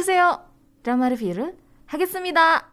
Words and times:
보세요. 0.00 0.40
드라마 0.82 1.08
리뷰를 1.10 1.54
하겠습니다. 1.86 2.72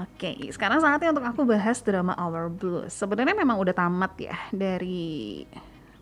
Oke, 0.00 0.52
sekarang 0.52 0.80
saatnya 0.84 1.16
untuk 1.16 1.24
aku 1.24 1.48
bahas 1.48 1.80
drama 1.80 2.12
Our 2.16 2.52
Blues. 2.52 2.92
Sebenarnya 2.92 3.32
memang 3.36 3.56
udah 3.56 3.72
tamat 3.72 4.12
ya 4.20 4.36
dari 4.52 5.44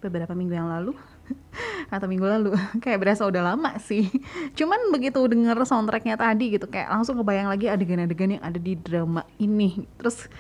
beberapa 0.03 0.35
minggu 0.35 0.55
yang 0.55 0.71
lalu 0.71 0.95
atau 1.95 2.07
minggu 2.07 2.27
lalu 2.27 2.51
kayak 2.83 2.99
berasa 3.03 3.27
udah 3.27 3.53
lama 3.53 3.77
sih 3.83 4.09
cuman 4.59 4.95
begitu 4.95 5.19
denger 5.27 5.59
soundtracknya 5.67 6.17
tadi 6.17 6.57
gitu 6.57 6.71
kayak 6.71 6.89
langsung 6.89 7.19
kebayang 7.19 7.51
lagi 7.51 7.67
adegan-adegan 7.69 8.39
yang 8.39 8.45
ada 8.45 8.57
di 8.57 8.79
drama 8.79 9.27
ini 9.37 9.85
terus 9.99 10.31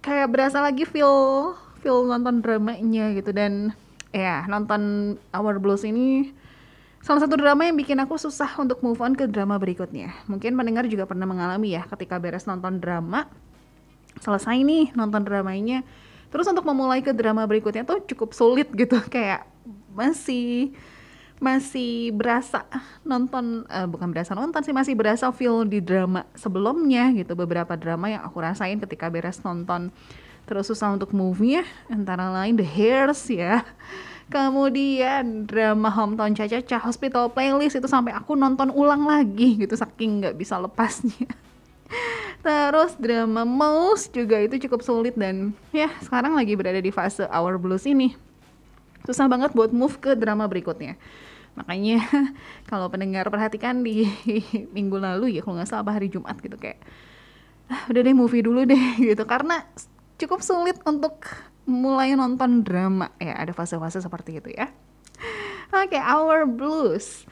kayak 0.00 0.28
berasa 0.32 0.58
lagi 0.60 0.88
feel 0.88 1.54
feel 1.79 2.05
nonton 2.05 2.43
dramanya 2.43 3.15
gitu. 3.15 3.31
Dan 3.31 3.73
ya 4.13 4.45
nonton 4.45 5.15
Our 5.33 5.57
Blues 5.57 5.85
ini 5.87 6.35
salah 6.99 7.23
satu 7.23 7.39
drama 7.39 7.63
yang 7.63 7.79
bikin 7.79 7.95
aku 8.03 8.19
susah 8.19 8.59
untuk 8.59 8.83
move 8.83 8.99
on 8.99 9.15
ke 9.15 9.25
drama 9.25 9.55
berikutnya. 9.55 10.11
Mungkin 10.27 10.55
pendengar 10.55 10.85
juga 10.91 11.07
pernah 11.07 11.25
mengalami 11.25 11.73
ya 11.73 11.87
ketika 11.87 12.19
beres 12.19 12.43
nonton 12.43 12.83
drama 12.83 13.27
selesai 14.19 14.59
nih 14.59 14.91
nonton 14.93 15.23
dramanya. 15.23 15.81
Terus 16.29 16.45
untuk 16.45 16.67
memulai 16.67 17.01
ke 17.01 17.09
drama 17.15 17.47
berikutnya 17.49 17.87
tuh 17.87 18.03
cukup 18.05 18.35
sulit 18.35 18.69
gitu. 18.75 18.99
Kayak 19.13 19.47
masih 19.95 20.75
masih 21.39 22.11
berasa 22.11 22.67
nonton 23.07 23.63
uh, 23.71 23.87
bukan 23.87 24.11
berasa 24.11 24.35
nonton 24.35 24.59
sih 24.59 24.75
masih 24.75 24.91
berasa 24.91 25.31
feel 25.31 25.63
di 25.63 25.79
drama 25.79 26.27
sebelumnya 26.35 27.15
gitu. 27.15 27.33
Beberapa 27.33 27.79
drama 27.79 28.11
yang 28.11 28.21
aku 28.27 28.43
rasain 28.43 28.77
ketika 28.83 29.07
beres 29.07 29.39
nonton 29.41 29.89
terus 30.49 30.65
susah 30.73 30.97
untuk 30.97 31.13
move-nya 31.13 31.61
antara 31.93 32.33
lain 32.33 32.57
The 32.57 32.65
Hairs 32.65 33.21
ya 33.29 33.61
kemudian 34.33 35.45
drama 35.45 35.93
Hometown 35.93 36.33
Caca 36.33 36.81
Hospital 36.81 37.29
Playlist 37.29 37.77
itu 37.77 37.85
sampai 37.85 38.17
aku 38.17 38.33
nonton 38.33 38.73
ulang 38.73 39.05
lagi 39.05 39.61
gitu 39.61 39.77
saking 39.77 40.25
nggak 40.25 40.35
bisa 40.41 40.57
lepasnya 40.57 41.29
Terus 42.39 42.95
drama 42.95 43.43
Mouse 43.43 44.07
juga 44.07 44.39
itu 44.39 44.55
cukup 44.67 44.79
sulit 44.79 45.15
dan 45.19 45.51
ya 45.75 45.91
sekarang 45.99 46.39
lagi 46.39 46.55
berada 46.55 46.79
di 46.79 46.91
fase 46.93 47.27
Our 47.27 47.59
Blues 47.59 47.83
ini. 47.83 48.15
Susah 49.03 49.27
banget 49.27 49.51
buat 49.51 49.75
move 49.75 49.99
ke 49.99 50.15
drama 50.15 50.47
berikutnya. 50.47 50.95
Makanya 51.59 51.99
kalau 52.71 52.87
pendengar 52.87 53.27
perhatikan 53.27 53.83
di 53.83 54.07
minggu 54.75 54.95
lalu 54.95 55.35
ya 55.35 55.41
kalau 55.43 55.59
nggak 55.59 55.67
salah 55.67 55.91
hari 55.91 56.07
Jumat 56.07 56.39
gitu 56.39 56.55
kayak 56.55 56.79
ah, 57.67 57.83
udah 57.91 58.01
deh 58.07 58.15
movie 58.15 58.45
dulu 58.45 58.63
deh 58.63 58.83
gitu 59.11 59.23
karena 59.27 59.67
cukup 60.19 60.43
sulit 60.43 60.77
untuk 60.83 61.25
mulai 61.63 62.13
nonton 62.13 62.61
drama 62.65 63.09
ya 63.21 63.39
ada 63.39 63.55
fase-fase 63.55 64.03
seperti 64.03 64.43
itu 64.43 64.51
ya. 64.51 64.67
Oke, 65.69 65.95
okay, 65.95 66.01
Our 66.01 66.49
Blues 66.49 67.23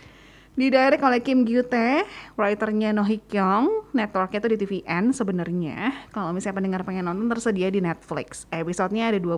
Didirect 0.58 1.06
oleh 1.06 1.22
Kim 1.22 1.46
Gyu 1.46 1.62
Tae, 1.62 2.02
writernya 2.34 2.90
No 2.90 3.06
Hee 3.06 3.22
Kyung, 3.30 3.86
networknya 3.94 4.42
itu 4.42 4.50
di 4.50 4.58
TVN 4.58 5.14
sebenarnya. 5.14 5.94
Kalau 6.10 6.34
misalnya 6.34 6.58
pendengar 6.58 6.82
pengen 6.82 7.06
nonton 7.06 7.30
tersedia 7.30 7.70
di 7.70 7.78
Netflix. 7.78 8.50
Episodenya 8.50 9.14
ada 9.14 9.22
20, 9.22 9.38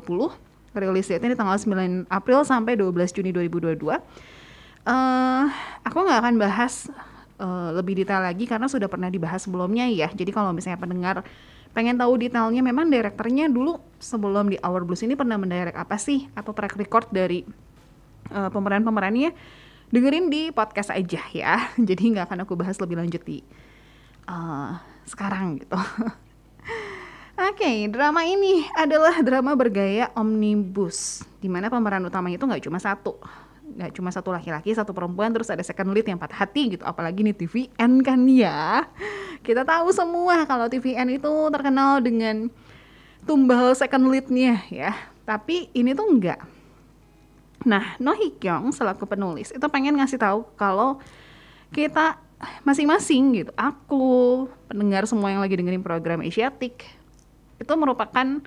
rilis 0.79 1.11
date 1.11 1.27
di 1.27 1.35
tanggal 1.35 1.59
9 1.59 2.07
April 2.07 2.47
sampai 2.47 2.79
12 2.79 3.11
Juni 3.11 3.35
2022. 3.35 3.99
Uh, 4.87 5.51
aku 5.83 5.97
nggak 6.07 6.19
akan 6.23 6.35
bahas 6.39 6.87
uh, 7.35 7.75
lebih 7.75 7.99
detail 7.99 8.23
lagi 8.23 8.47
karena 8.47 8.71
sudah 8.71 8.87
pernah 8.87 9.11
dibahas 9.11 9.43
sebelumnya 9.43 9.91
ya. 9.91 10.07
Jadi 10.15 10.31
kalau 10.31 10.55
misalnya 10.55 10.79
pendengar 10.79 11.27
pengen 11.79 11.95
tahu 11.95 12.19
detailnya, 12.19 12.59
memang 12.59 12.91
direkturnya 12.91 13.47
dulu 13.47 13.79
sebelum 14.03 14.51
di 14.51 14.59
Our 14.59 14.83
Blues 14.83 14.99
ini 14.99 15.15
pernah 15.15 15.39
mendirect 15.39 15.79
apa 15.79 15.95
sih? 15.95 16.27
Atau 16.35 16.51
track 16.51 16.75
record 16.75 17.07
dari 17.07 17.47
uh, 18.35 18.51
pemeran-pemerannya? 18.51 19.31
Dengerin 19.87 20.27
di 20.27 20.51
podcast 20.51 20.91
aja 20.91 21.23
ya. 21.31 21.71
Jadi 21.87 22.03
nggak 22.11 22.27
akan 22.27 22.43
aku 22.43 22.59
bahas 22.59 22.75
lebih 22.83 22.99
lanjut 22.99 23.23
di 23.23 23.39
uh, 24.27 24.75
sekarang 25.07 25.63
gitu. 25.63 25.79
Oke, 27.39 27.63
okay, 27.63 27.77
drama 27.87 28.27
ini 28.27 28.67
adalah 28.75 29.23
drama 29.23 29.55
bergaya 29.55 30.11
omnibus, 30.19 31.23
di 31.39 31.47
mana 31.47 31.71
pemeran 31.71 32.03
utamanya 32.03 32.35
itu 32.35 32.43
nggak 32.43 32.67
cuma 32.67 32.83
satu, 32.83 33.15
nggak 33.79 33.95
cuma 33.95 34.11
satu 34.11 34.35
laki-laki, 34.35 34.75
satu 34.75 34.91
perempuan, 34.91 35.31
terus 35.31 35.47
ada 35.47 35.63
second 35.63 35.95
lead 35.95 36.03
yang 36.03 36.19
patah 36.19 36.43
hati 36.43 36.75
gitu, 36.75 36.83
apalagi 36.83 37.23
nih 37.23 37.31
TVN 37.31 38.03
kan 38.03 38.19
ya. 38.27 38.83
Kita 39.39 39.63
tahu 39.63 39.95
semua 39.95 40.43
kalau 40.43 40.67
TVN 40.67 41.15
itu 41.15 41.31
terkenal 41.47 42.03
dengan 42.03 42.51
tumbal 43.23 43.71
second 43.71 44.11
leadnya 44.11 44.59
ya, 44.67 44.91
tapi 45.23 45.71
ini 45.71 45.95
tuh 45.95 46.11
enggak 46.11 46.59
Nah, 47.67 47.99
No 47.99 48.15
Hee 48.15 48.31
Kyung 48.39 48.71
selaku 48.71 49.03
penulis 49.03 49.51
itu 49.51 49.65
pengen 49.67 49.99
ngasih 49.99 50.19
tahu 50.19 50.47
kalau 50.55 51.03
kita 51.75 52.15
masing-masing 52.63 53.43
gitu, 53.43 53.51
aku, 53.59 54.47
pendengar 54.71 55.03
semua 55.03 55.27
yang 55.27 55.43
lagi 55.43 55.59
dengerin 55.59 55.83
program 55.83 56.23
Asiatic, 56.23 56.87
itu 57.59 57.73
merupakan 57.75 58.39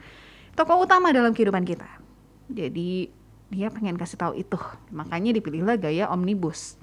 tokoh 0.57 0.89
utama 0.89 1.13
dalam 1.13 1.37
kehidupan 1.37 1.69
kita. 1.69 1.85
Jadi 2.49 3.13
dia 3.53 3.69
pengen 3.69 4.01
kasih 4.01 4.17
tahu 4.17 4.33
itu, 4.41 4.57
makanya 4.89 5.37
dipilihlah 5.37 5.77
gaya 5.77 6.09
omnibus. 6.09 6.81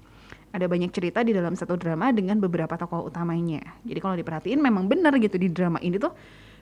Ada 0.53 0.69
banyak 0.69 0.94
cerita 0.94 1.25
di 1.25 1.34
dalam 1.34 1.57
satu 1.57 1.74
drama 1.74 2.13
dengan 2.13 2.38
beberapa 2.38 2.78
tokoh 2.78 3.09
utamanya. 3.09 3.62
Jadi 3.81 4.00
kalau 4.02 4.16
diperhatiin 4.18 4.62
memang 4.62 4.85
benar 4.85 5.18
gitu 5.18 5.41
di 5.41 5.50
drama 5.50 5.81
ini 5.81 5.97
tuh 5.97 6.13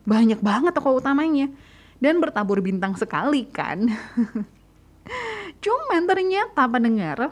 banyak 0.07 0.39
banget 0.39 0.71
tokoh 0.71 1.03
utamanya 1.03 1.51
dan 1.99 2.23
bertabur 2.23 2.63
bintang 2.63 2.95
sekali 2.95 3.43
kan. 3.47 3.87
Cuman 5.63 6.03
ternyata 6.07 6.63
pendengar 6.67 7.31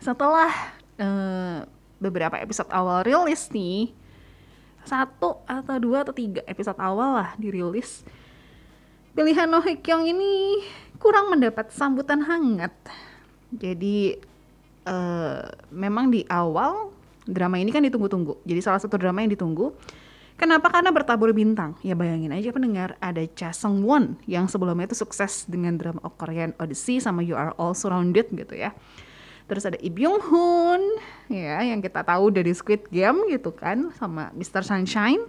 setelah 0.00 0.52
uh, 1.00 1.64
beberapa 2.00 2.40
episode 2.40 2.72
awal 2.72 3.04
rilis 3.04 3.48
nih 3.52 3.92
satu 4.84 5.44
atau 5.44 5.76
dua 5.76 6.08
atau 6.08 6.16
tiga 6.16 6.40
episode 6.48 6.80
awal 6.80 7.20
lah 7.20 7.30
dirilis 7.36 8.00
pilihan 9.12 9.44
No 9.44 9.60
Hye 9.60 9.76
ini 9.84 10.64
kurang 11.00 11.32
mendapat 11.32 11.72
sambutan 11.72 12.20
hangat 12.22 12.70
jadi 13.50 14.20
uh, 14.84 15.48
memang 15.72 16.12
di 16.12 16.22
awal 16.28 16.92
drama 17.24 17.56
ini 17.56 17.72
kan 17.72 17.82
ditunggu-tunggu 17.82 18.38
jadi 18.44 18.60
salah 18.60 18.78
satu 18.78 19.00
drama 19.00 19.24
yang 19.24 19.32
ditunggu 19.32 19.72
Kenapa? 20.40 20.72
Karena 20.72 20.88
bertabur 20.88 21.36
bintang. 21.36 21.76
Ya 21.84 21.92
bayangin 21.92 22.32
aja 22.32 22.48
pendengar, 22.48 22.96
ada 22.96 23.20
Cha 23.36 23.52
Sung 23.52 23.84
Won 23.84 24.16
yang 24.24 24.48
sebelumnya 24.48 24.88
itu 24.88 24.96
sukses 24.96 25.44
dengan 25.44 25.76
drama 25.76 26.00
Korean 26.16 26.56
Odyssey 26.56 26.96
sama 26.96 27.20
You 27.20 27.36
Are 27.36 27.52
All 27.60 27.76
Surrounded 27.76 28.32
gitu 28.32 28.56
ya. 28.56 28.72
Terus 29.52 29.68
ada 29.68 29.76
Lee 29.76 29.92
Byung 29.92 30.16
Hun 30.16 30.96
ya 31.28 31.60
yang 31.60 31.84
kita 31.84 32.00
tahu 32.00 32.32
dari 32.32 32.56
Squid 32.56 32.88
Game 32.88 33.28
gitu 33.28 33.52
kan 33.52 33.92
sama 34.00 34.32
Mr. 34.32 34.64
Sunshine. 34.64 35.20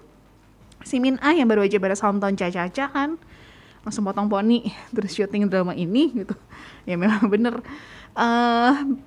Si 0.87 0.95
Min 1.03 1.19
Ah 1.19 1.35
yang 1.35 1.51
baru 1.51 1.67
aja 1.67 1.75
beres 1.75 1.99
hometown 1.99 2.39
Caca-Caca 2.39 2.85
kan 2.95 3.19
langsung 3.81 4.05
potong 4.05 4.29
poni 4.29 4.69
terus 4.93 5.13
syuting 5.13 5.49
drama 5.49 5.73
ini 5.73 6.13
gitu. 6.13 6.35
Ya 6.85 6.97
memang 6.97 7.25
bener. 7.29 7.61
Uh, 8.13 8.97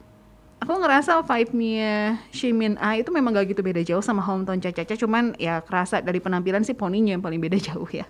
aku 0.63 0.73
ngerasa 0.81 1.23
vibe-nya 1.23 2.19
Shimin 2.33 2.81
A 2.81 2.99
itu 2.99 3.13
memang 3.13 3.37
gak 3.37 3.53
gitu 3.55 3.61
beda 3.61 3.85
jauh 3.85 4.03
sama 4.03 4.25
Hometown 4.25 4.63
Caca-Caca 4.63 4.97
cuman 4.97 5.37
ya 5.37 5.61
kerasa 5.61 6.01
dari 6.01 6.19
penampilan 6.19 6.65
sih 6.65 6.73
poninya 6.73 7.15
yang 7.15 7.23
paling 7.23 7.39
beda 7.39 7.59
jauh 7.73 7.89
ya. 7.91 8.07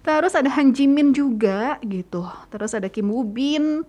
Terus 0.00 0.32
ada 0.32 0.48
Han 0.56 0.72
Jimin 0.72 1.12
juga 1.12 1.76
gitu. 1.84 2.24
Terus 2.48 2.72
ada 2.72 2.88
Kim 2.88 3.12
Woo 3.12 3.24
Bin 3.24 3.84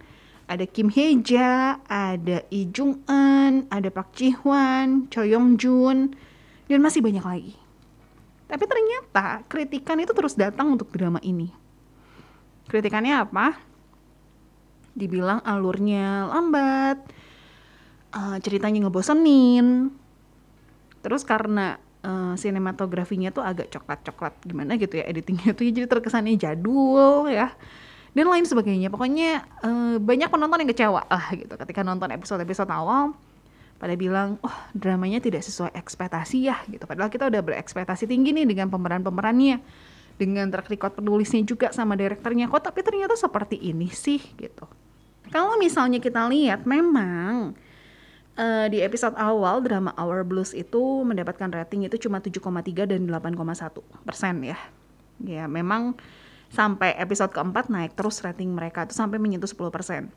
ada 0.52 0.68
Kim 0.68 0.92
Heja 0.92 1.80
ada 1.88 2.44
Lee 2.52 2.68
Jung 2.76 3.00
Eun 3.08 3.72
ada 3.72 3.88
Park 3.88 4.12
Ji 4.20 4.36
Hwan 4.36 5.08
Choi 5.08 5.32
Yong 5.32 5.56
Jun 5.56 6.12
dan 6.68 6.80
masih 6.84 7.00
banyak 7.00 7.24
lagi. 7.24 7.56
Tapi 8.52 8.64
ternyata 8.68 9.48
kritikan 9.48 9.96
itu 10.04 10.12
terus 10.12 10.36
datang 10.36 10.76
untuk 10.76 10.92
drama 10.92 11.24
ini 11.24 11.61
kritikannya 12.72 13.28
apa? 13.28 13.60
Dibilang 14.96 15.44
alurnya 15.44 16.32
lambat 16.32 17.04
uh, 18.16 18.38
ceritanya 18.40 18.88
ngebosenin. 18.88 19.92
Terus 21.04 21.28
karena 21.28 21.76
uh, 22.06 22.34
sinematografinya 22.40 23.34
tuh 23.34 23.44
agak 23.44 23.74
coklat-coklat 23.74 24.40
gimana 24.46 24.78
gitu 24.80 25.02
ya 25.02 25.06
editingnya 25.10 25.52
tuh 25.58 25.68
jadi 25.68 25.88
terkesannya 25.90 26.38
jadul 26.38 27.28
ya 27.28 27.52
dan 28.16 28.28
lain 28.28 28.46
sebagainya. 28.48 28.88
Pokoknya 28.88 29.44
uh, 29.66 30.00
banyak 30.00 30.30
penonton 30.32 30.62
yang 30.64 30.72
kecewa 30.72 31.02
lah 31.08 31.26
gitu 31.36 31.54
ketika 31.60 31.82
nonton 31.84 32.12
episode-episode 32.16 32.72
awal. 32.72 33.12
Pada 33.82 33.98
bilang 33.98 34.38
oh 34.46 34.58
dramanya 34.78 35.18
tidak 35.18 35.42
sesuai 35.42 35.74
ekspektasi 35.74 36.46
ya 36.46 36.62
gitu. 36.70 36.86
Padahal 36.86 37.10
kita 37.10 37.34
udah 37.34 37.42
berekspektasi 37.42 38.06
tinggi 38.06 38.30
nih 38.30 38.46
dengan 38.46 38.70
pemeran-pemerannya 38.70 39.58
dengan 40.16 40.50
track 40.50 40.72
record 40.72 40.94
penulisnya 41.00 41.44
juga 41.46 41.70
sama 41.76 41.96
direkturnya 42.00 42.50
kok 42.50 42.72
tapi 42.72 42.84
ternyata 42.84 43.16
seperti 43.16 43.60
ini 43.60 43.88
sih 43.92 44.20
gitu 44.40 44.66
kalau 45.32 45.56
misalnya 45.56 46.04
kita 46.04 46.28
lihat 46.28 46.68
memang 46.68 47.56
uh, 48.36 48.68
di 48.68 48.84
episode 48.84 49.16
awal 49.16 49.64
drama 49.64 49.96
Our 49.96 50.28
Blues 50.28 50.52
itu 50.52 51.08
mendapatkan 51.08 51.48
rating 51.52 51.88
itu 51.88 52.08
cuma 52.08 52.20
7,3 52.20 52.90
dan 52.90 53.08
8,1 53.08 53.80
persen 54.04 54.36
ya. 54.44 54.60
Ya 55.22 55.46
memang 55.46 55.96
sampai 56.52 56.98
episode 57.00 57.32
keempat 57.32 57.72
naik 57.72 57.96
terus 57.96 58.20
rating 58.20 58.52
mereka 58.52 58.84
tuh 58.84 58.96
sampai 58.96 59.22
menyentuh 59.22 59.48
10%. 59.48 60.12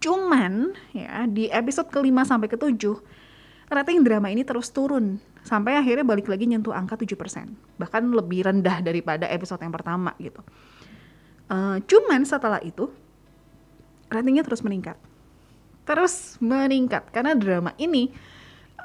Cuman 0.00 0.76
ya 0.92 1.24
di 1.24 1.48
episode 1.48 1.88
kelima 1.88 2.28
sampai 2.28 2.48
ketujuh 2.48 3.00
rating 3.72 4.04
drama 4.04 4.28
ini 4.28 4.42
terus 4.42 4.68
turun 4.68 5.22
sampai 5.44 5.80
akhirnya 5.80 6.04
balik 6.04 6.28
lagi 6.28 6.44
nyentuh 6.46 6.72
angka 6.74 7.00
7%. 7.00 7.16
Bahkan 7.80 8.02
lebih 8.12 8.46
rendah 8.46 8.84
daripada 8.84 9.26
episode 9.28 9.60
yang 9.60 9.72
pertama 9.74 10.12
gitu. 10.20 10.40
Uh, 11.50 11.82
cuman 11.84 12.22
setelah 12.22 12.62
itu 12.62 12.88
ratingnya 14.10 14.46
terus 14.46 14.62
meningkat. 14.62 14.96
Terus 15.88 16.38
meningkat 16.38 17.08
karena 17.10 17.34
drama 17.34 17.74
ini 17.80 18.12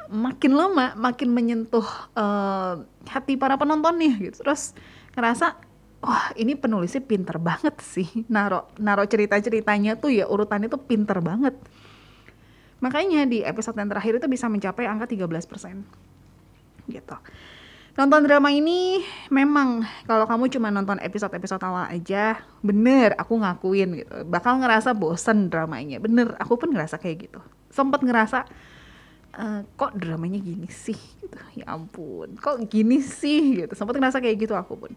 makin 0.09 0.53
lama 0.53 0.93
makin 0.97 1.29
menyentuh 1.33 1.85
uh, 2.17 2.81
hati 3.05 3.37
para 3.37 3.59
penontonnya 3.59 4.15
gitu. 4.17 4.41
Terus 4.41 4.73
ngerasa 5.13 5.55
wah 6.05 6.29
ini 6.37 6.53
penulisnya 6.53 7.01
pinter 7.01 7.41
banget 7.41 7.81
sih 7.81 8.05
naro 8.29 8.69
naro 8.77 9.01
cerita 9.09 9.41
ceritanya 9.41 9.97
tuh 9.97 10.13
ya 10.13 10.29
urutannya 10.29 10.69
tuh 10.69 10.77
pinter 10.85 11.17
banget 11.17 11.57
makanya 12.77 13.25
di 13.25 13.41
episode 13.41 13.73
yang 13.81 13.89
terakhir 13.89 14.21
itu 14.21 14.27
bisa 14.29 14.45
mencapai 14.45 14.85
angka 14.85 15.09
13% 15.09 16.04
gitu. 16.89 17.17
Nonton 17.95 18.27
drama 18.27 18.51
ini 18.51 18.99
memang 19.31 19.87
kalau 20.03 20.27
kamu 20.27 20.51
cuma 20.51 20.67
nonton 20.67 20.99
episode-episode 20.99 21.63
awal 21.63 21.87
aja 21.87 22.43
bener 22.59 23.15
aku 23.15 23.39
ngakuin 23.39 24.03
gitu. 24.03 24.15
Bakal 24.27 24.59
ngerasa 24.59 24.91
bosen 24.91 25.47
dramanya. 25.47 26.03
Bener 26.03 26.35
aku 26.35 26.59
pun 26.59 26.75
ngerasa 26.75 26.99
kayak 26.99 27.31
gitu. 27.31 27.39
Sempet 27.71 28.03
ngerasa 28.03 28.43
uh, 29.39 29.63
kok 29.79 29.95
dramanya 29.95 30.43
gini 30.43 30.67
sih? 30.67 30.99
gitu. 31.23 31.39
Ya 31.55 31.71
ampun 31.71 32.35
kok 32.35 32.59
gini 32.67 32.99
sih? 32.99 33.63
gitu. 33.63 33.71
Sempet 33.79 33.95
ngerasa 33.95 34.19
kayak 34.19 34.43
gitu 34.43 34.59
aku 34.59 34.75
pun 34.75 34.91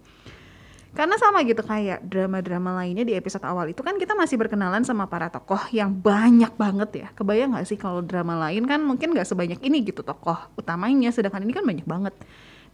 karena 0.99 1.15
sama 1.15 1.47
gitu 1.47 1.62
kayak 1.62 2.03
drama-drama 2.11 2.83
lainnya 2.83 3.06
di 3.06 3.15
episode 3.15 3.47
awal 3.47 3.71
itu 3.71 3.87
kan 3.87 3.95
kita 4.03 4.19
masih 4.19 4.35
berkenalan 4.35 4.83
sama 4.83 5.06
para 5.06 5.31
tokoh 5.31 5.71
yang 5.71 5.95
banyak 5.95 6.50
banget 6.59 6.91
ya. 7.06 7.09
Kebayang 7.15 7.55
gak 7.55 7.71
sih 7.71 7.79
kalau 7.79 8.03
drama 8.03 8.35
lain 8.35 8.67
kan 8.67 8.83
mungkin 8.83 9.15
gak 9.15 9.31
sebanyak 9.31 9.62
ini 9.62 9.87
gitu 9.87 10.03
tokoh 10.03 10.35
utamanya, 10.59 11.15
sedangkan 11.15 11.47
ini 11.47 11.55
kan 11.55 11.62
banyak 11.62 11.87
banget. 11.87 12.19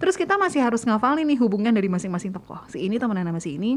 Terus 0.00 0.16
kita 0.16 0.40
masih 0.40 0.64
harus 0.64 0.88
ngafalin 0.88 1.28
nih 1.28 1.36
hubungan 1.36 1.76
dari 1.76 1.84
masing-masing 1.92 2.32
tokoh. 2.32 2.64
Si 2.72 2.80
ini 2.80 2.96
temenan 2.96 3.28
sama 3.28 3.44
si 3.44 3.60
ini. 3.60 3.76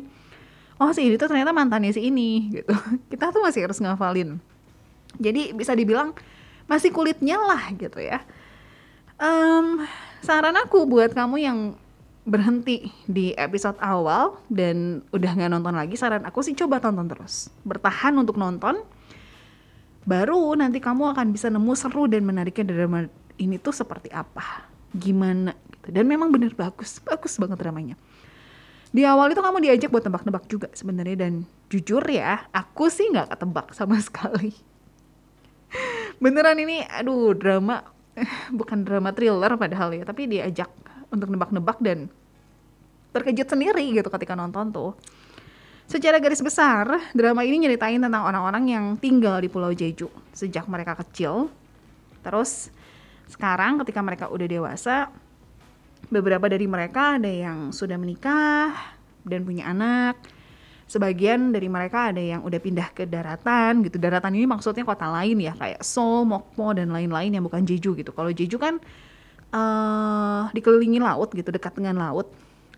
Oh 0.80 0.96
si 0.96 1.04
ini 1.04 1.20
tuh 1.20 1.28
ternyata 1.28 1.52
mantannya 1.52 1.92
si 1.92 2.08
ini 2.08 2.48
gitu. 2.56 2.72
Kita 3.12 3.36
tuh 3.36 3.44
masih 3.44 3.68
harus 3.68 3.84
ngafalin. 3.84 4.40
Jadi 5.20 5.52
bisa 5.60 5.76
dibilang 5.76 6.16
masih 6.72 6.96
kulitnya 6.96 7.36
lah 7.36 7.68
gitu 7.76 8.00
ya. 8.00 8.24
Um, 9.20 9.84
saran 10.24 10.56
aku 10.56 10.88
buat 10.88 11.12
kamu 11.12 11.36
yang 11.36 11.60
berhenti 12.28 12.92
di 13.08 13.32
episode 13.40 13.80
awal 13.80 14.36
dan 14.52 15.00
udah 15.16 15.32
nggak 15.32 15.48
nonton 15.48 15.72
lagi 15.72 15.96
saran 15.96 16.28
aku 16.28 16.44
sih 16.44 16.52
coba 16.60 16.84
tonton 16.84 17.08
terus. 17.08 17.48
Bertahan 17.64 18.12
untuk 18.20 18.36
nonton 18.36 18.84
baru 20.04 20.60
nanti 20.60 20.84
kamu 20.84 21.16
akan 21.16 21.32
bisa 21.32 21.48
nemu 21.48 21.72
seru 21.80 22.12
dan 22.12 22.28
menariknya 22.28 22.68
drama 22.68 23.08
ini 23.40 23.56
tuh 23.56 23.72
seperti 23.72 24.12
apa 24.12 24.68
gimana 24.92 25.56
gitu. 25.72 25.96
Dan 25.96 26.04
memang 26.12 26.28
bener 26.28 26.52
bagus 26.52 27.00
bagus 27.00 27.40
banget 27.40 27.64
dramanya. 27.64 27.96
Di 28.92 29.08
awal 29.08 29.32
itu 29.32 29.40
kamu 29.40 29.64
diajak 29.64 29.88
buat 29.88 30.04
tebak-tebak 30.04 30.44
juga 30.52 30.68
sebenarnya 30.76 31.28
dan 31.28 31.48
jujur 31.72 32.04
ya 32.12 32.44
aku 32.52 32.92
sih 32.92 33.08
nggak 33.08 33.40
ketebak 33.40 33.72
sama 33.72 33.96
sekali. 34.08 34.52
Beneran 36.20 36.60
ini 36.60 36.84
aduh 36.92 37.32
drama 37.32 37.88
bukan 38.60 38.84
drama 38.84 39.16
thriller 39.16 39.56
padahal 39.56 39.96
ya 39.96 40.04
tapi 40.04 40.28
diajak 40.28 40.87
untuk 41.12 41.32
nebak-nebak 41.32 41.78
dan 41.80 42.12
terkejut 43.16 43.48
sendiri 43.48 43.84
gitu 43.96 44.10
ketika 44.12 44.36
nonton 44.36 44.70
tuh. 44.70 44.92
Secara 45.88 46.20
garis 46.20 46.44
besar, 46.44 47.00
drama 47.16 47.48
ini 47.48 47.64
nyeritain 47.64 48.04
tentang 48.04 48.28
orang-orang 48.28 48.64
yang 48.68 48.86
tinggal 49.00 49.40
di 49.40 49.48
Pulau 49.48 49.72
Jeju 49.72 50.12
sejak 50.36 50.68
mereka 50.68 51.00
kecil. 51.00 51.48
Terus 52.20 52.68
sekarang 53.32 53.80
ketika 53.80 54.04
mereka 54.04 54.28
udah 54.28 54.48
dewasa, 54.52 55.08
beberapa 56.12 56.52
dari 56.52 56.68
mereka 56.68 57.16
ada 57.16 57.32
yang 57.32 57.72
sudah 57.72 57.96
menikah 57.96 58.76
dan 59.24 59.48
punya 59.48 59.72
anak. 59.72 60.20
Sebagian 60.88 61.52
dari 61.52 61.68
mereka 61.68 62.12
ada 62.12 62.24
yang 62.24 62.44
udah 62.48 62.60
pindah 62.60 62.92
ke 62.92 63.08
daratan 63.08 63.84
gitu. 63.84 64.00
Daratan 64.00 64.36
ini 64.36 64.48
maksudnya 64.48 64.84
kota 64.84 65.08
lain 65.08 65.40
ya, 65.40 65.56
kayak 65.56 65.84
Seoul, 65.84 66.28
Mokpo 66.28 66.72
dan 66.76 66.92
lain-lain 66.92 67.32
yang 67.32 67.44
bukan 67.44 67.64
Jeju 67.64 67.96
gitu. 67.96 68.12
Kalau 68.12 68.32
Jeju 68.32 68.60
kan 68.60 68.80
uh, 69.52 70.52
dikelilingi 70.52 71.00
laut 71.00 71.32
gitu 71.32 71.50
dekat 71.52 71.76
dengan 71.78 72.00
laut. 72.00 72.28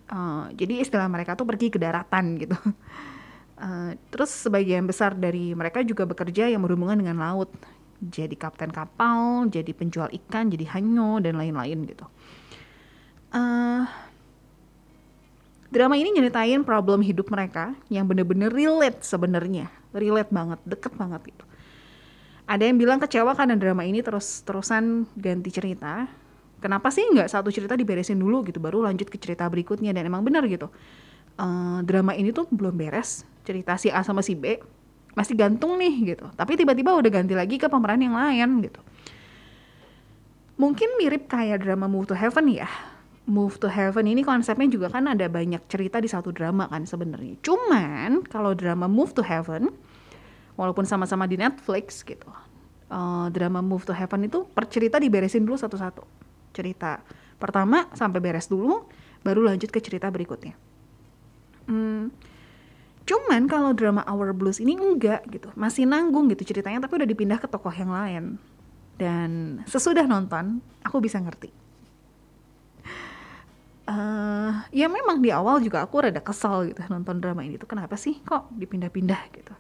Uh, 0.10 0.50
jadi 0.58 0.82
istilah 0.82 1.06
mereka 1.06 1.38
tuh 1.38 1.46
pergi 1.46 1.70
ke 1.70 1.78
daratan 1.78 2.38
gitu. 2.42 2.58
Uh, 3.58 3.94
terus 4.12 4.34
sebagian 4.34 4.90
besar 4.90 5.14
dari 5.14 5.54
mereka 5.54 5.86
juga 5.86 6.06
bekerja 6.06 6.50
yang 6.50 6.66
berhubungan 6.66 6.98
dengan 6.98 7.18
laut. 7.22 7.50
Jadi 8.00 8.34
kapten 8.40 8.72
kapal 8.72 9.52
jadi 9.52 9.76
penjual 9.76 10.08
ikan 10.08 10.48
jadi 10.48 10.66
hanyo 10.78 11.20
dan 11.20 11.36
lain-lain 11.36 11.84
gitu. 11.84 12.06
Uh, 13.30 13.86
drama 15.70 15.94
ini 15.94 16.10
nyeritain 16.16 16.66
problem 16.66 17.06
hidup 17.06 17.30
mereka 17.30 17.78
yang 17.92 18.10
bener-bener 18.10 18.50
relate 18.50 19.06
sebenarnya. 19.06 19.70
Relate 19.94 20.32
banget 20.32 20.60
deket 20.66 20.94
banget 20.96 21.22
gitu. 21.30 21.46
Ada 22.50 22.66
yang 22.66 22.82
bilang 22.82 22.98
kecewa 22.98 23.38
karena 23.38 23.54
drama 23.54 23.86
ini 23.86 24.02
terus 24.02 24.42
terusan 24.42 25.06
ganti 25.14 25.54
cerita 25.54 26.10
kenapa 26.60 26.92
sih 26.94 27.04
nggak 27.04 27.32
satu 27.32 27.50
cerita 27.50 27.74
diberesin 27.74 28.20
dulu 28.20 28.44
gitu 28.46 28.60
baru 28.60 28.84
lanjut 28.86 29.08
ke 29.08 29.18
cerita 29.18 29.48
berikutnya 29.48 29.96
dan 29.96 30.08
emang 30.08 30.22
benar 30.22 30.46
gitu. 30.46 30.68
Uh, 31.40 31.80
drama 31.88 32.12
ini 32.14 32.36
tuh 32.36 32.52
belum 32.52 32.76
beres 32.76 33.24
cerita 33.48 33.80
si 33.80 33.88
A 33.88 34.04
sama 34.04 34.20
si 34.20 34.36
B 34.36 34.60
masih 35.16 35.36
gantung 35.36 35.80
nih 35.80 36.16
gitu. 36.16 36.28
Tapi 36.36 36.60
tiba-tiba 36.60 36.94
udah 36.94 37.12
ganti 37.12 37.34
lagi 37.34 37.56
ke 37.58 37.66
pemeran 37.72 38.04
yang 38.04 38.14
lain 38.14 38.64
gitu. 38.68 38.80
Mungkin 40.60 41.00
mirip 41.00 41.32
kayak 41.32 41.64
drama 41.64 41.88
Move 41.88 42.12
to 42.12 42.16
Heaven 42.16 42.52
ya. 42.52 42.68
Move 43.30 43.56
to 43.64 43.72
Heaven 43.72 44.10
ini 44.10 44.26
konsepnya 44.28 44.68
juga 44.68 44.92
kan 44.92 45.08
ada 45.08 45.30
banyak 45.32 45.64
cerita 45.72 46.04
di 46.04 46.12
satu 46.12 46.36
drama 46.36 46.68
kan 46.68 46.84
sebenarnya. 46.84 47.40
Cuman 47.40 48.28
kalau 48.28 48.52
drama 48.52 48.92
Move 48.92 49.16
to 49.16 49.24
Heaven, 49.24 49.72
walaupun 50.60 50.84
sama-sama 50.84 51.30
di 51.30 51.40
Netflix 51.40 52.04
gitu, 52.04 52.28
uh, 52.92 53.32
drama 53.32 53.64
Move 53.64 53.88
to 53.88 53.96
Heaven 53.96 54.28
itu 54.28 54.44
per 54.52 54.68
cerita 54.68 55.00
diberesin 55.00 55.48
dulu 55.48 55.56
satu-satu 55.56 56.19
cerita. 56.60 57.00
Pertama 57.40 57.88
sampai 57.96 58.20
beres 58.20 58.52
dulu 58.52 58.84
baru 59.24 59.48
lanjut 59.48 59.72
ke 59.72 59.80
cerita 59.80 60.12
berikutnya. 60.12 60.60
Hmm, 61.72 62.12
cuman 63.08 63.48
kalau 63.48 63.72
drama 63.72 64.04
Our 64.04 64.36
Blues 64.36 64.60
ini 64.60 64.76
enggak 64.76 65.24
gitu 65.32 65.54
masih 65.56 65.88
nanggung 65.88 66.28
gitu 66.36 66.44
ceritanya 66.44 66.84
tapi 66.84 67.00
udah 67.00 67.08
dipindah 67.08 67.40
ke 67.40 67.48
tokoh 67.48 67.72
yang 67.72 67.96
lain. 67.96 68.36
Dan 69.00 69.64
sesudah 69.64 70.04
nonton 70.04 70.60
aku 70.84 71.00
bisa 71.00 71.24
ngerti. 71.24 71.56
Uh, 73.90 74.54
ya 74.70 74.86
memang 74.86 75.18
di 75.18 75.34
awal 75.34 75.66
juga 75.66 75.82
aku 75.82 76.06
rada 76.06 76.22
kesal 76.22 76.70
gitu 76.70 76.78
nonton 76.94 77.18
drama 77.18 77.42
ini 77.42 77.58
tuh 77.58 77.66
kenapa 77.66 77.98
sih 77.98 78.20
kok 78.22 78.52
dipindah-pindah 78.54 79.22
gitu. 79.34 79.56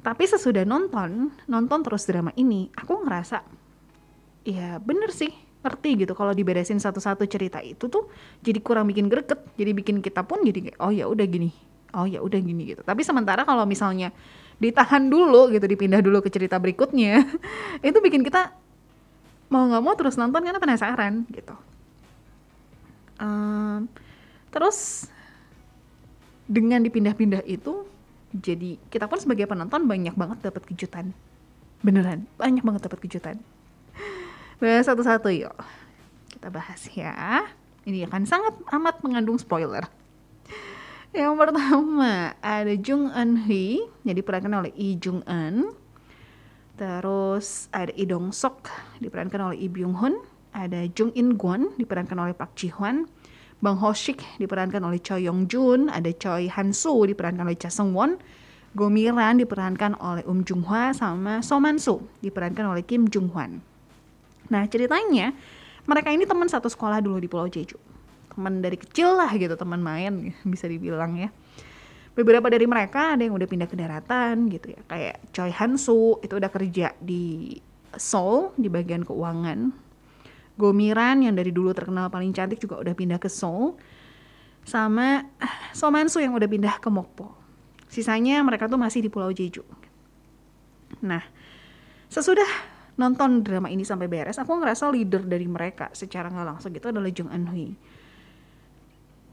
Tapi 0.00 0.24
sesudah 0.24 0.64
nonton 0.66 1.30
nonton 1.46 1.78
terus 1.84 2.08
drama 2.08 2.32
ini 2.34 2.72
aku 2.74 3.04
ngerasa 3.04 3.44
ya 4.44 4.82
bener 4.82 5.14
sih 5.14 5.43
ngerti 5.64 6.04
gitu 6.04 6.12
kalau 6.12 6.36
diberesin 6.36 6.76
satu-satu 6.76 7.24
cerita 7.24 7.64
itu 7.64 7.88
tuh 7.88 8.12
jadi 8.44 8.60
kurang 8.60 8.84
bikin 8.92 9.08
greget 9.08 9.40
jadi 9.56 9.72
bikin 9.72 10.04
kita 10.04 10.20
pun 10.22 10.44
jadi 10.44 10.70
kayak 10.70 10.78
oh 10.84 10.92
ya 10.92 11.08
udah 11.08 11.24
gini 11.24 11.50
oh 11.94 12.06
ya 12.06 12.20
udah 12.20 12.40
gini 12.42 12.74
gitu. 12.74 12.82
Tapi 12.82 13.06
sementara 13.06 13.46
kalau 13.46 13.62
misalnya 13.64 14.10
ditahan 14.58 15.06
dulu 15.06 15.50
gitu 15.50 15.66
dipindah 15.66 16.02
dulu 16.02 16.22
ke 16.22 16.30
cerita 16.30 16.58
berikutnya 16.58 17.26
itu 17.86 17.98
bikin 17.98 18.22
kita 18.22 18.54
mau 19.50 19.66
nggak 19.66 19.82
mau 19.82 19.94
terus 19.98 20.18
nonton 20.18 20.42
karena 20.42 20.58
penasaran 20.58 21.26
gitu. 21.30 21.54
Um, 23.18 23.86
terus 24.50 25.08
dengan 26.50 26.82
dipindah-pindah 26.82 27.46
itu 27.46 27.86
jadi 28.34 28.76
kita 28.90 29.06
pun 29.06 29.22
sebagai 29.22 29.46
penonton 29.46 29.86
banyak 29.86 30.14
banget 30.18 30.50
dapat 30.50 30.66
kejutan. 30.66 31.14
Beneran 31.86 32.26
banyak 32.36 32.66
banget 32.66 32.90
dapat 32.90 32.98
kejutan 33.06 33.38
Bahas 34.62 34.86
satu-satu 34.86 35.28
yuk. 35.34 35.56
Kita 36.30 36.48
bahas 36.50 36.86
ya. 36.94 37.46
Ini 37.84 38.06
akan 38.08 38.22
sangat 38.24 38.54
amat 38.72 39.02
mengandung 39.04 39.36
spoiler. 39.36 39.84
Yang 41.14 41.34
pertama 41.38 42.34
ada 42.42 42.74
Jung 42.74 43.06
Eun 43.14 43.46
Hee 43.46 43.86
yang 44.02 44.18
diperankan 44.18 44.50
oleh 44.50 44.74
Lee 44.74 44.98
Jung 44.98 45.22
Eun. 45.30 45.74
Terus 46.74 47.70
ada 47.70 47.94
Lee 47.94 48.08
Dong 48.08 48.34
Sok 48.34 48.66
diperankan 48.98 49.52
oleh 49.52 49.62
Lee 49.62 49.70
Byung 49.70 49.94
Hun. 49.94 50.14
Ada 50.54 50.86
Jung 50.90 51.10
In 51.14 51.34
Gwon 51.34 51.74
diperankan 51.78 52.18
oleh 52.18 52.34
Park 52.34 52.54
Ji 52.54 52.70
Hwan. 52.70 53.10
Bang 53.58 53.78
Ho 53.78 53.90
Sik 53.94 54.22
diperankan 54.38 54.82
oleh 54.82 54.98
Choi 55.02 55.26
Yong 55.26 55.46
Jun. 55.50 55.86
Ada 55.90 56.10
Choi 56.14 56.50
Han 56.50 56.70
Soo 56.74 57.06
diperankan 57.06 57.46
oleh 57.46 57.58
Cha 57.58 57.70
Seung 57.70 57.94
Won. 57.94 58.18
Gomiran 58.74 59.38
diperankan 59.38 59.94
oleh 60.02 60.26
Um 60.26 60.42
Jung 60.42 60.66
Hwa 60.66 60.90
sama 60.90 61.42
So 61.46 61.62
Man 61.62 61.78
Soo 61.78 62.02
diperankan 62.26 62.66
oleh 62.70 62.82
Kim 62.82 63.06
Jung 63.06 63.30
Hwan. 63.30 63.62
Nah 64.48 64.66
ceritanya 64.68 65.32
mereka 65.84 66.08
ini 66.12 66.24
teman 66.24 66.48
satu 66.48 66.68
sekolah 66.68 67.00
dulu 67.04 67.20
di 67.20 67.28
Pulau 67.28 67.48
Jeju. 67.48 67.76
Teman 68.34 68.64
dari 68.64 68.80
kecil 68.80 69.14
lah 69.14 69.30
gitu, 69.36 69.54
teman 69.54 69.80
main 69.80 70.32
bisa 70.52 70.68
dibilang 70.68 71.16
ya. 71.16 71.30
beberapa 72.14 72.46
dari 72.46 72.62
mereka 72.62 73.18
ada 73.18 73.26
yang 73.26 73.34
udah 73.34 73.48
pindah 73.50 73.66
ke 73.66 73.74
daratan 73.74 74.46
gitu 74.46 74.70
ya. 74.70 74.80
Kayak 74.86 75.16
Choi 75.34 75.50
Hansu 75.50 76.22
itu 76.22 76.38
udah 76.38 76.46
kerja 76.46 76.94
di 77.02 77.58
Seoul 77.98 78.54
di 78.54 78.70
bagian 78.70 79.02
keuangan. 79.02 79.74
Gomiran 80.54 81.26
yang 81.26 81.34
dari 81.34 81.50
dulu 81.50 81.74
terkenal 81.74 82.14
paling 82.14 82.30
cantik 82.30 82.62
juga 82.62 82.78
udah 82.78 82.94
pindah 82.94 83.18
ke 83.18 83.26
Seoul. 83.26 83.74
Sama 84.62 85.26
Somansu 85.78 86.22
yang 86.22 86.38
udah 86.38 86.46
pindah 86.46 86.78
ke 86.78 86.86
Mokpo. 86.86 87.34
Sisanya 87.90 88.46
mereka 88.46 88.70
tuh 88.70 88.78
masih 88.78 89.02
di 89.02 89.10
Pulau 89.10 89.34
Jeju. 89.34 89.66
Nah 91.02 91.22
sesudah 92.06 92.46
nonton 92.94 93.42
drama 93.42 93.66
ini 93.66 93.82
sampai 93.82 94.06
beres 94.06 94.38
aku 94.38 94.54
ngerasa 94.54 94.86
leader 94.94 95.26
dari 95.26 95.50
mereka 95.50 95.90
secara 95.90 96.30
nggak 96.30 96.46
langsung 96.46 96.70
gitu 96.70 96.90
adalah 96.94 97.10
Jung 97.10 97.30
Eun 97.30 97.46
Hui. 97.50 97.68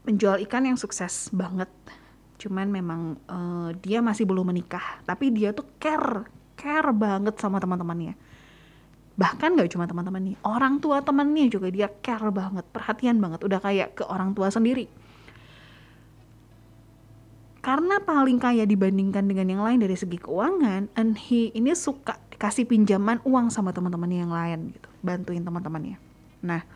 Penjual 0.02 0.42
ikan 0.42 0.66
yang 0.66 0.74
sukses 0.74 1.30
banget. 1.30 1.70
Cuman 2.42 2.74
memang 2.74 3.22
uh, 3.30 3.70
dia 3.78 4.02
masih 4.02 4.26
belum 4.26 4.50
menikah 4.50 4.98
tapi 5.06 5.30
dia 5.30 5.54
tuh 5.54 5.66
care 5.78 6.26
care 6.58 6.90
banget 6.90 7.38
sama 7.38 7.62
teman-temannya. 7.62 8.18
Bahkan 9.12 9.60
gak 9.60 9.70
cuma 9.70 9.86
teman-teman 9.86 10.32
nih 10.32 10.36
orang 10.42 10.82
tua 10.82 11.04
temannya 11.04 11.46
juga 11.46 11.70
dia 11.70 11.86
care 12.02 12.32
banget 12.34 12.66
perhatian 12.74 13.22
banget 13.22 13.46
udah 13.46 13.60
kayak 13.62 13.94
ke 13.94 14.02
orang 14.10 14.34
tua 14.34 14.50
sendiri. 14.50 14.90
Karena 17.62 18.02
paling 18.02 18.42
kaya 18.42 18.66
dibandingkan 18.66 19.22
dengan 19.22 19.46
yang 19.46 19.62
lain 19.62 19.78
dari 19.78 19.94
segi 19.94 20.18
keuangan 20.18 20.98
Enhi 20.98 21.54
ini 21.54 21.70
suka 21.78 22.18
kasih 22.42 22.66
pinjaman 22.66 23.22
uang 23.22 23.54
sama 23.54 23.70
teman-temannya 23.70 24.18
yang 24.26 24.34
lain 24.34 24.60
gitu 24.74 24.88
bantuin 24.98 25.46
teman-temannya 25.46 25.96
nah 26.42 26.66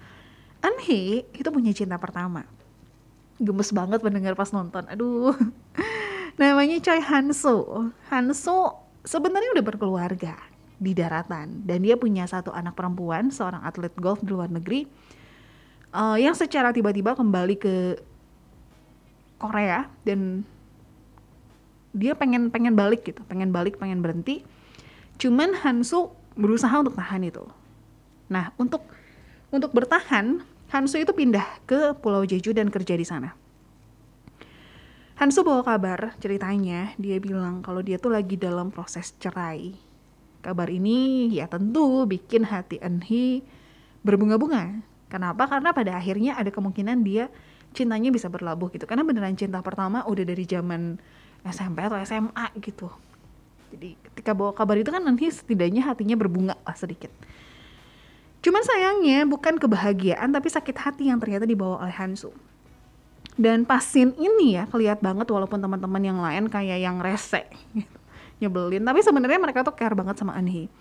Enhi 0.62 1.26
itu 1.34 1.48
punya 1.50 1.74
cinta 1.74 1.98
pertama 1.98 2.46
gemes 3.36 3.70
banget 3.72 4.00
mendengar 4.00 4.32
pas 4.32 4.48
nonton. 4.52 4.84
Aduh. 4.88 5.36
Namanya 6.40 6.80
Choi 6.80 7.00
Hanso. 7.00 7.88
Hanso 8.12 8.76
sebenarnya 9.04 9.56
udah 9.56 9.64
berkeluarga 9.64 10.36
di 10.76 10.92
daratan 10.92 11.64
dan 11.64 11.78
dia 11.80 11.96
punya 11.96 12.28
satu 12.28 12.52
anak 12.52 12.76
perempuan, 12.76 13.32
seorang 13.32 13.64
atlet 13.64 13.92
golf 13.96 14.20
di 14.20 14.32
luar 14.32 14.52
negeri. 14.52 14.84
Uh, 15.96 16.20
yang 16.20 16.36
secara 16.36 16.76
tiba-tiba 16.76 17.16
kembali 17.16 17.56
ke 17.56 17.96
Korea 19.40 19.88
dan 20.04 20.44
dia 21.96 22.12
pengen 22.12 22.52
pengen 22.52 22.76
balik 22.76 23.08
gitu, 23.08 23.24
pengen 23.24 23.48
balik, 23.48 23.80
pengen 23.80 24.04
berhenti. 24.04 24.44
Cuman 25.16 25.56
Hanso 25.64 26.12
berusaha 26.36 26.72
untuk 26.76 26.94
tahan 26.96 27.24
itu. 27.24 27.44
Nah, 28.28 28.52
untuk 28.60 28.84
untuk 29.48 29.72
bertahan, 29.72 30.44
Hansu 30.68 31.00
itu 31.00 31.14
pindah 31.14 31.46
ke 31.64 31.96
Pulau 31.96 32.26
Jeju 32.26 32.52
dan 32.52 32.68
kerja 32.68 32.98
di 32.98 33.06
sana. 33.06 33.32
Hansu 35.16 35.40
bawa 35.40 35.64
kabar 35.64 36.12
ceritanya, 36.20 36.92
dia 37.00 37.16
bilang 37.16 37.64
kalau 37.64 37.80
dia 37.80 37.96
tuh 37.96 38.12
lagi 38.12 38.36
dalam 38.36 38.68
proses 38.68 39.16
cerai. 39.16 39.72
Kabar 40.44 40.68
ini 40.68 41.32
ya 41.32 41.48
tentu 41.48 42.04
bikin 42.04 42.44
hati 42.44 42.76
Enhi 42.84 43.40
berbunga-bunga. 44.04 44.84
Kenapa? 45.08 45.48
Karena 45.48 45.72
pada 45.72 45.96
akhirnya 45.96 46.36
ada 46.36 46.52
kemungkinan 46.52 47.00
dia 47.00 47.32
cintanya 47.72 48.12
bisa 48.12 48.28
berlabuh 48.28 48.68
gitu. 48.76 48.84
Karena 48.84 49.08
beneran 49.08 49.38
cinta 49.40 49.64
pertama 49.64 50.04
udah 50.04 50.24
dari 50.28 50.44
zaman 50.44 51.00
SMP 51.48 51.80
atau 51.86 51.96
SMA 52.04 52.46
gitu. 52.60 52.92
Jadi 53.76 53.92
ketika 54.08 54.32
bawa 54.32 54.56
kabar 54.56 54.80
itu 54.80 54.88
kan 54.88 55.04
nanti 55.04 55.28
setidaknya 55.28 55.84
hatinya 55.84 56.16
berbunga 56.16 56.56
lah 56.64 56.72
sedikit. 56.72 57.12
Cuman 58.40 58.64
sayangnya 58.64 59.28
bukan 59.28 59.60
kebahagiaan 59.60 60.32
tapi 60.32 60.48
sakit 60.48 60.76
hati 60.80 61.12
yang 61.12 61.20
ternyata 61.20 61.44
dibawa 61.44 61.84
oleh 61.84 61.92
Hansu. 61.92 62.32
Dan 63.36 63.68
pas 63.68 63.84
scene 63.84 64.16
ini 64.16 64.56
ya 64.56 64.64
kelihat 64.64 65.04
banget 65.04 65.28
walaupun 65.28 65.60
teman-teman 65.60 66.00
yang 66.00 66.16
lain 66.24 66.48
kayak 66.48 66.80
yang 66.80 67.04
rese 67.04 67.44
nyebelin 68.40 68.80
tapi 68.80 69.04
sebenarnya 69.04 69.36
mereka 69.36 69.60
tuh 69.60 69.76
care 69.76 69.92
banget 69.92 70.16
sama 70.16 70.32
Anhi. 70.32 70.72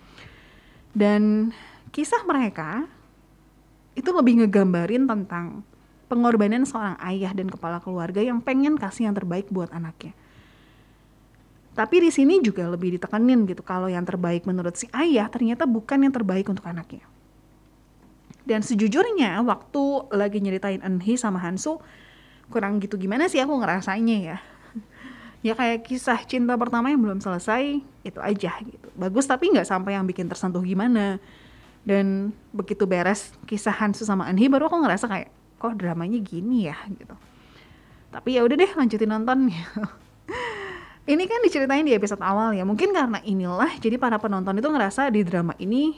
Dan 0.96 1.52
kisah 1.92 2.24
mereka 2.24 2.88
itu 3.92 4.08
lebih 4.08 4.40
ngegambarin 4.40 5.04
tentang 5.04 5.60
pengorbanan 6.08 6.64
seorang 6.64 6.96
ayah 7.04 7.36
dan 7.36 7.52
kepala 7.52 7.76
keluarga 7.84 8.24
yang 8.24 8.40
pengen 8.40 8.80
kasih 8.80 9.12
yang 9.12 9.12
terbaik 9.12 9.52
buat 9.52 9.68
anaknya. 9.68 10.16
Tapi 11.76 12.00
di 12.00 12.08
sini 12.08 12.40
juga 12.40 12.64
lebih 12.72 12.96
ditekenin 12.96 13.44
gitu 13.44 13.60
kalau 13.60 13.84
yang 13.84 14.08
terbaik 14.08 14.48
menurut 14.48 14.80
si 14.80 14.88
ayah 14.96 15.28
ternyata 15.28 15.68
bukan 15.68 16.08
yang 16.08 16.14
terbaik 16.16 16.48
untuk 16.48 16.64
anaknya. 16.64 17.04
Dan 18.48 18.64
sejujurnya 18.64 19.44
waktu 19.44 20.08
lagi 20.16 20.40
nyeritain 20.40 20.80
Enhi 20.80 21.20
sama 21.20 21.36
Hansu 21.44 21.76
kurang 22.48 22.80
gitu 22.80 22.96
gimana 22.96 23.28
sih 23.28 23.44
aku 23.44 23.60
ngerasainnya 23.60 24.18
ya. 24.24 24.38
ya 25.46 25.52
kayak 25.52 25.84
kisah 25.84 26.16
cinta 26.24 26.56
pertama 26.56 26.88
yang 26.88 27.04
belum 27.04 27.20
selesai 27.20 27.84
itu 28.08 28.20
aja 28.24 28.56
gitu. 28.64 28.88
Bagus 28.96 29.28
tapi 29.28 29.52
nggak 29.52 29.68
sampai 29.68 30.00
yang 30.00 30.08
bikin 30.08 30.32
tersentuh 30.32 30.64
gimana. 30.64 31.20
Dan 31.84 32.32
begitu 32.56 32.88
beres 32.88 33.36
kisah 33.44 33.76
Hansu 33.76 34.08
sama 34.08 34.32
Enhi 34.32 34.48
baru 34.48 34.72
aku 34.72 34.80
ngerasa 34.80 35.12
kayak 35.12 35.28
kok 35.60 35.76
dramanya 35.76 36.16
gini 36.24 36.72
ya 36.72 36.78
gitu. 36.88 37.12
Tapi 38.08 38.40
ya 38.40 38.48
udah 38.48 38.56
deh 38.56 38.72
lanjutin 38.80 39.12
nonton 39.12 39.52
ini 41.06 41.22
kan 41.30 41.38
diceritain 41.46 41.86
di 41.86 41.94
episode 41.94 42.18
awal 42.18 42.50
ya. 42.50 42.66
Mungkin 42.66 42.90
karena 42.90 43.22
inilah 43.22 43.78
jadi 43.78 43.94
para 43.94 44.18
penonton 44.18 44.58
itu 44.58 44.66
ngerasa 44.66 45.06
di 45.14 45.22
drama 45.22 45.54
ini 45.62 45.94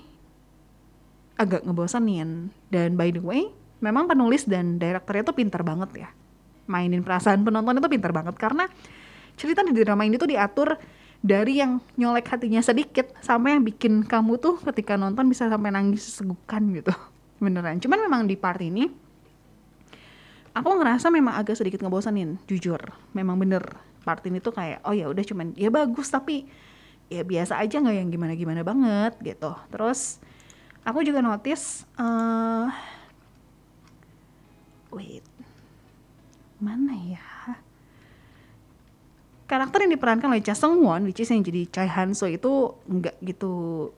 agak 1.41 1.65
ngebosenin. 1.65 2.53
Dan 2.69 2.93
by 3.01 3.09
the 3.17 3.23
way, 3.25 3.49
memang 3.81 4.05
penulis 4.05 4.45
dan 4.45 4.77
direkturnya 4.77 5.25
tuh 5.25 5.37
pintar 5.37 5.65
banget 5.65 5.91
ya. 5.97 6.09
Mainin 6.69 7.01
perasaan 7.01 7.41
penonton 7.41 7.81
itu 7.81 7.89
pintar 7.89 8.13
banget 8.13 8.37
karena 8.37 8.69
cerita 9.41 9.65
di 9.65 9.73
drama 9.73 10.05
ini 10.05 10.21
tuh 10.21 10.29
diatur 10.29 10.77
dari 11.25 11.57
yang 11.57 11.81
nyolek 11.97 12.29
hatinya 12.29 12.61
sedikit 12.61 13.11
sampai 13.25 13.57
yang 13.57 13.65
bikin 13.65 14.05
kamu 14.05 14.37
tuh 14.37 14.61
ketika 14.61 15.01
nonton 15.01 15.25
bisa 15.33 15.49
sampai 15.49 15.73
nangis 15.73 16.05
segukan 16.05 16.63
gitu. 16.77 16.93
Beneran. 17.43 17.81
Cuman 17.81 17.99
memang 18.05 18.29
di 18.29 18.37
part 18.37 18.61
ini 18.61 18.85
aku 20.53 20.69
ngerasa 20.69 21.09
memang 21.09 21.41
agak 21.41 21.57
sedikit 21.57 21.81
ngebosenin, 21.81 22.37
jujur. 22.45 22.93
Memang 23.17 23.41
bener 23.41 23.88
part 24.09 24.25
ini 24.25 24.41
tuh 24.41 24.57
kayak 24.57 24.81
oh 24.89 24.97
ya 24.97 25.13
udah 25.13 25.21
cuman 25.21 25.53
ya 25.53 25.69
bagus 25.69 26.09
tapi 26.09 26.49
ya 27.13 27.21
biasa 27.21 27.61
aja 27.61 27.77
nggak 27.77 27.97
yang 28.01 28.09
gimana-gimana 28.09 28.65
banget 28.65 29.13
gitu. 29.21 29.53
Terus 29.69 30.17
aku 30.89 31.05
juga 31.05 31.21
notice 31.21 31.85
uh, 32.01 32.73
wait 34.89 35.25
mana 36.59 36.97
ya 36.97 37.29
karakter 39.45 39.85
yang 39.85 39.93
diperankan 39.95 40.33
oleh 40.33 40.45
Cha 40.45 40.57
Seung 40.57 40.81
Won 40.81 41.05
which 41.05 41.21
is 41.21 41.29
yang 41.29 41.45
jadi 41.45 41.69
Choi 41.69 41.89
Han 41.89 42.17
So 42.17 42.25
itu 42.25 42.73
nggak 42.89 43.21
gitu 43.21 43.89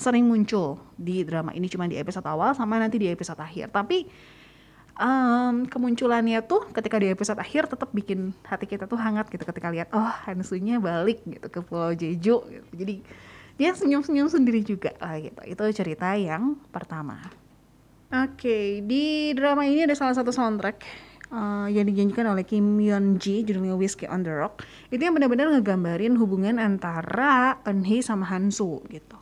sering 0.00 0.24
muncul 0.24 0.80
di 0.96 1.20
drama 1.28 1.52
ini 1.52 1.68
cuma 1.68 1.84
di 1.84 2.00
episode 2.00 2.24
awal 2.24 2.56
sama 2.56 2.80
nanti 2.80 2.96
di 2.96 3.12
episode 3.12 3.36
akhir 3.36 3.68
tapi 3.68 4.08
um, 5.00 5.64
kemunculannya 5.64 6.44
tuh 6.44 6.68
ketika 6.76 7.00
di 7.00 7.08
episode 7.08 7.40
akhir 7.40 7.72
tetap 7.72 7.88
bikin 7.96 8.36
hati 8.44 8.68
kita 8.68 8.84
tuh 8.84 9.00
hangat 9.00 9.32
gitu 9.32 9.42
ketika 9.48 9.72
lihat 9.72 9.88
oh 9.96 10.12
Han 10.28 10.44
nya 10.60 10.76
balik 10.76 11.24
gitu 11.24 11.48
ke 11.48 11.64
Pulau 11.64 11.96
Jeju 11.96 12.44
gitu. 12.44 12.68
jadi 12.76 12.94
dia 13.60 13.76
senyum-senyum 13.76 14.32
sendiri 14.32 14.64
juga 14.64 14.96
lah 14.96 15.20
gitu. 15.20 15.36
Itu 15.44 15.64
cerita 15.76 16.16
yang 16.16 16.56
pertama. 16.72 17.20
Oke, 18.08 18.40
okay, 18.40 18.66
di 18.80 19.36
drama 19.36 19.68
ini 19.68 19.84
ada 19.84 19.92
salah 19.92 20.16
satu 20.16 20.32
soundtrack 20.32 20.80
uh, 21.28 21.68
yang 21.68 21.84
dijanjikan 21.84 22.24
oleh 22.24 22.42
Kim 22.48 22.80
Yeon 22.80 23.20
Ji 23.20 23.44
judulnya 23.44 23.76
Whiskey 23.76 24.08
on 24.08 24.24
the 24.24 24.32
Rock. 24.32 24.64
Itu 24.88 25.04
yang 25.04 25.12
benar-benar 25.12 25.52
ngegambarin 25.52 26.16
hubungan 26.16 26.56
antara 26.56 27.60
Eunhee 27.68 28.00
sama 28.00 28.24
Hansu 28.32 28.80
gitu. 28.88 29.20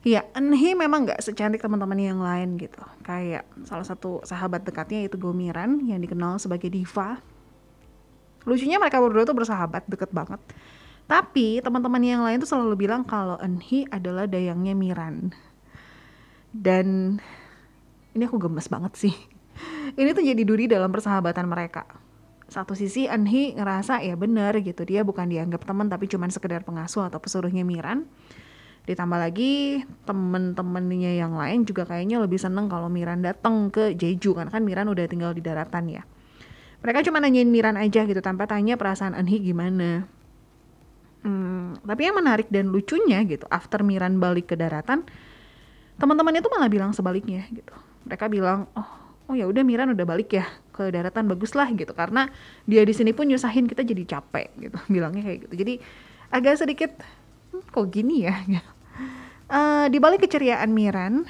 Ya, 0.00 0.24
Eunhee 0.32 0.72
memang 0.72 1.04
nggak 1.04 1.20
secantik 1.20 1.60
teman-teman 1.60 2.00
yang 2.00 2.24
lain 2.24 2.56
gitu. 2.56 2.80
Kayak 3.04 3.44
salah 3.68 3.84
satu 3.84 4.24
sahabat 4.24 4.64
dekatnya 4.64 5.04
yaitu 5.04 5.20
Gomiran 5.20 5.84
yang 5.84 6.00
dikenal 6.00 6.40
sebagai 6.40 6.72
diva. 6.72 7.20
Lucunya 8.48 8.80
mereka 8.80 8.96
berdua 8.96 9.28
tuh 9.28 9.36
bersahabat, 9.36 9.84
deket 9.84 10.08
banget. 10.08 10.40
Tapi 11.04 11.60
teman-teman 11.60 12.00
yang 12.00 12.24
lain 12.24 12.40
tuh 12.40 12.48
selalu 12.48 12.86
bilang 12.86 13.04
kalau 13.04 13.36
Enhi 13.44 13.84
adalah 13.92 14.24
dayangnya 14.24 14.72
Miran. 14.72 15.36
Dan 16.48 17.20
ini 18.16 18.22
aku 18.24 18.40
gemes 18.40 18.72
banget 18.72 18.96
sih. 18.96 19.14
Ini 20.00 20.14
tuh 20.16 20.24
jadi 20.24 20.42
duri 20.46 20.64
dalam 20.70 20.88
persahabatan 20.88 21.44
mereka. 21.44 21.84
Satu 22.48 22.72
sisi 22.72 23.04
Enhi 23.04 23.52
ngerasa 23.52 24.00
ya 24.00 24.16
bener 24.16 24.56
gitu 24.64 24.82
dia 24.82 25.04
bukan 25.04 25.28
dianggap 25.28 25.62
teman 25.62 25.86
tapi 25.86 26.08
cuma 26.08 26.26
sekedar 26.30 26.64
pengasuh 26.64 27.06
atau 27.06 27.20
pesuruhnya 27.20 27.62
Miran. 27.66 28.08
Ditambah 28.88 29.18
lagi 29.20 29.84
temen-temennya 30.08 31.20
yang 31.20 31.36
lain 31.36 31.68
juga 31.68 31.84
kayaknya 31.84 32.20
lebih 32.20 32.40
seneng 32.40 32.68
kalau 32.68 32.88
Miran 32.88 33.20
datang 33.20 33.68
ke 33.68 33.92
Jeju 33.94 34.32
kan 34.36 34.48
kan 34.48 34.64
Miran 34.64 34.88
udah 34.88 35.04
tinggal 35.06 35.36
di 35.36 35.42
daratan 35.44 35.90
ya. 35.90 36.02
Mereka 36.80 37.04
cuma 37.08 37.20
nanyain 37.20 37.48
Miran 37.48 37.76
aja 37.76 38.08
gitu 38.08 38.20
tanpa 38.24 38.48
tanya 38.48 38.80
perasaan 38.80 39.12
Enhi 39.12 39.40
gimana 39.40 40.08
Hmm, 41.20 41.76
tapi 41.84 42.08
yang 42.08 42.16
menarik 42.16 42.48
dan 42.48 42.72
lucunya 42.72 43.20
gitu, 43.28 43.44
after 43.52 43.84
Miran 43.84 44.16
balik 44.16 44.48
ke 44.48 44.56
daratan, 44.56 45.04
teman-teman 46.00 46.40
itu 46.40 46.48
malah 46.48 46.72
bilang 46.72 46.96
sebaliknya 46.96 47.44
gitu. 47.52 47.76
Mereka 48.08 48.32
bilang, 48.32 48.72
oh, 48.72 48.88
oh 49.28 49.36
ya 49.36 49.44
udah 49.44 49.60
Miran 49.60 49.92
udah 49.92 50.06
balik 50.08 50.32
ya 50.34 50.48
ke 50.74 50.88
daratan 50.88 51.28
bagus 51.28 51.52
lah 51.52 51.68
gitu 51.70 51.94
karena 51.94 52.32
dia 52.64 52.82
di 52.82 52.90
sini 52.90 53.14
pun 53.14 53.30
nyusahin 53.30 53.70
kita 53.70 53.86
jadi 53.86 54.18
capek 54.18 54.48
gitu 54.58 54.78
bilangnya 54.94 55.22
kayak 55.22 55.38
gitu 55.46 55.54
jadi 55.54 55.74
agak 56.34 56.58
sedikit 56.58 56.90
hmm, 57.50 57.62
kok 57.70 57.86
gini 57.90 58.26
ya 58.26 58.34
uh, 59.50 59.86
di 59.92 59.98
balik 59.98 60.26
keceriaan 60.26 60.70
Miran 60.72 61.26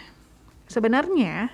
sebenarnya 0.70 1.50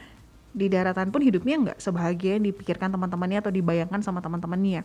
di 0.57 0.67
daratan 0.73 1.13
pun 1.13 1.21
hidupnya 1.21 1.57
nggak 1.61 1.79
sebahagia 1.81 2.41
yang 2.41 2.49
dipikirkan 2.49 2.89
teman-temannya 2.89 3.45
atau 3.45 3.53
dibayangkan 3.53 4.01
sama 4.01 4.25
teman-temannya 4.25 4.85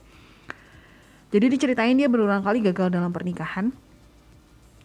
jadi 1.31 1.45
diceritain 1.47 1.95
dia 1.95 2.11
berulang 2.11 2.43
kali 2.43 2.59
gagal 2.59 2.91
dalam 2.91 3.11
pernikahan 3.15 3.71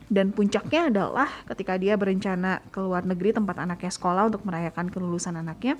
dan 0.06 0.30
puncaknya 0.30 0.86
adalah 0.86 1.26
ketika 1.50 1.74
dia 1.74 1.98
berencana 1.98 2.62
ke 2.70 2.78
luar 2.78 3.02
negeri 3.02 3.34
tempat 3.34 3.58
anaknya 3.58 3.90
sekolah 3.90 4.30
untuk 4.30 4.46
merayakan 4.46 4.86
kelulusan 4.86 5.34
anaknya. 5.34 5.74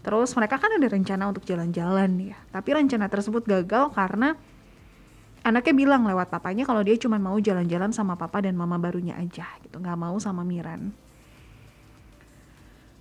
Terus 0.00 0.32
mereka 0.38 0.56
kan 0.56 0.72
ada 0.72 0.86
rencana 0.88 1.28
untuk 1.28 1.44
jalan-jalan 1.44 2.32
ya. 2.32 2.36
Tapi 2.48 2.68
rencana 2.72 3.12
tersebut 3.12 3.44
gagal 3.44 3.92
karena 3.92 4.40
anaknya 5.46 5.74
bilang 5.78 6.02
lewat 6.02 6.26
papanya 6.26 6.66
kalau 6.66 6.82
dia 6.82 6.98
cuma 6.98 7.22
mau 7.22 7.38
jalan-jalan 7.38 7.94
sama 7.94 8.18
papa 8.18 8.42
dan 8.42 8.58
mama 8.58 8.74
barunya 8.82 9.14
aja 9.14 9.46
gitu. 9.62 9.78
Nggak 9.78 9.98
mau 9.98 10.18
sama 10.18 10.42
Miran. 10.42 10.90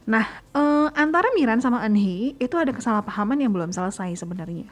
Nah, 0.06 0.26
eh, 0.54 0.88
antara 0.94 1.34
Miran 1.34 1.58
sama 1.58 1.82
Anhi 1.82 2.38
itu 2.38 2.54
ada 2.62 2.70
kesalahpahaman 2.70 3.42
yang 3.42 3.50
belum 3.50 3.74
selesai 3.74 4.22
sebenarnya 4.22 4.70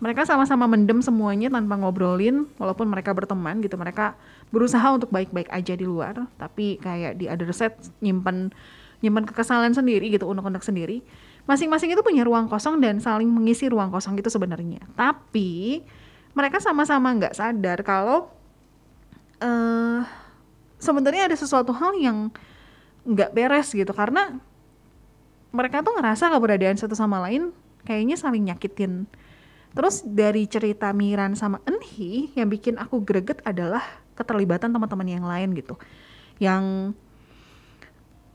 mereka 0.00 0.24
sama-sama 0.24 0.64
mendem 0.64 1.04
semuanya 1.04 1.52
tanpa 1.52 1.76
ngobrolin 1.76 2.48
walaupun 2.56 2.88
mereka 2.88 3.12
berteman 3.12 3.60
gitu 3.60 3.76
mereka 3.76 4.16
berusaha 4.48 4.82
untuk 4.96 5.12
baik-baik 5.12 5.52
aja 5.52 5.76
di 5.76 5.84
luar 5.84 6.24
tapi 6.40 6.80
kayak 6.80 7.20
di 7.20 7.28
other 7.28 7.52
set 7.52 7.76
nyimpen 8.00 8.48
nyimpen 9.04 9.28
kekesalan 9.28 9.76
sendiri 9.76 10.08
gitu 10.08 10.24
unek-unek 10.24 10.64
sendiri 10.64 11.04
masing-masing 11.44 11.92
itu 11.92 12.00
punya 12.00 12.24
ruang 12.24 12.48
kosong 12.48 12.80
dan 12.80 12.96
saling 12.98 13.28
mengisi 13.28 13.68
ruang 13.68 13.92
kosong 13.92 14.16
itu 14.16 14.32
sebenarnya 14.32 14.80
tapi 14.96 15.84
mereka 16.32 16.62
sama-sama 16.62 17.10
nggak 17.16 17.34
sadar 17.34 17.82
kalau 17.82 18.30
uh, 19.42 20.00
sebenarnya 20.78 21.26
ada 21.30 21.36
sesuatu 21.36 21.74
hal 21.74 21.96
yang 21.98 22.30
nggak 23.04 23.34
beres 23.34 23.72
gitu 23.74 23.90
karena 23.90 24.38
mereka 25.50 25.82
tuh 25.82 25.98
ngerasa 25.98 26.30
keberadaan 26.30 26.78
satu 26.78 26.94
sama 26.94 27.18
lain 27.26 27.50
kayaknya 27.82 28.14
saling 28.14 28.46
nyakitin 28.46 29.10
Terus 29.70 30.02
dari 30.02 30.50
cerita 30.50 30.90
Miran 30.90 31.38
sama 31.38 31.62
Enhi 31.62 32.34
yang 32.34 32.50
bikin 32.50 32.74
aku 32.74 33.02
greget 33.06 33.38
adalah 33.46 33.82
keterlibatan 34.18 34.74
teman-teman 34.74 35.06
yang 35.06 35.22
lain 35.22 35.54
gitu. 35.54 35.78
Yang 36.42 36.94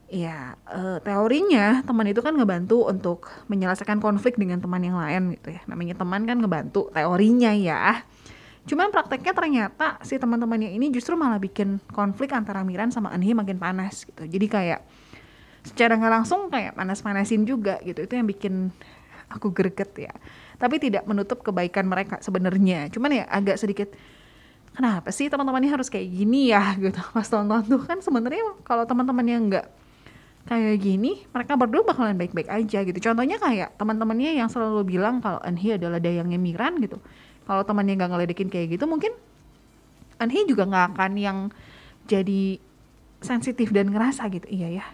ya 0.06 0.54
uh, 0.70 1.02
teorinya 1.02 1.82
teman 1.82 2.06
itu 2.06 2.22
kan 2.22 2.30
ngebantu 2.38 2.86
untuk 2.86 3.26
menyelesaikan 3.50 3.98
konflik 3.98 4.38
dengan 4.38 4.62
teman 4.62 4.82
yang 4.82 4.96
lain 4.98 5.34
gitu 5.38 5.54
ya. 5.54 5.62
Namanya 5.66 5.98
teman 5.98 6.22
kan 6.24 6.38
ngebantu 6.38 6.88
teorinya 6.94 7.50
ya. 7.54 8.06
Cuman 8.66 8.90
prakteknya 8.90 9.34
ternyata 9.34 9.86
si 10.02 10.18
teman-temannya 10.18 10.74
ini 10.74 10.90
justru 10.90 11.14
malah 11.14 11.38
bikin 11.38 11.78
konflik 11.94 12.34
antara 12.34 12.66
Miran 12.66 12.90
sama 12.90 13.14
Enhi 13.14 13.34
makin 13.34 13.58
panas 13.58 14.06
gitu. 14.06 14.26
Jadi 14.26 14.46
kayak 14.46 14.80
secara 15.66 15.98
nggak 15.98 16.12
langsung 16.22 16.50
kayak 16.50 16.74
panas-panasin 16.78 17.46
juga 17.46 17.78
gitu. 17.82 18.06
Itu 18.06 18.14
yang 18.18 18.26
bikin 18.26 18.70
aku 19.30 19.50
greget 19.50 19.90
ya 19.98 20.12
tapi 20.56 20.80
tidak 20.80 21.04
menutup 21.04 21.42
kebaikan 21.44 21.84
mereka 21.86 22.22
sebenarnya 22.22 22.88
cuman 22.88 23.22
ya 23.22 23.24
agak 23.28 23.60
sedikit 23.60 23.92
kenapa 24.72 25.10
sih 25.12 25.28
teman-temannya 25.28 25.70
harus 25.72 25.90
kayak 25.90 26.08
gini 26.08 26.54
ya 26.54 26.72
gitu 26.82 27.00
pas 27.12 27.26
tonton 27.26 27.62
tuh 27.66 27.82
kan 27.84 27.98
sebenarnya 28.00 28.56
kalau 28.64 28.86
teman-teman 28.88 29.26
yang 29.26 29.42
nggak 29.50 29.66
kayak 30.46 30.78
gini 30.78 31.26
mereka 31.34 31.58
berdua 31.58 31.82
bakalan 31.82 32.14
baik-baik 32.14 32.46
aja 32.46 32.86
gitu. 32.86 32.98
Contohnya 33.02 33.36
kayak 33.42 33.74
teman-temannya 33.74 34.38
yang 34.38 34.46
selalu 34.46 34.86
bilang 34.86 35.18
kalau 35.18 35.42
Anhi 35.42 35.74
adalah 35.74 35.98
dayangnya 35.98 36.38
Miran 36.38 36.78
gitu. 36.78 37.02
Kalau 37.46 37.62
temannya 37.66 37.98
nggak 37.98 38.10
ngeledekin 38.14 38.48
kayak 38.50 38.78
gitu 38.78 38.86
mungkin 38.86 39.14
Anhi 40.22 40.46
juga 40.46 40.64
nggak 40.64 40.86
akan 40.96 41.12
yang 41.18 41.38
jadi 42.06 42.62
sensitif 43.18 43.74
dan 43.74 43.90
ngerasa 43.90 44.30
gitu. 44.30 44.46
Iya 44.46 44.80
ya. 44.82 44.86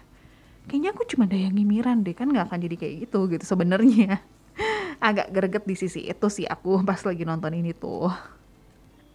Kayaknya 0.65 0.89
aku 0.97 1.03
cuma 1.05 1.29
dayangi 1.29 1.63
Miran 1.63 2.01
deh 2.01 2.17
kan 2.17 2.33
nggak 2.33 2.49
akan 2.49 2.59
jadi 2.65 2.75
kayak 2.75 2.93
gitu 3.07 3.29
gitu 3.29 3.45
sebenarnya. 3.45 4.25
Agak 5.07 5.29
greget 5.29 5.63
di 5.69 5.75
sisi 5.77 6.01
itu 6.09 6.27
sih 6.33 6.49
aku 6.49 6.81
pas 6.89 6.99
lagi 7.05 7.23
nonton 7.29 7.53
ini 7.53 7.77
tuh 7.77 8.09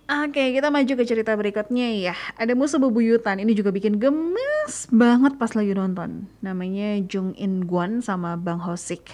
Oke, 0.09 0.57
kita 0.57 0.73
maju 0.73 0.89
ke 0.89 1.05
cerita 1.05 1.37
berikutnya 1.37 1.93
ya. 1.93 2.17
Ada 2.41 2.57
musuh 2.57 2.81
bebuyutan. 2.81 3.45
Ini 3.45 3.53
juga 3.53 3.69
bikin 3.69 4.01
gemes 4.01 4.89
banget 4.89 5.37
pas 5.37 5.53
lagi 5.53 5.77
nonton. 5.77 6.25
Namanya 6.41 6.97
Jung 7.05 7.37
In 7.37 7.69
Guan 7.69 8.01
sama 8.01 8.33
Bang 8.41 8.57
Hosik. 8.57 9.05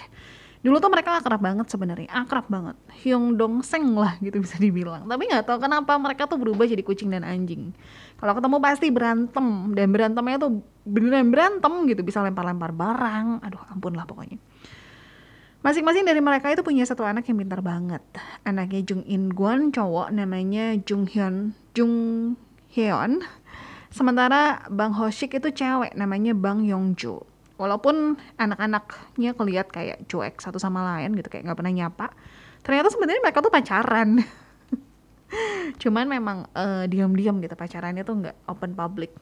Dulu 0.63 0.79
tuh 0.79 0.87
mereka 0.87 1.19
akrab 1.19 1.43
banget 1.43 1.67
sebenarnya, 1.67 2.07
akrab 2.15 2.47
banget. 2.47 2.79
Hyung 3.03 3.35
Dong 3.35 3.59
Seng 3.59 3.91
lah 3.99 4.15
gitu 4.23 4.39
bisa 4.39 4.55
dibilang. 4.55 5.03
Tapi 5.03 5.27
nggak 5.27 5.43
tahu 5.43 5.67
kenapa 5.67 5.99
mereka 5.99 6.31
tuh 6.31 6.39
berubah 6.39 6.63
jadi 6.63 6.79
kucing 6.79 7.11
dan 7.11 7.27
anjing. 7.27 7.75
Kalau 8.15 8.31
ketemu 8.31 8.57
pasti 8.63 8.87
berantem 8.87 9.75
dan 9.75 9.91
berantemnya 9.91 10.47
tuh 10.47 10.63
beneran 10.87 11.27
berantem 11.27 11.91
gitu, 11.91 12.07
bisa 12.07 12.23
lempar-lempar 12.23 12.71
barang. 12.71 13.43
Aduh, 13.43 13.61
ampun 13.67 13.99
lah 13.99 14.07
pokoknya. 14.07 14.39
Masing-masing 15.65 16.05
dari 16.05 16.21
mereka 16.21 16.53
itu 16.53 16.61
punya 16.61 16.85
satu 16.85 17.01
anak 17.01 17.25
yang 17.25 17.41
pintar 17.41 17.65
banget. 17.65 18.05
Anaknya 18.45 18.85
Jung 18.85 19.01
In 19.09 19.33
Guan 19.33 19.73
cowok 19.73 20.13
namanya 20.13 20.77
Jung 20.85 21.09
Hyun 21.09 21.57
Jung 21.73 21.95
Hyun. 22.69 23.25
Sementara 23.89 24.61
Bang 24.69 24.93
Hoshik 24.93 25.33
itu 25.33 25.49
cewek 25.49 25.97
namanya 25.97 26.37
Bang 26.37 26.69
Yongju. 26.69 27.17
Walaupun 27.57 28.13
anak-anaknya 28.37 29.33
keliat 29.33 29.73
kayak 29.73 30.05
cuek 30.05 30.37
satu 30.37 30.61
sama 30.61 30.85
lain 30.85 31.17
gitu 31.17 31.33
kayak 31.33 31.49
nggak 31.49 31.57
pernah 31.57 31.73
nyapa. 31.73 32.13
Ternyata 32.61 32.93
sebenarnya 32.93 33.25
mereka 33.25 33.41
tuh 33.41 33.49
pacaran. 33.49 34.21
Cuman 35.81 36.05
memang 36.05 36.45
uh, 36.53 36.85
diam-diam 36.85 37.41
gitu 37.41 37.57
pacarannya 37.57 38.05
tuh 38.05 38.21
nggak 38.21 38.37
open 38.53 38.77
public. 38.77 39.17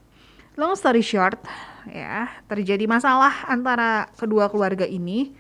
Long 0.59 0.75
story 0.75 1.07
short, 1.07 1.39
ya 1.87 2.27
terjadi 2.51 2.83
masalah 2.83 3.47
antara 3.47 4.11
kedua 4.19 4.51
keluarga 4.51 4.83
ini 4.83 5.39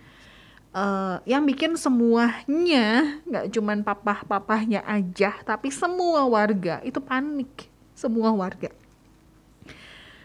uh, 0.73 1.21
yang 1.23 1.45
bikin 1.45 1.77
semuanya 1.79 3.17
nggak 3.23 3.45
cuman 3.53 3.85
papa-papahnya 3.85 4.81
aja 4.83 5.37
tapi 5.45 5.69
semua 5.69 6.25
warga 6.27 6.81
itu 6.83 6.99
panik. 6.99 7.69
Semua 7.93 8.33
warga. 8.33 8.73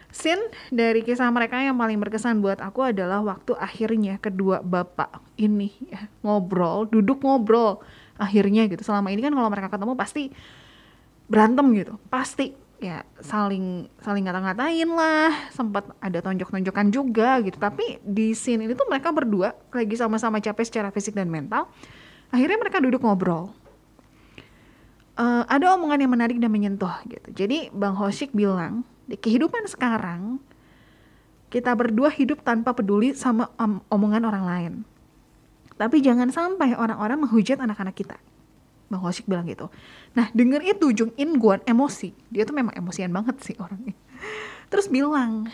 Scene 0.09 0.41
dari 0.73 1.05
kisah 1.05 1.29
mereka 1.29 1.61
yang 1.61 1.77
paling 1.77 2.01
berkesan 2.01 2.41
buat 2.41 2.57
aku 2.59 2.91
adalah 2.91 3.21
waktu 3.21 3.53
akhirnya 3.53 4.17
kedua 4.17 4.59
bapak 4.65 5.21
ini 5.37 5.69
ya, 5.85 6.09
ngobrol, 6.25 6.89
duduk 6.89 7.21
ngobrol 7.21 7.77
akhirnya 8.17 8.65
gitu. 8.65 8.81
Selama 8.81 9.13
ini 9.13 9.21
kan 9.21 9.31
kalau 9.31 9.47
mereka 9.53 9.69
ketemu 9.69 9.93
pasti 9.93 10.33
berantem 11.29 11.69
gitu, 11.77 11.93
pasti 12.09 12.57
ya 12.79 13.03
saling 13.19 13.91
saling 13.99 14.23
ngata-ngatain 14.23 14.87
lah 14.87 15.51
sempat 15.51 15.91
ada 15.99 16.23
tonjok-tonjokan 16.23 16.87
juga 16.89 17.43
gitu. 17.43 17.59
Tapi 17.59 17.99
di 18.01 18.31
scene 18.31 18.65
ini 18.65 18.73
tuh 18.73 18.87
mereka 18.87 19.11
berdua 19.11 19.51
lagi 19.75 19.95
sama-sama 19.99 20.39
capek 20.39 20.65
secara 20.65 20.89
fisik 20.89 21.13
dan 21.13 21.27
mental. 21.27 21.67
Akhirnya 22.31 22.55
mereka 22.55 22.79
duduk 22.79 23.03
ngobrol. 23.03 23.51
Uh, 25.19 25.43
ada 25.51 25.75
omongan 25.75 25.99
yang 25.99 26.11
menarik 26.15 26.39
dan 26.39 26.47
menyentuh 26.47 26.95
gitu. 27.11 27.27
Jadi 27.35 27.67
bang 27.75 27.91
Hoshik 27.91 28.31
bilang 28.31 28.87
di 29.03 29.19
kehidupan 29.19 29.67
sekarang 29.67 30.39
kita 31.51 31.75
berdua 31.75 32.07
hidup 32.07 32.39
tanpa 32.47 32.71
peduli 32.71 33.11
sama 33.11 33.51
om 33.59 33.83
omongan 33.91 34.23
orang 34.23 34.45
lain. 34.47 34.73
Tapi 35.75 35.99
jangan 35.99 36.31
sampai 36.31 36.75
orang-orang 36.75 37.23
menghujat 37.27 37.59
anak-anak 37.59 37.95
kita 37.95 38.15
Bang 38.89 39.05
Hoshik 39.05 39.29
bilang 39.29 39.45
gitu. 39.45 39.69
Nah 40.17 40.33
denger 40.33 40.65
itu 40.65 40.89
Jung 40.91 41.13
In 41.15 41.37
Guan 41.37 41.61
emosi. 41.63 42.11
Dia 42.33 42.43
tuh 42.43 42.57
memang 42.57 42.73
emosian 42.73 43.13
banget 43.13 43.37
sih 43.45 43.55
orangnya. 43.61 43.93
Terus 44.73 44.89
bilang, 44.89 45.49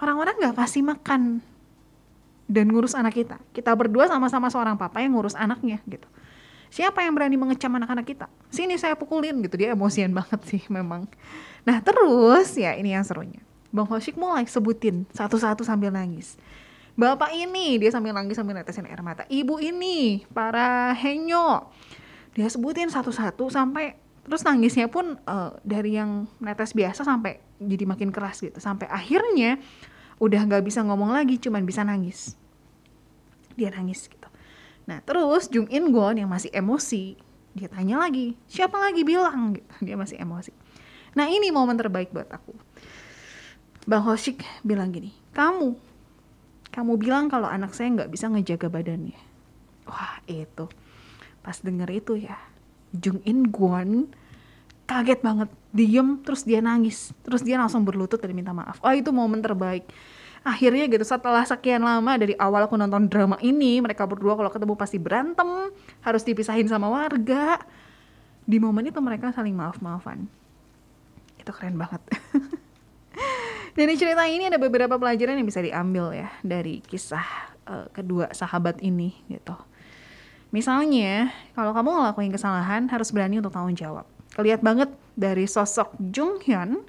orang-orang 0.00 0.36
gak 0.40 0.56
kasih 0.64 0.80
makan 0.84 1.44
dan 2.48 2.66
ngurus 2.72 2.96
anak 2.96 3.16
kita. 3.16 3.36
Kita 3.52 3.72
berdua 3.76 4.08
sama-sama 4.08 4.48
seorang 4.48 4.80
papa 4.80 5.04
yang 5.04 5.12
ngurus 5.16 5.36
anaknya 5.36 5.80
gitu. 5.84 6.08
Siapa 6.72 7.06
yang 7.06 7.14
berani 7.14 7.38
mengecam 7.38 7.70
anak-anak 7.70 8.02
kita? 8.02 8.26
Sini 8.50 8.74
saya 8.80 8.98
pukulin 8.98 9.38
gitu. 9.44 9.54
Dia 9.60 9.76
emosian 9.76 10.10
banget 10.18 10.40
sih 10.48 10.62
memang. 10.72 11.06
Nah 11.68 11.78
terus 11.84 12.56
ya 12.56 12.74
ini 12.74 12.96
yang 12.96 13.04
serunya. 13.04 13.44
Bang 13.74 13.86
Hoshik 13.90 14.16
mulai 14.16 14.48
sebutin 14.48 15.04
satu-satu 15.12 15.66
sambil 15.66 15.92
nangis. 15.92 16.38
Bapak 16.94 17.34
ini, 17.34 17.74
dia 17.82 17.90
sambil 17.90 18.14
nangis 18.14 18.38
sambil 18.38 18.54
netesin 18.54 18.86
air 18.86 19.02
mata. 19.02 19.26
Ibu 19.26 19.58
ini, 19.58 20.22
para 20.30 20.94
henyo 20.94 21.66
dia 22.34 22.50
sebutin 22.50 22.90
satu-satu 22.90 23.46
sampai 23.46 23.94
terus 24.26 24.42
nangisnya 24.42 24.90
pun 24.90 25.20
uh, 25.28 25.54
dari 25.62 25.94
yang 25.94 26.26
netes 26.42 26.74
biasa 26.74 27.06
sampai 27.06 27.38
jadi 27.62 27.86
makin 27.86 28.10
keras 28.10 28.42
gitu. 28.42 28.58
Sampai 28.58 28.90
akhirnya 28.90 29.62
udah 30.18 30.40
nggak 30.42 30.66
bisa 30.66 30.82
ngomong 30.82 31.14
lagi 31.14 31.38
cuman 31.38 31.62
bisa 31.62 31.86
nangis. 31.86 32.34
Dia 33.54 33.70
nangis 33.70 34.10
gitu. 34.10 34.28
Nah 34.90 34.98
terus 35.06 35.46
Jung 35.46 35.70
In 35.70 35.94
Gon 35.94 36.18
yang 36.18 36.28
masih 36.28 36.50
emosi 36.50 37.14
dia 37.54 37.70
tanya 37.70 38.02
lagi 38.02 38.34
siapa 38.50 38.74
lagi 38.82 39.06
bilang? 39.06 39.54
Gitu. 39.54 39.70
Dia 39.86 39.94
masih 39.94 40.18
emosi. 40.18 40.50
Nah 41.14 41.30
ini 41.30 41.54
momen 41.54 41.78
terbaik 41.78 42.10
buat 42.10 42.26
aku. 42.26 42.50
Bang 43.86 44.02
Hoshik 44.02 44.42
bilang 44.66 44.90
gini 44.90 45.14
kamu 45.36 45.76
kamu 46.74 46.92
bilang 46.98 47.30
kalau 47.30 47.46
anak 47.46 47.70
saya 47.76 47.94
nggak 47.94 48.10
bisa 48.10 48.26
ngejaga 48.26 48.66
badannya. 48.66 49.14
Wah 49.86 50.18
itu 50.26 50.66
pas 51.44 51.60
denger 51.60 51.92
itu 51.92 52.24
ya 52.24 52.40
Jung 52.96 53.20
In 53.28 53.52
Gwon 53.52 54.08
kaget 54.88 55.20
banget 55.20 55.52
diem 55.76 56.20
terus 56.24 56.48
dia 56.48 56.64
nangis 56.64 57.12
terus 57.24 57.44
dia 57.44 57.60
langsung 57.60 57.84
berlutut 57.84 58.20
dan 58.20 58.32
minta 58.32 58.56
maaf. 58.56 58.80
Oh 58.80 58.92
itu 58.92 59.12
momen 59.12 59.44
terbaik. 59.44 59.84
Akhirnya 60.44 60.84
gitu 60.88 61.04
setelah 61.04 61.40
sekian 61.44 61.80
lama 61.80 62.20
dari 62.20 62.36
awal 62.36 62.68
aku 62.68 62.76
nonton 62.76 63.08
drama 63.08 63.40
ini 63.40 63.80
mereka 63.80 64.04
berdua 64.04 64.36
kalau 64.36 64.52
ketemu 64.52 64.76
pasti 64.76 65.00
berantem 65.00 65.72
harus 66.04 66.22
dipisahin 66.24 66.68
sama 66.68 66.88
warga. 66.88 67.60
Di 68.44 68.60
momen 68.60 68.92
itu 68.92 69.00
mereka 69.00 69.32
saling 69.32 69.56
maaf-maafan. 69.56 70.28
Itu 71.40 71.48
keren 71.56 71.80
banget. 71.80 72.04
Dari 73.74 73.94
cerita 73.98 74.22
ini 74.28 74.46
ada 74.46 74.60
beberapa 74.60 74.94
pelajaran 74.94 75.34
yang 75.34 75.48
bisa 75.50 75.58
diambil 75.58 76.14
ya 76.14 76.30
dari 76.46 76.78
kisah 76.78 77.26
uh, 77.66 77.90
kedua 77.90 78.30
sahabat 78.30 78.78
ini 78.78 79.18
gitu 79.26 79.58
misalnya 80.54 81.34
kalau 81.58 81.74
kamu 81.74 81.90
ngelakuin 81.90 82.30
kesalahan 82.30 82.86
harus 82.86 83.10
berani 83.10 83.42
untuk 83.42 83.50
tanggung 83.50 83.74
jawab. 83.74 84.06
Kelihat 84.38 84.62
banget 84.62 84.94
dari 85.18 85.50
sosok 85.50 85.98
Jung 85.98 86.38
Hyun, 86.46 86.86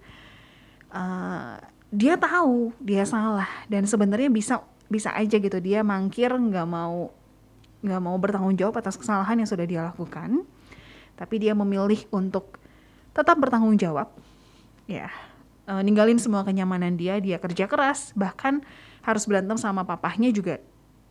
uh, 0.93 1.57
dia 1.89 2.13
tahu 2.21 2.69
dia 2.77 3.01
salah 3.09 3.49
dan 3.65 3.89
sebenarnya 3.89 4.29
bisa 4.29 4.61
bisa 4.85 5.09
aja 5.17 5.41
gitu. 5.41 5.57
Dia 5.57 5.81
mangkir 5.81 6.29
nggak 6.29 6.67
mau 6.69 7.09
nggak 7.81 8.01
mau 8.01 8.17
bertanggung 8.21 8.53
jawab 8.53 8.77
atas 8.81 9.01
kesalahan 9.01 9.41
yang 9.41 9.49
sudah 9.49 9.65
dia 9.65 9.81
lakukan, 9.81 10.45
tapi 11.17 11.41
dia 11.41 11.57
memilih 11.57 12.05
untuk 12.13 12.61
tetap 13.13 13.37
bertanggung 13.37 13.77
jawab, 13.77 14.09
ya 14.85 15.09
uh, 15.69 15.81
ninggalin 15.81 16.17
semua 16.17 16.45
kenyamanan 16.45 16.97
dia, 16.97 17.17
dia 17.21 17.37
kerja 17.41 17.65
keras, 17.69 18.13
bahkan 18.17 18.61
harus 19.05 19.25
berantem 19.29 19.57
sama 19.57 19.85
papahnya 19.85 20.33
juga. 20.33 20.61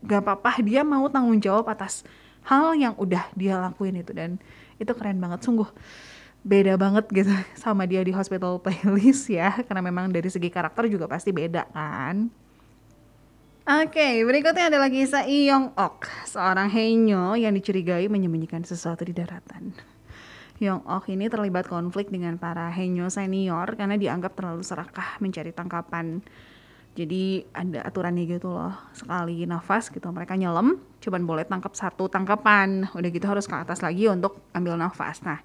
Gak 0.04 0.20
apa-apa 0.20 0.60
dia 0.60 0.84
mau 0.84 1.08
tanggung 1.08 1.40
jawab 1.40 1.64
atas 1.70 2.04
hal 2.44 2.76
yang 2.76 2.94
udah 2.96 3.28
dia 3.36 3.56
lakuin 3.60 4.00
itu 4.00 4.12
dan 4.12 4.40
itu 4.76 4.92
keren 4.92 5.20
banget 5.20 5.44
sungguh 5.44 5.68
beda 6.44 6.76
banget 6.76 7.08
gitu 7.08 7.32
sama 7.62 7.88
dia 7.88 8.04
di 8.04 8.12
hospital 8.12 8.60
playlist 8.60 9.32
ya 9.32 9.64
karena 9.64 9.80
memang 9.80 10.12
dari 10.12 10.28
segi 10.28 10.52
karakter 10.52 10.86
juga 10.92 11.08
pasti 11.08 11.32
beda 11.32 11.64
kan 11.72 12.28
Oke, 13.64 13.96
okay, 13.96 14.14
berikutnya 14.28 14.68
adalah 14.68 14.92
kisah 14.92 15.24
Iyong 15.24 15.72
Ok, 15.80 16.04
seorang 16.28 16.68
henyo 16.68 17.32
yang 17.32 17.56
dicurigai 17.56 18.12
menyembunyikan 18.12 18.60
sesuatu 18.60 19.08
di 19.08 19.16
daratan. 19.16 19.72
Yong 20.60 20.84
Ok 20.84 21.16
ini 21.16 21.32
terlibat 21.32 21.66
konflik 21.66 22.12
dengan 22.12 22.36
para 22.36 22.68
henyo 22.70 23.08
senior 23.08 23.72
karena 23.74 23.96
dianggap 23.96 24.36
terlalu 24.36 24.60
serakah 24.60 25.16
mencari 25.18 25.50
tangkapan. 25.50 26.20
Jadi 26.94 27.42
ada 27.50 27.82
aturannya 27.90 28.22
gitu 28.22 28.54
loh, 28.54 28.70
sekali 28.94 29.42
nafas 29.50 29.90
gitu 29.90 30.06
mereka 30.14 30.38
nyelam, 30.38 30.78
cuman 31.02 31.26
boleh 31.26 31.42
tangkap 31.42 31.74
satu 31.74 32.06
tangkapan. 32.06 32.86
Udah 32.94 33.10
gitu 33.10 33.26
harus 33.26 33.50
ke 33.50 33.56
atas 33.58 33.82
lagi 33.82 34.06
untuk 34.06 34.38
ambil 34.54 34.78
nafas. 34.78 35.18
Nah, 35.26 35.42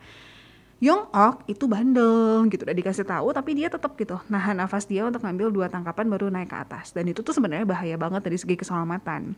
Yong 0.79 1.11
Ok 1.11 1.51
itu 1.51 1.67
bandel 1.67 2.47
gitu 2.47 2.63
udah 2.63 2.71
dikasih 2.71 3.03
tahu 3.03 3.35
tapi 3.35 3.51
dia 3.51 3.67
tetap 3.67 3.99
gitu 3.99 4.15
nahan 4.31 4.63
nafas 4.63 4.87
dia 4.87 5.03
untuk 5.03 5.19
ngambil 5.27 5.51
dua 5.51 5.67
tangkapan 5.67 6.07
baru 6.07 6.31
naik 6.31 6.47
ke 6.47 6.55
atas 6.55 6.95
dan 6.95 7.03
itu 7.03 7.19
tuh 7.19 7.35
sebenarnya 7.35 7.67
bahaya 7.67 7.99
banget 7.99 8.23
dari 8.23 8.39
segi 8.39 8.55
keselamatan 8.55 9.35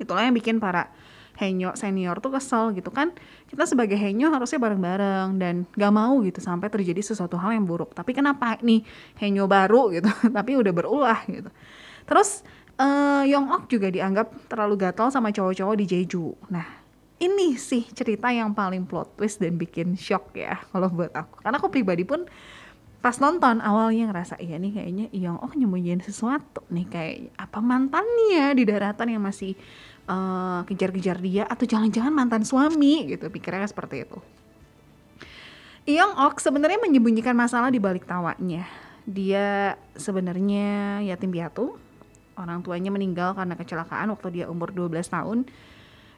itulah 0.00 0.24
yang 0.24 0.32
bikin 0.32 0.56
para 0.56 0.88
henyo 1.36 1.76
senior 1.76 2.18
tuh 2.18 2.34
kesel 2.34 2.72
gitu 2.72 2.88
kan. 2.90 3.12
Kita 3.46 3.68
sebagai 3.68 3.96
henyo 3.96 4.32
harusnya 4.32 4.60
bareng-bareng 4.60 5.36
dan 5.36 5.68
gak 5.76 5.92
mau 5.92 6.18
gitu 6.24 6.40
sampai 6.40 6.72
terjadi 6.72 7.00
sesuatu 7.00 7.36
hal 7.36 7.54
yang 7.56 7.68
buruk. 7.68 7.92
Tapi 7.92 8.16
kenapa 8.16 8.56
nih 8.60 8.82
henyo 9.20 9.44
baru 9.46 9.92
gitu 9.92 10.08
tapi 10.36 10.56
udah 10.56 10.72
berulah 10.72 11.20
gitu. 11.28 11.48
Terus 12.06 12.42
uh, 12.80 13.24
Yong 13.24 13.52
Ok 13.52 13.62
juga 13.72 13.88
dianggap 13.92 14.48
terlalu 14.48 14.74
gatal 14.80 15.12
sama 15.12 15.32
cowok-cowok 15.32 15.76
di 15.76 15.84
Jeju. 15.84 16.32
Nah 16.52 16.66
ini 17.16 17.56
sih 17.56 17.88
cerita 17.96 18.28
yang 18.28 18.52
paling 18.52 18.84
plot 18.84 19.16
twist 19.16 19.40
dan 19.40 19.56
bikin 19.56 19.96
shock 19.96 20.36
ya 20.36 20.60
kalau 20.72 20.92
buat 20.92 21.12
aku. 21.12 21.40
Karena 21.40 21.56
aku 21.56 21.68
pribadi 21.72 22.04
pun 22.04 22.28
pas 23.06 23.22
nonton 23.22 23.62
awalnya 23.62 24.10
ngerasa 24.10 24.34
iya 24.42 24.58
nih 24.58 24.72
kayaknya 24.82 25.06
Iyong 25.14 25.38
oh 25.38 25.52
nyembunyiin 25.54 26.02
sesuatu 26.02 26.66
nih 26.74 26.86
kayak 26.90 27.38
apa 27.38 27.62
mantannya 27.62 28.50
di 28.58 28.66
daratan 28.66 29.14
yang 29.14 29.22
masih 29.22 29.54
uh, 30.06 30.62
kejar-kejar 30.66 31.18
dia 31.20 31.44
atau 31.46 31.66
jangan-jangan 31.66 32.14
mantan 32.14 32.42
suami 32.46 33.10
gitu. 33.10 33.28
Pikirnya 33.30 33.68
seperti 33.68 34.06
itu. 34.06 34.18
Iyong 35.86 36.18
Ok 36.26 36.42
sebenarnya 36.42 36.82
menyembunyikan 36.82 37.34
masalah 37.38 37.70
di 37.70 37.78
balik 37.78 38.10
tawanya. 38.10 38.66
Dia 39.06 39.78
sebenarnya 39.94 40.98
yatim 41.06 41.30
piatu. 41.30 41.78
Orang 42.34 42.60
tuanya 42.66 42.90
meninggal 42.90 43.32
karena 43.38 43.54
kecelakaan 43.54 44.10
waktu 44.10 44.42
dia 44.42 44.46
umur 44.50 44.74
12 44.74 45.06
tahun. 45.06 45.46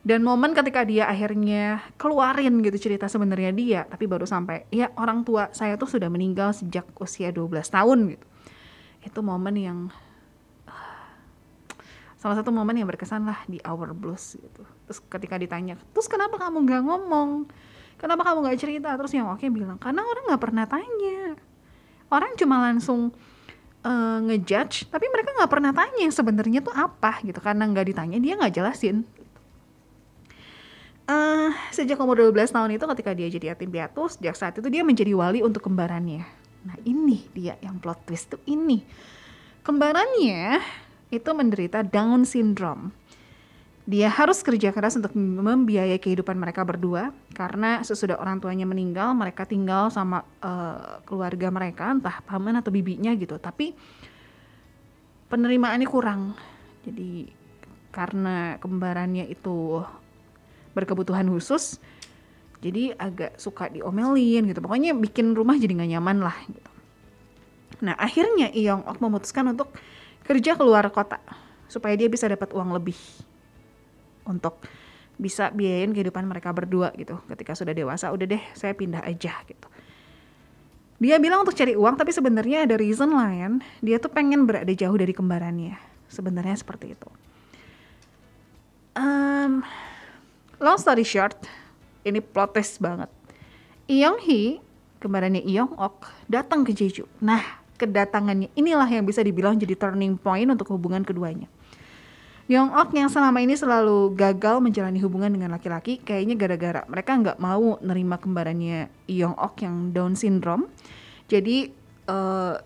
Dan 0.00 0.24
momen 0.24 0.56
ketika 0.56 0.88
dia 0.88 1.04
akhirnya 1.04 1.84
keluarin 2.00 2.64
gitu 2.64 2.88
cerita 2.88 3.10
sebenarnya 3.12 3.52
dia 3.52 3.80
tapi 3.84 4.08
baru 4.08 4.24
sampai 4.24 4.64
ya 4.72 4.88
orang 4.96 5.20
tua 5.26 5.52
saya 5.52 5.76
tuh 5.76 5.90
sudah 5.90 6.08
meninggal 6.08 6.54
sejak 6.56 6.88
usia 6.96 7.28
12 7.28 7.60
tahun 7.68 8.16
gitu. 8.16 8.26
Itu 9.04 9.20
momen 9.20 9.54
yang 9.58 9.78
salah 12.18 12.34
satu 12.34 12.50
momen 12.50 12.74
yang 12.74 12.90
berkesan 12.90 13.22
lah 13.22 13.46
di 13.46 13.62
Our 13.62 13.94
Blues 13.94 14.34
gitu. 14.34 14.66
Terus 14.90 14.98
ketika 15.06 15.38
ditanya 15.38 15.78
terus 15.94 16.10
kenapa 16.10 16.34
kamu 16.36 16.66
nggak 16.66 16.82
ngomong? 16.82 17.30
Kenapa 17.98 18.26
kamu 18.26 18.42
nggak 18.42 18.58
cerita? 18.58 18.90
Terus 18.98 19.14
yang 19.14 19.30
oke 19.30 19.46
bilang 19.48 19.78
karena 19.78 20.02
orang 20.02 20.24
nggak 20.26 20.42
pernah 20.42 20.66
tanya. 20.66 21.38
Orang 22.10 22.34
cuma 22.34 22.58
langsung 22.58 23.14
uh, 23.86 24.18
ngejudge 24.26 24.90
tapi 24.90 25.06
mereka 25.06 25.30
nggak 25.38 25.50
pernah 25.50 25.70
tanya 25.70 26.06
sebenarnya 26.10 26.60
tuh 26.60 26.74
apa 26.74 27.22
gitu. 27.22 27.38
Karena 27.38 27.70
nggak 27.70 27.86
ditanya 27.94 28.18
dia 28.18 28.34
nggak 28.34 28.54
jelasin. 28.54 29.06
Uh, 31.08 31.54
sejak 31.72 31.96
umur 31.96 32.20
12 32.20 32.52
tahun 32.52 32.76
itu 32.76 32.84
ketika 32.84 33.10
dia 33.16 33.32
jadi 33.32 33.56
yatim 33.56 33.72
piatu, 33.72 34.12
sejak 34.12 34.36
saat 34.36 34.54
itu 34.60 34.68
dia 34.68 34.84
menjadi 34.84 35.16
wali 35.16 35.40
untuk 35.40 35.64
kembarannya. 35.64 36.20
Nah 36.66 36.76
ini 36.84 37.24
dia 37.32 37.56
yang 37.64 37.78
plot 37.80 38.04
twist 38.04 38.34
tuh 38.34 38.42
ini. 38.44 38.84
Kembarannya 39.64 40.60
itu 41.08 41.30
menderita 41.32 41.84
Down 41.84 42.28
syndrome. 42.28 42.92
Dia 43.88 44.12
harus 44.12 44.44
kerja 44.44 44.68
keras 44.68 45.00
untuk 45.00 45.16
membiayai 45.16 45.96
kehidupan 45.96 46.36
mereka 46.36 46.60
berdua 46.60 47.08
karena 47.32 47.80
sesudah 47.80 48.20
orang 48.20 48.36
tuanya 48.36 48.68
meninggal 48.68 49.16
mereka 49.16 49.48
tinggal 49.48 49.88
sama 49.88 50.28
uh, 50.44 51.00
keluarga 51.08 51.48
mereka 51.48 51.88
entah 51.96 52.20
paman 52.28 52.60
atau 52.60 52.68
bibinya 52.68 53.16
gitu. 53.16 53.40
Tapi 53.40 53.72
penerimaannya 55.32 55.88
kurang. 55.88 56.36
Jadi 56.84 57.32
karena 57.88 58.60
kembarannya 58.60 59.24
itu 59.32 59.80
berkebutuhan 60.76 61.26
khusus 61.32 61.80
jadi 62.58 62.94
agak 62.98 63.38
suka 63.38 63.70
diomelin 63.70 64.50
gitu 64.50 64.60
pokoknya 64.62 64.94
bikin 64.94 65.34
rumah 65.34 65.58
jadi 65.58 65.74
nggak 65.78 65.90
nyaman 65.98 66.18
lah 66.22 66.36
gitu 66.46 66.70
nah 67.78 67.94
akhirnya 67.94 68.50
Iyong 68.50 68.86
Ok 68.90 68.98
memutuskan 68.98 69.54
untuk 69.54 69.70
kerja 70.28 70.60
keluar 70.60 70.84
kota 70.92 71.16
supaya 71.72 71.96
dia 71.96 72.12
bisa 72.12 72.28
dapat 72.28 72.52
uang 72.52 72.76
lebih 72.76 72.96
untuk 74.28 74.60
bisa 75.16 75.48
biayain 75.50 75.90
kehidupan 75.90 76.28
mereka 76.28 76.52
berdua 76.52 76.92
gitu. 76.94 77.16
Ketika 77.26 77.56
sudah 77.56 77.72
dewasa 77.72 78.12
udah 78.12 78.28
deh 78.28 78.42
saya 78.52 78.76
pindah 78.76 79.02
aja 79.08 79.32
gitu. 79.48 79.68
Dia 80.98 81.16
bilang 81.16 81.46
untuk 81.46 81.56
cari 81.56 81.72
uang 81.78 81.96
tapi 81.96 82.12
sebenarnya 82.12 82.68
ada 82.68 82.76
reason 82.76 83.10
lain. 83.16 83.64
Dia 83.80 83.96
tuh 83.96 84.12
pengen 84.12 84.44
berada 84.44 84.70
jauh 84.70 84.94
dari 84.94 85.16
kembarannya. 85.16 85.80
Sebenarnya 86.12 86.60
seperti 86.60 86.92
itu. 86.92 87.08
Um, 88.98 89.62
long 90.58 90.78
story 90.78 91.06
short, 91.06 91.38
ini 92.02 92.18
plot 92.18 92.58
banget. 92.82 93.10
Iyong 93.86 94.18
Hee, 94.26 94.58
kembarannya 94.98 95.40
Iyong 95.46 95.78
Ok, 95.78 96.10
datang 96.26 96.66
ke 96.66 96.74
Jeju. 96.74 97.06
Nah, 97.22 97.57
kedatangannya 97.78 98.50
inilah 98.58 98.90
yang 98.90 99.06
bisa 99.06 99.22
dibilang 99.22 99.54
jadi 99.54 99.78
turning 99.78 100.18
point 100.18 100.50
untuk 100.50 100.74
hubungan 100.74 101.06
keduanya. 101.06 101.46
Yong 102.48 102.72
Ok 102.72 102.96
yang 102.96 103.12
selama 103.12 103.44
ini 103.44 103.54
selalu 103.60 104.16
gagal 104.16 104.64
menjalani 104.64 104.96
hubungan 105.04 105.28
dengan 105.28 105.52
laki-laki, 105.52 106.00
kayaknya 106.00 106.32
gara-gara 106.32 106.80
mereka 106.88 107.12
nggak 107.12 107.38
mau 107.38 107.76
nerima 107.84 108.16
kembarannya 108.16 108.88
Yong 109.04 109.36
Ok 109.36 109.68
yang 109.68 109.92
Down 109.92 110.16
syndrome. 110.16 110.64
Jadi 111.28 111.68
uh, 112.08 112.56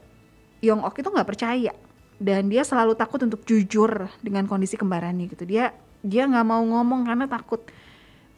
Yong 0.62 0.86
Ok 0.86 1.02
itu 1.02 1.10
nggak 1.10 1.26
percaya 1.26 1.74
dan 2.22 2.46
dia 2.46 2.62
selalu 2.62 2.94
takut 2.94 3.18
untuk 3.26 3.42
jujur 3.42 4.06
dengan 4.22 4.46
kondisi 4.46 4.78
kembarannya 4.78 5.26
gitu. 5.26 5.42
Dia 5.42 5.74
dia 5.98 6.30
nggak 6.30 6.46
mau 6.46 6.62
ngomong 6.62 7.02
karena 7.02 7.26
takut 7.26 7.66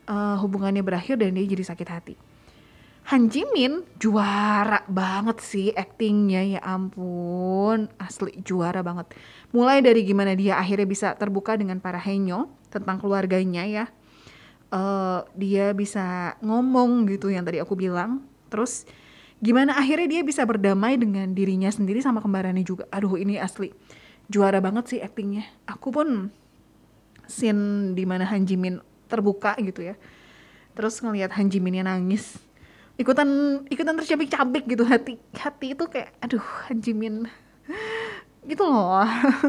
uh, 0.09 0.41
hubungannya 0.41 0.81
berakhir 0.81 1.21
dan 1.21 1.37
dia 1.37 1.45
jadi 1.45 1.65
sakit 1.77 1.89
hati. 1.93 2.17
Han 3.05 3.29
Jimin 3.29 3.85
juara 4.01 4.81
banget 4.89 5.45
sih 5.45 5.69
actingnya 5.77 6.41
ya 6.57 6.61
ampun. 6.65 7.93
Asli 8.01 8.41
juara 8.41 8.81
banget. 8.81 9.13
Mulai 9.53 9.85
dari 9.85 10.09
gimana 10.09 10.33
dia 10.33 10.57
akhirnya 10.57 10.89
bisa 10.89 11.13
terbuka 11.13 11.53
dengan 11.61 11.85
para 11.85 12.01
Henyo 12.01 12.49
tentang 12.73 12.97
keluarganya 12.97 13.69
ya. 13.69 13.85
Uh, 14.73 15.21
dia 15.37 15.77
bisa 15.77 16.35
ngomong 16.41 17.05
gitu 17.13 17.29
yang 17.29 17.45
tadi 17.45 17.61
aku 17.61 17.77
bilang. 17.77 18.25
Terus 18.49 18.89
gimana 19.37 19.77
akhirnya 19.77 20.09
dia 20.09 20.23
bisa 20.25 20.41
berdamai 20.49 20.97
dengan 20.97 21.29
dirinya 21.37 21.69
sendiri 21.69 22.01
sama 22.01 22.25
kembarannya 22.25 22.65
juga. 22.65 22.89
Aduh 22.89 23.21
ini 23.21 23.37
asli 23.37 23.69
juara 24.33 24.65
banget 24.65 24.97
sih 24.97 25.01
actingnya 25.05 25.45
aku 25.69 25.93
pun 25.93 26.33
scene 27.29 27.93
di 27.93 28.09
mana 28.09 28.25
Han 28.25 28.49
Jimin 28.49 28.81
terbuka 29.13 29.53
gitu 29.61 29.85
ya. 29.93 30.01
Terus 30.73 31.05
ngelihat 31.05 31.37
Han 31.37 31.53
Jiminnya 31.53 31.85
nangis 31.85 32.41
ikutan 32.95 33.63
ikutan 33.67 33.99
tercabik-cabik 33.99 34.65
gitu 34.71 34.87
hati 34.87 35.19
hati 35.35 35.75
itu 35.75 35.85
kayak 35.91 36.15
aduh 36.23 36.45
Jimin 36.71 37.27
gitu 38.45 38.65
loh. 38.69 39.01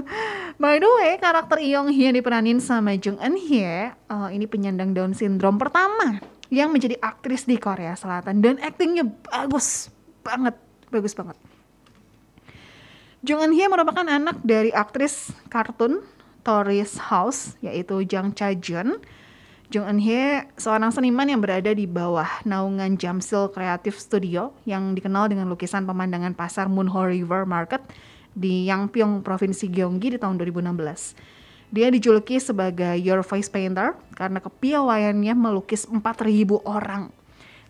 By 0.62 0.80
the 0.80 0.88
way, 0.88 1.20
karakter 1.20 1.60
Yong 1.60 1.92
Hye 1.92 2.16
diperanin 2.16 2.64
sama 2.64 2.96
Jung 2.96 3.20
Eun 3.20 3.36
Hye 3.36 3.92
uh, 4.08 4.32
ini 4.32 4.48
penyandang 4.48 4.96
Down 4.96 5.12
syndrome 5.12 5.60
pertama 5.60 6.24
yang 6.48 6.72
menjadi 6.72 6.96
aktris 7.04 7.44
di 7.44 7.60
Korea 7.60 7.98
Selatan 8.00 8.40
dan 8.40 8.56
aktingnya 8.64 9.04
bagus 9.04 9.92
banget, 10.24 10.56
bagus 10.88 11.12
banget. 11.12 11.36
Jung 13.26 13.44
Eun 13.44 13.52
Hye 13.52 13.68
merupakan 13.68 14.08
anak 14.08 14.40
dari 14.48 14.72
aktris 14.72 15.36
kartun 15.52 16.06
Tourist 16.46 17.02
House 17.12 17.60
yaitu 17.60 18.00
Jang 18.08 18.32
Cha 18.32 18.56
Jun. 18.56 19.02
Jung 19.74 19.90
Eun 19.90 19.98
Hye 19.98 20.46
seorang 20.62 20.94
seniman 20.94 21.26
yang 21.26 21.42
berada 21.42 21.74
di 21.74 21.90
bawah 21.90 22.30
naungan 22.46 23.02
Jamsil 23.02 23.50
Creative 23.50 23.98
Studio 23.98 24.54
yang 24.70 24.94
dikenal 24.94 25.26
dengan 25.26 25.50
lukisan 25.50 25.90
pemandangan 25.90 26.38
pasar 26.38 26.70
Munho 26.70 27.02
River 27.02 27.50
Market 27.50 27.82
di 28.38 28.70
Yangpyeong, 28.70 29.26
Provinsi 29.26 29.66
Gyeonggi 29.74 30.14
di 30.14 30.18
tahun 30.22 30.38
2016. 30.38 31.74
Dia 31.74 31.90
dijuluki 31.90 32.38
sebagai 32.38 32.94
Your 33.02 33.26
Face 33.26 33.50
Painter 33.50 33.98
karena 34.14 34.38
kepiawaiannya 34.38 35.34
melukis 35.34 35.90
4.000 35.90 36.62
orang. 36.62 37.10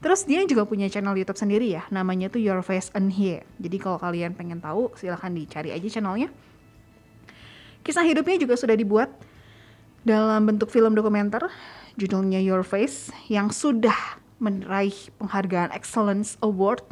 Terus 0.03 0.27
dia 0.27 0.43
juga 0.43 0.67
punya 0.67 0.91
channel 0.91 1.15
YouTube 1.15 1.39
sendiri 1.39 1.79
ya, 1.79 1.87
namanya 1.95 2.27
tuh 2.27 2.43
Your 2.43 2.59
Face 2.59 2.91
and 2.91 3.15
Here. 3.15 3.47
Jadi 3.55 3.79
kalau 3.79 3.95
kalian 4.03 4.35
pengen 4.35 4.59
tahu, 4.59 4.91
silahkan 4.99 5.31
dicari 5.31 5.71
aja 5.71 5.87
channelnya. 5.87 6.27
Kisah 7.87 8.03
hidupnya 8.03 8.35
juga 8.35 8.59
sudah 8.59 8.75
dibuat 8.75 9.15
dalam 10.05 10.45
bentuk 10.45 10.69
film 10.69 10.93
dokumenter, 10.93 11.49
judulnya 11.95 12.39
Your 12.43 12.63
Face, 12.63 13.11
yang 13.31 13.51
sudah 13.51 14.19
meraih 14.39 14.95
penghargaan 15.19 15.71
Excellence 15.71 16.35
Award 16.43 16.83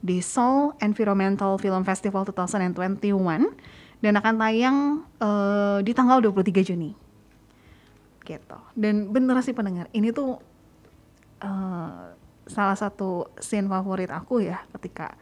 di 0.00 0.20
Seoul 0.24 0.76
Environmental 0.80 1.56
Film 1.60 1.84
Festival 1.84 2.24
2021 2.28 3.04
dan 4.00 4.12
akan 4.16 4.34
tayang 4.40 4.78
uh, 5.20 5.78
di 5.84 5.92
tanggal 5.92 6.24
23 6.24 6.72
Juni. 6.72 6.92
Gitu. 8.24 8.58
Dan 8.76 9.12
bener 9.12 9.36
sih 9.44 9.52
pendengar, 9.52 9.88
ini 9.92 10.12
tuh 10.12 10.40
uh, 11.44 12.12
salah 12.48 12.76
satu 12.76 13.28
scene 13.38 13.68
favorit 13.68 14.10
aku 14.10 14.42
ya 14.42 14.60
ketika 14.78 15.14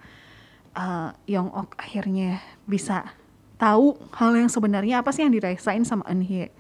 uh, 0.79 1.13
Yong 1.29 1.51
Ok 1.53 1.77
akhirnya 1.77 2.41
bisa 2.65 3.05
tahu 3.59 3.99
hal 4.15 4.39
yang 4.39 4.49
sebenarnya 4.49 5.03
apa 5.03 5.11
sih 5.11 5.27
yang 5.27 5.35
dirasain 5.35 5.83
sama 5.83 6.07
Eun 6.07 6.23
Hye. 6.23 6.55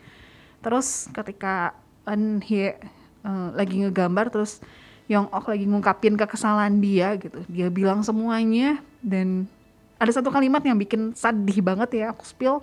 Terus 0.60 1.06
ketika 1.14 1.78
Eun 2.08 2.40
Hye 2.40 2.80
uh, 3.22 3.52
lagi 3.52 3.84
ngegambar 3.84 4.32
terus 4.32 4.64
Yong 5.08 5.32
Ok 5.32 5.56
lagi 5.56 5.64
ngungkapin 5.64 6.20
kekesalan 6.20 6.84
dia 6.84 7.16
gitu. 7.16 7.40
Dia 7.48 7.72
bilang 7.72 8.04
semuanya 8.04 8.76
dan 9.00 9.48
ada 9.96 10.12
satu 10.12 10.28
kalimat 10.28 10.60
yang 10.60 10.76
bikin 10.76 11.16
sedih 11.16 11.64
banget 11.64 12.04
ya 12.04 12.12
aku 12.12 12.28
spill. 12.28 12.60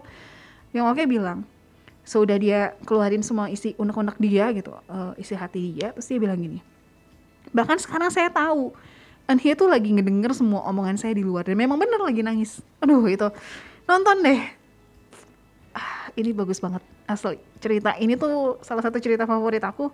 Yong 0.69 0.86
Ok 0.93 1.10
bilang, 1.10 1.41
sudah 2.05 2.38
dia 2.38 2.77
keluarin 2.86 3.25
semua 3.25 3.49
isi 3.49 3.73
unek-unek 3.81 4.21
dia 4.21 4.53
gitu, 4.53 4.77
uh, 4.77 5.17
isi 5.17 5.34
hati 5.34 5.73
dia, 5.73 5.89
terus 5.89 6.05
dia 6.05 6.21
bilang 6.21 6.38
gini. 6.38 6.62
Bahkan 7.49 7.81
sekarang 7.81 8.13
saya 8.13 8.29
tahu, 8.29 8.77
he 9.41 9.58
tuh 9.58 9.65
lagi 9.65 9.89
ngedenger 9.89 10.38
semua 10.38 10.62
omongan 10.69 11.01
saya 11.01 11.17
di 11.17 11.25
luar 11.25 11.49
dan 11.49 11.58
memang 11.58 11.81
bener 11.81 11.97
lagi 11.97 12.21
nangis. 12.21 12.62
Aduh 12.77 13.01
itu 13.10 13.25
nonton 13.89 14.21
deh. 14.21 14.41
Ah, 15.73 16.13
ini 16.13 16.29
bagus 16.29 16.62
banget 16.62 16.86
asli. 17.06 17.38
Cerita 17.62 17.98
ini 17.98 18.18
tuh 18.20 18.60
salah 18.62 18.84
satu 18.86 18.98
cerita 19.02 19.26
favorit 19.30 19.62
aku. 19.63 19.89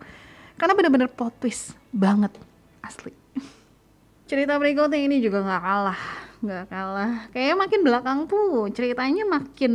Karena 0.59 0.73
bener-bener 0.75 1.09
plot 1.11 1.37
twist 1.39 1.75
banget 1.91 2.35
asli. 2.83 3.13
Cerita 4.29 4.55
berikutnya 4.59 4.99
ini 4.99 5.23
juga 5.23 5.43
nggak 5.43 5.63
kalah 5.63 6.01
nggak 6.41 6.65
kalah. 6.73 7.29
Kayaknya 7.29 7.55
makin 7.55 7.81
belakang 7.85 8.19
tuh 8.25 8.65
ceritanya 8.73 9.23
makin 9.29 9.73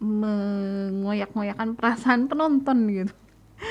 mengoyak-ngoyakan 0.00 1.76
perasaan 1.76 2.32
penonton 2.32 2.78
gitu. 2.88 3.14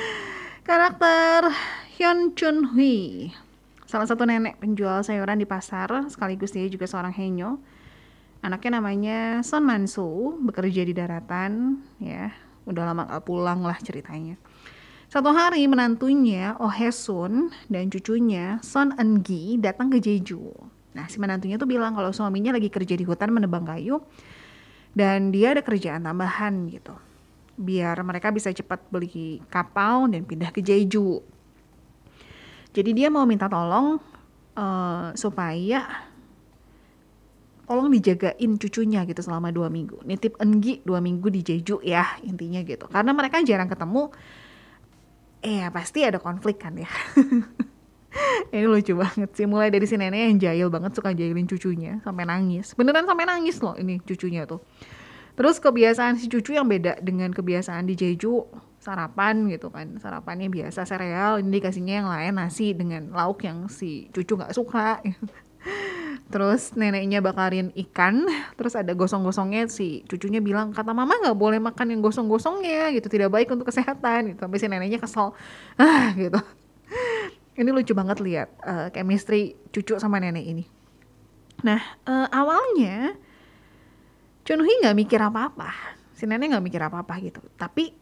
Karakter 0.69 1.49
Hyun 1.97 2.37
Chun 2.37 2.77
Hui 2.77 3.33
salah 3.87 4.03
satu 4.03 4.27
nenek 4.27 4.59
penjual 4.59 4.99
sayuran 4.99 5.39
di 5.39 5.47
pasar 5.47 5.87
sekaligus 6.11 6.51
dia 6.51 6.67
juga 6.67 6.83
seorang 6.83 7.15
henyo 7.15 7.55
anaknya 8.41 8.71
namanya 8.81 9.19
Son 9.41 9.63
Mansu 9.65 10.37
bekerja 10.43 10.81
di 10.85 10.93
daratan 10.93 11.81
ya 12.01 12.31
udah 12.67 12.83
lama 12.93 13.03
gak 13.07 13.23
pulang 13.25 13.63
lah 13.63 13.79
ceritanya 13.79 14.35
satu 15.07 15.31
hari 15.31 15.63
menantunya 15.71 16.59
Oh 16.59 16.67
Hesun 16.67 17.55
dan 17.71 17.87
cucunya 17.87 18.59
Son 18.59 18.91
Eun 18.99 19.23
Gi 19.23 19.55
datang 19.55 19.87
ke 19.87 20.03
Jeju. 20.03 20.51
Nah 20.99 21.07
si 21.07 21.15
menantunya 21.15 21.55
tuh 21.55 21.63
bilang 21.63 21.95
kalau 21.95 22.11
suaminya 22.11 22.51
lagi 22.51 22.67
kerja 22.67 22.91
di 22.99 23.07
hutan 23.07 23.31
menebang 23.31 23.63
kayu 23.63 24.03
dan 24.91 25.31
dia 25.31 25.55
ada 25.55 25.63
kerjaan 25.63 26.03
tambahan 26.03 26.67
gitu. 26.67 26.91
Biar 27.55 27.95
mereka 28.03 28.35
bisa 28.35 28.51
cepat 28.51 28.83
beli 28.91 29.39
kapal 29.47 30.11
dan 30.11 30.27
pindah 30.27 30.51
ke 30.51 30.59
Jeju. 30.59 31.23
Jadi 32.75 32.91
dia 32.91 33.07
mau 33.07 33.23
minta 33.23 33.47
tolong 33.47 34.03
uh, 34.59 35.15
supaya 35.15 36.06
tolong 37.67 37.91
dijagain 37.91 38.55
cucunya 38.55 39.03
gitu 39.03 39.19
selama 39.19 39.51
dua 39.51 39.67
minggu. 39.67 39.99
Nitip 40.07 40.39
Engi 40.39 40.79
dua 40.87 41.03
minggu 41.03 41.27
di 41.27 41.43
Jeju 41.43 41.83
ya 41.83 42.17
intinya 42.23 42.63
gitu. 42.63 42.87
Karena 42.87 43.11
mereka 43.11 43.43
jarang 43.43 43.67
ketemu 43.67 44.09
eh 45.43 45.61
ya 45.61 45.69
pasti 45.69 46.07
ada 46.07 46.17
konflik 46.17 46.57
kan 46.63 46.79
ya. 46.79 46.89
Ini 48.55 48.65
lucu 48.65 48.95
banget 48.95 49.29
sih. 49.35 49.45
Mulai 49.45 49.69
dari 49.69 49.85
si 49.85 49.99
nenek 49.99 50.31
yang 50.31 50.39
jahil 50.39 50.67
banget 50.71 50.95
suka 50.95 51.11
jahilin 51.11 51.45
cucunya 51.45 51.99
sampai 52.01 52.23
nangis. 52.23 52.73
Beneran 52.73 53.05
sampai 53.05 53.27
nangis 53.27 53.59
loh 53.59 53.75
ini 53.77 53.99
cucunya 54.01 54.47
tuh. 54.47 54.63
Terus 55.37 55.61
kebiasaan 55.61 56.17
si 56.17 56.25
cucu 56.25 56.57
yang 56.57 56.65
beda 56.65 56.97
dengan 56.97 57.29
kebiasaan 57.29 57.85
di 57.85 57.93
Jeju 57.93 58.47
sarapan 58.81 59.45
gitu 59.53 59.69
kan. 59.69 60.01
Sarapannya 60.01 60.49
biasa 60.49 60.87
sereal 60.89 61.43
ini 61.43 61.61
dikasihnya 61.61 62.01
yang 62.01 62.09
lain 62.09 62.41
nasi 62.41 62.73
dengan 62.73 63.13
lauk 63.13 63.45
yang 63.45 63.69
si 63.69 64.09
cucu 64.09 64.33
nggak 64.33 64.55
suka 64.57 65.03
terus 66.27 66.75
neneknya 66.75 67.23
bakarin 67.23 67.71
ikan 67.87 68.27
terus 68.59 68.75
ada 68.75 68.91
gosong-gosongnya 68.91 69.71
si 69.71 70.03
cucunya 70.11 70.43
bilang 70.43 70.75
kata 70.75 70.91
mama 70.91 71.15
nggak 71.23 71.39
boleh 71.39 71.59
makan 71.63 71.95
yang 71.95 72.01
gosong-gosongnya 72.03 72.91
gitu 72.99 73.07
tidak 73.07 73.31
baik 73.31 73.47
untuk 73.47 73.71
kesehatan 73.71 74.35
gitu. 74.35 74.39
Sampai 74.43 74.59
si 74.59 74.67
neneknya 74.67 74.99
kesel. 74.99 75.31
Ah 75.79 76.11
gitu. 76.19 76.39
Ini 77.57 77.69
lucu 77.73 77.95
banget 77.95 78.19
lihat 78.21 78.49
uh, 78.61 78.87
chemistry 78.91 79.55
cucu 79.71 79.95
sama 79.97 80.19
nenek 80.19 80.45
ini. 80.45 80.63
Nah 81.63 81.79
uh, 82.05 82.27
awalnya 82.29 83.15
Chunhui 84.43 84.83
nggak 84.83 84.95
mikir 84.95 85.19
apa-apa. 85.19 85.71
Si 86.11 86.27
nenek 86.27 86.55
nggak 86.55 86.65
mikir 86.67 86.81
apa-apa 86.83 87.23
gitu. 87.23 87.39
Tapi 87.55 87.95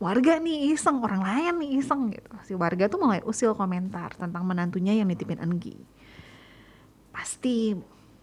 warga 0.00 0.40
nih 0.40 0.72
iseng 0.72 1.04
orang 1.04 1.20
lain 1.20 1.54
nih 1.60 1.70
iseng 1.84 2.08
gitu. 2.16 2.32
Si 2.48 2.52
warga 2.56 2.88
tuh 2.88 2.96
mulai 2.96 3.20
usil 3.28 3.52
komentar 3.52 4.16
tentang 4.16 4.48
menantunya 4.48 4.96
yang 4.96 5.08
nitipin 5.08 5.40
Enggi 5.44 5.99
pasti 7.10 7.74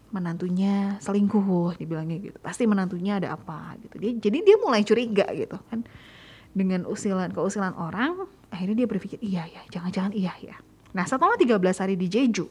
menantunya 0.08 0.96
selingkuh 1.04 1.76
dibilangnya 1.76 2.18
gitu. 2.20 2.38
Pasti 2.40 2.64
menantunya 2.64 3.20
ada 3.20 3.36
apa 3.36 3.76
gitu. 3.84 4.00
Dia 4.00 4.12
jadi 4.16 4.38
dia 4.40 4.56
mulai 4.56 4.84
curiga 4.84 5.28
gitu 5.36 5.56
kan. 5.68 5.84
Dengan 6.56 6.88
usilan 6.88 7.30
keusilan 7.30 7.76
orang 7.76 8.26
akhirnya 8.48 8.84
dia 8.84 8.88
berpikir 8.88 9.20
iya 9.20 9.44
ya 9.44 9.62
jangan-jangan 9.68 10.12
iya 10.16 10.32
ya 10.40 10.56
nah 10.96 11.04
setelah 11.04 11.36
13 11.36 11.60
hari 11.60 11.94
di 12.00 12.08
Jeju 12.08 12.48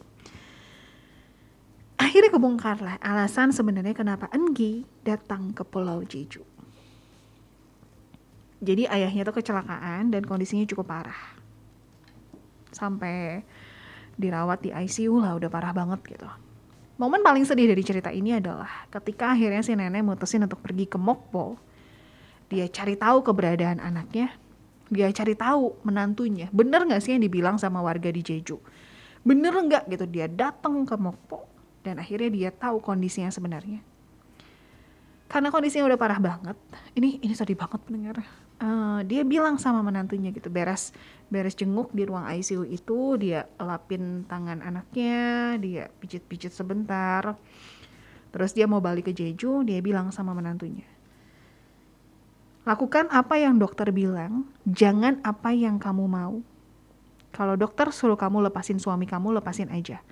akhirnya 1.97 2.29
kebongkar 2.29 2.77
lah 2.85 2.95
alasan 3.01 3.49
sebenarnya 3.49 3.97
kenapa 3.97 4.29
Enggi 4.29 4.85
datang 5.01 5.49
ke 5.49 5.65
Pulau 5.65 6.05
Jeju. 6.05 6.45
Jadi 8.57 8.89
ayahnya 8.89 9.21
tuh 9.21 9.37
kecelakaan 9.37 10.09
dan 10.09 10.25
kondisinya 10.25 10.65
cukup 10.65 10.89
parah. 10.89 11.37
Sampai 12.73 13.45
dirawat 14.17 14.65
di 14.65 14.69
ICU 14.73 15.21
lah 15.21 15.37
udah 15.37 15.49
parah 15.49 15.71
banget 15.71 16.01
gitu. 16.17 16.27
Momen 16.97 17.21
paling 17.21 17.45
sedih 17.45 17.69
dari 17.69 17.85
cerita 17.85 18.09
ini 18.09 18.41
adalah 18.41 18.89
ketika 18.89 19.37
akhirnya 19.37 19.61
si 19.61 19.77
nenek 19.77 20.01
mutusin 20.01 20.49
untuk 20.49 20.57
pergi 20.65 20.89
ke 20.89 20.97
Mokpo. 20.97 21.61
Dia 22.49 22.65
cari 22.73 22.97
tahu 22.97 23.21
keberadaan 23.21 23.77
anaknya. 23.77 24.33
Dia 24.89 25.13
cari 25.13 25.37
tahu 25.37 25.77
menantunya. 25.85 26.49
Bener 26.49 26.89
gak 26.89 27.05
sih 27.05 27.13
yang 27.13 27.21
dibilang 27.21 27.61
sama 27.61 27.85
warga 27.85 28.09
di 28.09 28.25
Jeju? 28.25 28.57
Bener 29.21 29.53
nggak 29.53 29.91
gitu 29.93 30.09
dia 30.09 30.25
datang 30.25 30.87
ke 30.89 30.97
Mokpo. 30.97 31.45
Dan 31.85 32.01
akhirnya 32.01 32.33
dia 32.33 32.49
tahu 32.49 32.81
kondisinya 32.81 33.29
sebenarnya. 33.29 33.85
Karena 35.29 35.53
kondisinya 35.53 35.85
udah 35.85 35.99
parah 35.99 36.17
banget. 36.17 36.57
Ini 36.97 37.21
ini 37.21 37.33
sedih 37.37 37.59
banget 37.59 37.83
pendengar 37.85 38.25
uh, 38.61 38.99
dia 39.03 39.21
bilang 39.27 39.61
sama 39.61 39.81
menantunya 39.85 40.33
gitu 40.33 40.47
beres 40.51 40.93
beres 41.27 41.57
jenguk 41.57 41.91
di 41.91 42.07
ruang 42.07 42.25
ICU 42.27 42.63
itu 42.67 42.99
dia 43.19 43.45
lapin 43.59 44.23
tangan 44.25 44.63
anaknya 44.63 45.55
dia 45.59 45.91
pijit-pijit 45.99 46.53
sebentar 46.53 47.35
terus 48.31 48.51
dia 48.51 48.69
mau 48.69 48.79
balik 48.79 49.09
ke 49.09 49.13
Jeju 49.15 49.65
dia 49.65 49.81
bilang 49.81 50.11
sama 50.13 50.31
menantunya 50.35 50.97
Lakukan 52.67 53.07
apa 53.15 53.39
yang 53.39 53.63
dokter 53.63 53.95
bilang, 53.95 54.43
jangan 54.67 55.23
apa 55.23 55.55
yang 55.55 55.79
kamu 55.79 56.03
mau. 56.03 56.43
Kalau 57.31 57.55
dokter 57.55 57.87
suruh 57.95 58.19
kamu 58.19 58.43
lepasin 58.51 58.75
suami 58.75 59.07
kamu, 59.07 59.39
lepasin 59.39 59.71
aja. 59.71 60.03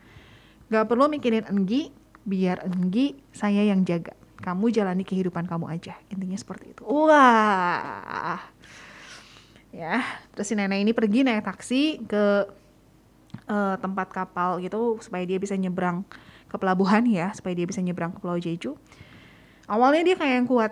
Gak 0.72 0.88
perlu 0.88 1.12
mikirin 1.12 1.44
Enggi, 1.52 1.92
biar 2.24 2.64
Enggi 2.64 3.12
saya 3.36 3.60
yang 3.68 3.84
jaga. 3.84 4.16
Kamu 4.46 4.70
jalani 4.70 5.02
kehidupan 5.02 5.50
kamu 5.50 5.66
aja. 5.74 5.98
Intinya 6.14 6.38
seperti 6.38 6.78
itu. 6.78 6.86
Wah. 6.86 8.38
Ya, 9.74 10.06
terus 10.32 10.48
si 10.48 10.56
nenek 10.56 10.86
ini 10.86 10.94
pergi 10.94 11.26
naik 11.26 11.44
taksi 11.44 12.06
ke 12.08 12.48
uh, 13.50 13.76
tempat 13.82 14.08
kapal 14.14 14.64
gitu 14.64 15.02
supaya 15.04 15.28
dia 15.28 15.36
bisa 15.36 15.58
nyebrang 15.58 16.08
ke 16.48 16.56
pelabuhan 16.56 17.04
ya, 17.10 17.34
supaya 17.36 17.58
dia 17.58 17.68
bisa 17.68 17.84
nyebrang 17.84 18.16
ke 18.16 18.22
Pulau 18.24 18.40
Jeju. 18.40 18.78
Awalnya 19.68 20.14
dia 20.14 20.16
kayak 20.16 20.34
yang 20.40 20.48
kuat, 20.48 20.72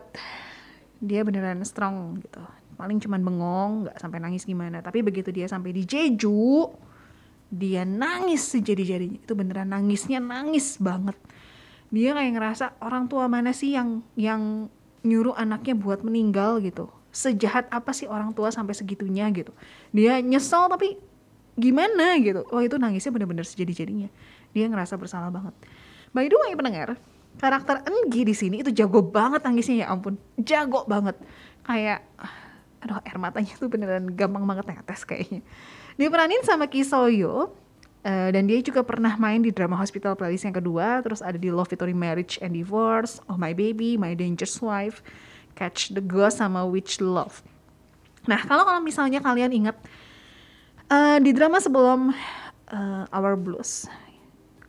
dia 1.03 1.25
beneran 1.27 1.59
strong 1.67 2.23
gitu 2.23 2.39
paling 2.73 2.97
cuman 2.99 3.21
bengong 3.21 3.71
nggak 3.85 3.97
sampai 4.01 4.19
nangis 4.19 4.43
gimana 4.43 4.81
tapi 4.81 5.05
begitu 5.05 5.29
dia 5.29 5.45
sampai 5.45 5.71
di 5.71 5.85
Jeju 5.85 6.67
dia 7.53 7.85
nangis 7.85 8.49
sejadi-jadinya 8.49 9.21
itu 9.21 9.33
beneran 9.37 9.69
nangisnya 9.69 10.17
nangis 10.17 10.81
banget 10.81 11.15
dia 11.93 12.17
kayak 12.17 12.31
ngerasa 12.33 12.65
orang 12.81 13.05
tua 13.05 13.29
mana 13.29 13.53
sih 13.53 13.77
yang 13.77 14.01
yang 14.17 14.65
nyuruh 15.05 15.37
anaknya 15.37 15.77
buat 15.77 16.01
meninggal? 16.01 16.57
gitu. 16.65 16.89
Sejahat 17.13 17.69
apa 17.69 17.93
sih 17.93 18.09
orang 18.09 18.33
tua 18.33 18.49
sampai 18.49 18.73
segitunya 18.73 19.29
gitu. 19.29 19.53
Dia 19.93 20.17
nyesel 20.17 20.65
tapi 20.73 20.97
gimana 21.53 22.17
gitu. 22.17 22.49
Wah 22.49 22.65
itu 22.65 22.81
nangisnya 22.81 23.13
bener-bener 23.13 23.45
sejadi-jadinya. 23.45 24.09
Dia 24.57 24.65
ngerasa 24.65 24.97
bersalah 24.97 25.29
banget. 25.29 25.53
By 26.09 26.25
the 26.25 26.37
way 26.41 26.57
pendengar 26.57 26.97
karakter 27.37 27.81
Enggi 27.85 28.25
di 28.25 28.33
sini 28.33 28.65
itu 28.65 28.73
jago 28.73 29.05
banget 29.05 29.45
nangisnya 29.45 29.85
ya 29.85 29.93
ampun. 29.93 30.17
Jago 30.41 30.89
banget. 30.89 31.21
Kayak 31.61 32.09
aduh 32.81 32.99
air 33.05 33.21
matanya 33.21 33.53
tuh 33.55 33.69
beneran 33.69 34.09
gampang 34.17 34.49
banget 34.49 34.65
netes 34.73 35.05
kayaknya. 35.05 35.45
Diperanin 36.01 36.41
sama 36.41 36.65
Kisoyo 36.65 37.53
uh, 38.03 38.29
dan 38.31 38.47
dia 38.47 38.59
juga 38.63 38.83
pernah 38.83 39.15
main 39.19 39.41
di 39.41 39.49
drama 39.49 39.79
Hospital 39.79 40.15
Playlist 40.15 40.47
yang 40.47 40.55
kedua 40.55 41.01
terus 41.01 41.23
ada 41.23 41.35
di 41.35 41.49
Love 41.49 41.71
Victory 41.71 41.95
Marriage 41.95 42.37
and 42.39 42.55
Divorce 42.55 43.23
Oh 43.27 43.39
My 43.39 43.51
Baby 43.55 43.95
My 43.95 44.13
Dangerous 44.13 44.59
Wife 44.63 45.03
Catch 45.57 45.93
the 45.93 46.01
Ghost 46.01 46.41
sama 46.41 46.65
Witch 46.65 46.97
Love. 46.97 47.45
Nah 48.25 48.41
kalau 48.45 48.65
kalau 48.65 48.81
misalnya 48.81 49.21
kalian 49.21 49.51
ingat 49.53 49.77
uh, 50.89 51.17
di 51.19 51.31
drama 51.35 51.59
sebelum 51.59 52.11
uh, 52.71 53.05
Our 53.13 53.35
Blues 53.37 53.85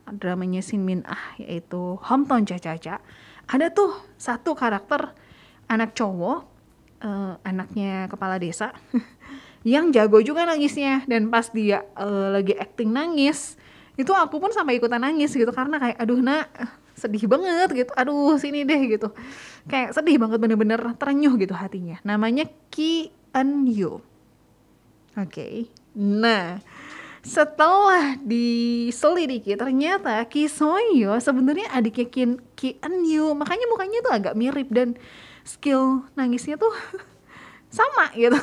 dramanya 0.05 0.61
Shin 0.61 0.85
Min 0.85 1.01
Ah 1.09 1.33
yaitu 1.41 1.97
Hometown 2.05 2.45
Caca 2.45 3.01
ada 3.45 3.67
tuh 3.73 3.93
satu 4.17 4.53
karakter 4.53 5.13
anak 5.65 5.97
cowok 5.97 6.45
uh, 7.01 7.33
anaknya 7.41 8.05
kepala 8.05 8.37
desa 8.37 8.73
yang 9.65 9.89
jago 9.89 10.21
juga 10.21 10.45
nangisnya. 10.45 11.03
Dan 11.09 11.33
pas 11.33 11.49
dia 11.49 11.83
uh, 11.97 12.29
lagi 12.31 12.53
acting 12.53 12.93
nangis 12.93 13.57
itu 13.97 14.11
aku 14.11 14.37
pun 14.37 14.53
sampai 14.53 14.77
ikutan 14.77 15.01
nangis 15.01 15.33
gitu. 15.33 15.49
Karena 15.49 15.81
kayak 15.81 15.97
aduh 15.97 16.21
nak 16.21 16.47
sedih 16.93 17.25
banget 17.25 17.69
gitu. 17.73 17.91
Aduh 17.97 18.37
sini 18.37 18.61
deh 18.63 18.81
gitu. 18.85 19.09
Kayak 19.65 19.97
sedih 19.97 20.21
banget 20.21 20.37
bener-bener 20.37 20.79
terenyuh 20.95 21.33
gitu 21.41 21.57
hatinya. 21.57 21.97
Namanya 22.05 22.45
Ki 22.69 23.09
Eun 23.35 23.67
Yoo 23.67 24.15
oke. 25.15 25.31
Okay. 25.31 25.55
nah 25.95 26.59
setelah 27.25 28.19
diselidiki 28.21 29.57
ternyata 29.57 30.21
Ki 30.29 30.45
Soyo 30.45 31.17
sebenarnya 31.17 31.71
adiknya 31.73 32.05
Ki, 32.11 32.23
Ki 32.53 32.69
Eun 32.83 33.33
makanya 33.33 33.65
mukanya 33.71 33.99
tuh 34.05 34.13
agak 34.13 34.37
mirip 34.37 34.69
dan 34.69 34.93
skill 35.41 36.05
nangisnya 36.13 36.59
tuh 36.59 36.71
sama 37.75 38.13
gitu 38.13 38.37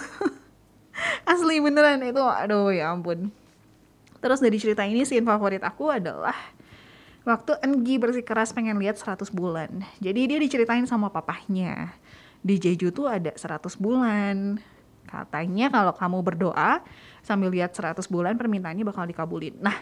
asli 1.29 1.59
beneran 1.59 2.03
itu 2.03 2.23
aduh 2.23 2.73
ya 2.73 2.93
ampun 2.93 3.29
terus 4.23 4.39
dari 4.39 4.57
cerita 4.59 4.87
ini 4.87 5.03
scene 5.03 5.27
favorit 5.27 5.63
aku 5.63 5.91
adalah 5.91 6.37
waktu 7.23 7.59
Engi 7.63 7.99
bersikeras 7.99 8.51
pengen 8.55 8.79
lihat 8.79 8.99
100 8.99 9.31
bulan 9.31 9.83
jadi 9.99 10.21
dia 10.27 10.39
diceritain 10.39 10.87
sama 10.87 11.11
papahnya 11.11 11.95
di 12.43 12.59
Jeju 12.59 12.91
tuh 12.91 13.07
ada 13.07 13.31
100 13.35 13.79
bulan 13.79 14.59
katanya 15.07 15.69
kalau 15.69 15.93
kamu 15.93 16.19
berdoa 16.25 16.83
sambil 17.23 17.53
lihat 17.55 17.71
100 17.75 18.03
bulan 18.11 18.35
permintaannya 18.35 18.83
bakal 18.83 19.07
dikabulin. 19.07 19.55
Nah, 19.63 19.77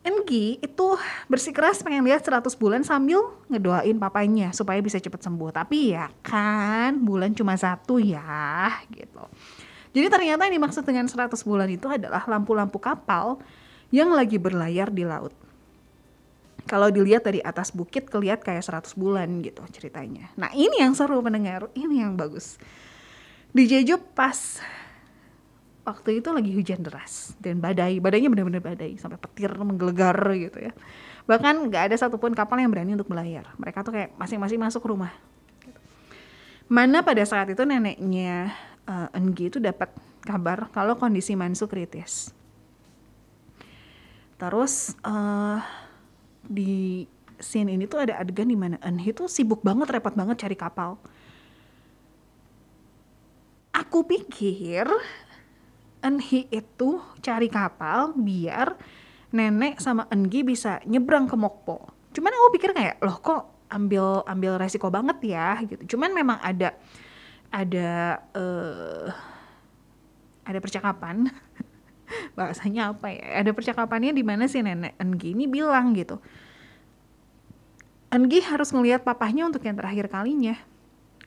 Engi 0.00 0.56
itu 0.64 0.86
bersikeras 1.28 1.84
pengen 1.84 2.08
lihat 2.08 2.24
100 2.24 2.56
bulan 2.56 2.80
sambil 2.80 3.20
ngedoain 3.52 4.00
papanya 4.00 4.48
supaya 4.56 4.80
bisa 4.80 4.96
cepet 4.96 5.20
sembuh. 5.20 5.52
Tapi 5.52 5.92
ya 5.92 6.08
kan 6.24 6.96
bulan 7.04 7.36
cuma 7.36 7.52
satu 7.52 8.00
ya 8.00 8.80
gitu. 8.88 9.20
Jadi 9.90 10.06
ternyata 10.06 10.46
yang 10.46 10.62
dimaksud 10.62 10.86
dengan 10.86 11.10
100 11.10 11.34
bulan 11.42 11.66
itu 11.66 11.86
adalah 11.90 12.22
lampu-lampu 12.26 12.78
kapal 12.78 13.42
yang 13.90 14.14
lagi 14.14 14.38
berlayar 14.38 14.90
di 14.94 15.02
laut. 15.02 15.34
Kalau 16.70 16.86
dilihat 16.86 17.26
dari 17.26 17.42
atas 17.42 17.74
bukit 17.74 18.06
kelihat 18.06 18.46
kayak 18.46 18.62
100 18.62 18.94
bulan 18.94 19.26
gitu 19.42 19.66
ceritanya. 19.74 20.30
Nah 20.38 20.54
ini 20.54 20.78
yang 20.78 20.94
seru 20.94 21.18
pendengar, 21.18 21.66
ini 21.74 22.06
yang 22.06 22.14
bagus. 22.14 22.54
Di 23.50 23.66
Jeju 23.66 23.98
pas 24.14 24.62
waktu 25.90 26.22
itu 26.22 26.28
lagi 26.30 26.50
hujan 26.54 26.80
deras 26.84 27.34
dan 27.42 27.58
badai 27.58 27.98
badainya 27.98 28.30
benar-benar 28.30 28.62
badai 28.62 28.94
sampai 29.00 29.18
petir 29.18 29.50
menggelegar 29.58 30.14
gitu 30.36 30.70
ya 30.70 30.72
bahkan 31.24 31.56
nggak 31.56 31.90
ada 31.90 31.96
satupun 31.96 32.36
kapal 32.36 32.60
yang 32.60 32.70
berani 32.70 32.94
untuk 32.94 33.08
melayar 33.10 33.48
mereka 33.56 33.82
tuh 33.82 33.96
kayak 33.96 34.14
masing-masing 34.14 34.60
masuk 34.60 34.84
rumah 34.86 35.10
mana 36.70 37.02
pada 37.02 37.24
saat 37.26 37.50
itu 37.50 37.62
neneknya 37.66 38.54
uh, 38.88 39.08
Engi 39.16 39.52
itu 39.52 39.58
dapat 39.58 39.92
kabar 40.24 40.68
kalau 40.70 40.96
kondisi 40.96 41.34
Mansu 41.34 41.66
kritis 41.66 42.32
terus 44.40 44.96
uh, 45.04 45.60
di 46.44 47.04
scene 47.40 47.76
ini 47.76 47.84
tuh 47.84 48.04
ada 48.04 48.20
adegan 48.20 48.48
di 48.48 48.56
mana 48.56 48.80
Engi 48.80 49.12
tuh 49.12 49.28
sibuk 49.28 49.60
banget 49.60 49.90
repot 49.92 50.12
banget 50.16 50.40
cari 50.44 50.56
kapal 50.56 50.96
aku 53.76 54.06
pikir 54.06 54.86
Enhi 56.00 56.48
itu 56.48 56.96
cari 57.20 57.52
kapal 57.52 58.16
biar 58.16 58.72
nenek 59.36 59.84
sama 59.84 60.08
Engi 60.08 60.40
bisa 60.40 60.80
nyebrang 60.88 61.28
ke 61.28 61.36
Mokpo. 61.36 61.92
Cuman 62.16 62.32
aku 62.32 62.48
pikir 62.56 62.70
kayak 62.72 62.96
loh 63.04 63.20
kok 63.20 63.68
ambil 63.68 64.24
ambil 64.24 64.56
resiko 64.56 64.88
banget 64.88 65.20
ya 65.22 65.60
gitu. 65.62 65.96
Cuman 65.96 66.16
memang 66.16 66.40
ada 66.40 66.72
ada 67.50 68.22
uh, 68.34 69.10
ada 70.46 70.58
percakapan. 70.58 71.30
Bahasanya 72.38 72.94
apa 72.94 73.10
ya? 73.10 73.42
Ada 73.42 73.50
percakapannya 73.54 74.10
di 74.14 74.22
mana 74.26 74.50
si 74.50 74.58
nenek 74.62 74.98
Engi 74.98 75.34
ini 75.34 75.46
bilang 75.46 75.94
gitu. 75.94 76.18
Engi 78.10 78.42
harus 78.42 78.74
ngelihat 78.74 79.06
papahnya 79.06 79.46
untuk 79.46 79.62
yang 79.62 79.78
terakhir 79.78 80.10
kalinya. 80.10 80.58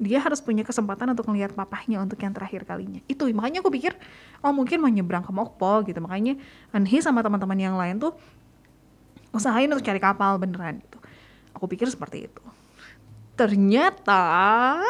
Dia 0.01 0.19
harus 0.19 0.43
punya 0.43 0.65
kesempatan 0.67 1.15
untuk 1.15 1.29
melihat 1.31 1.55
papahnya 1.55 2.03
untuk 2.03 2.19
yang 2.19 2.35
terakhir 2.35 2.67
kalinya. 2.67 2.99
Itu 3.07 3.29
makanya 3.31 3.63
aku 3.63 3.71
pikir 3.71 3.95
oh 4.43 4.51
mungkin 4.51 4.83
mau 4.83 4.91
nyebrang 4.91 5.23
ke 5.23 5.31
Mokpo 5.31 5.87
gitu. 5.87 6.03
Makanya 6.03 6.35
Anhi 6.75 6.99
sama 6.99 7.23
teman-teman 7.23 7.55
yang 7.55 7.79
lain 7.79 8.03
tuh 8.03 8.11
usahain 9.31 9.71
untuk 9.71 9.85
cari 9.87 10.03
kapal 10.03 10.35
beneran 10.35 10.83
gitu. 10.83 10.99
Aku 11.55 11.69
pikir 11.71 11.87
seperti 11.87 12.27
itu. 12.27 12.43
Ternyata 13.39 14.83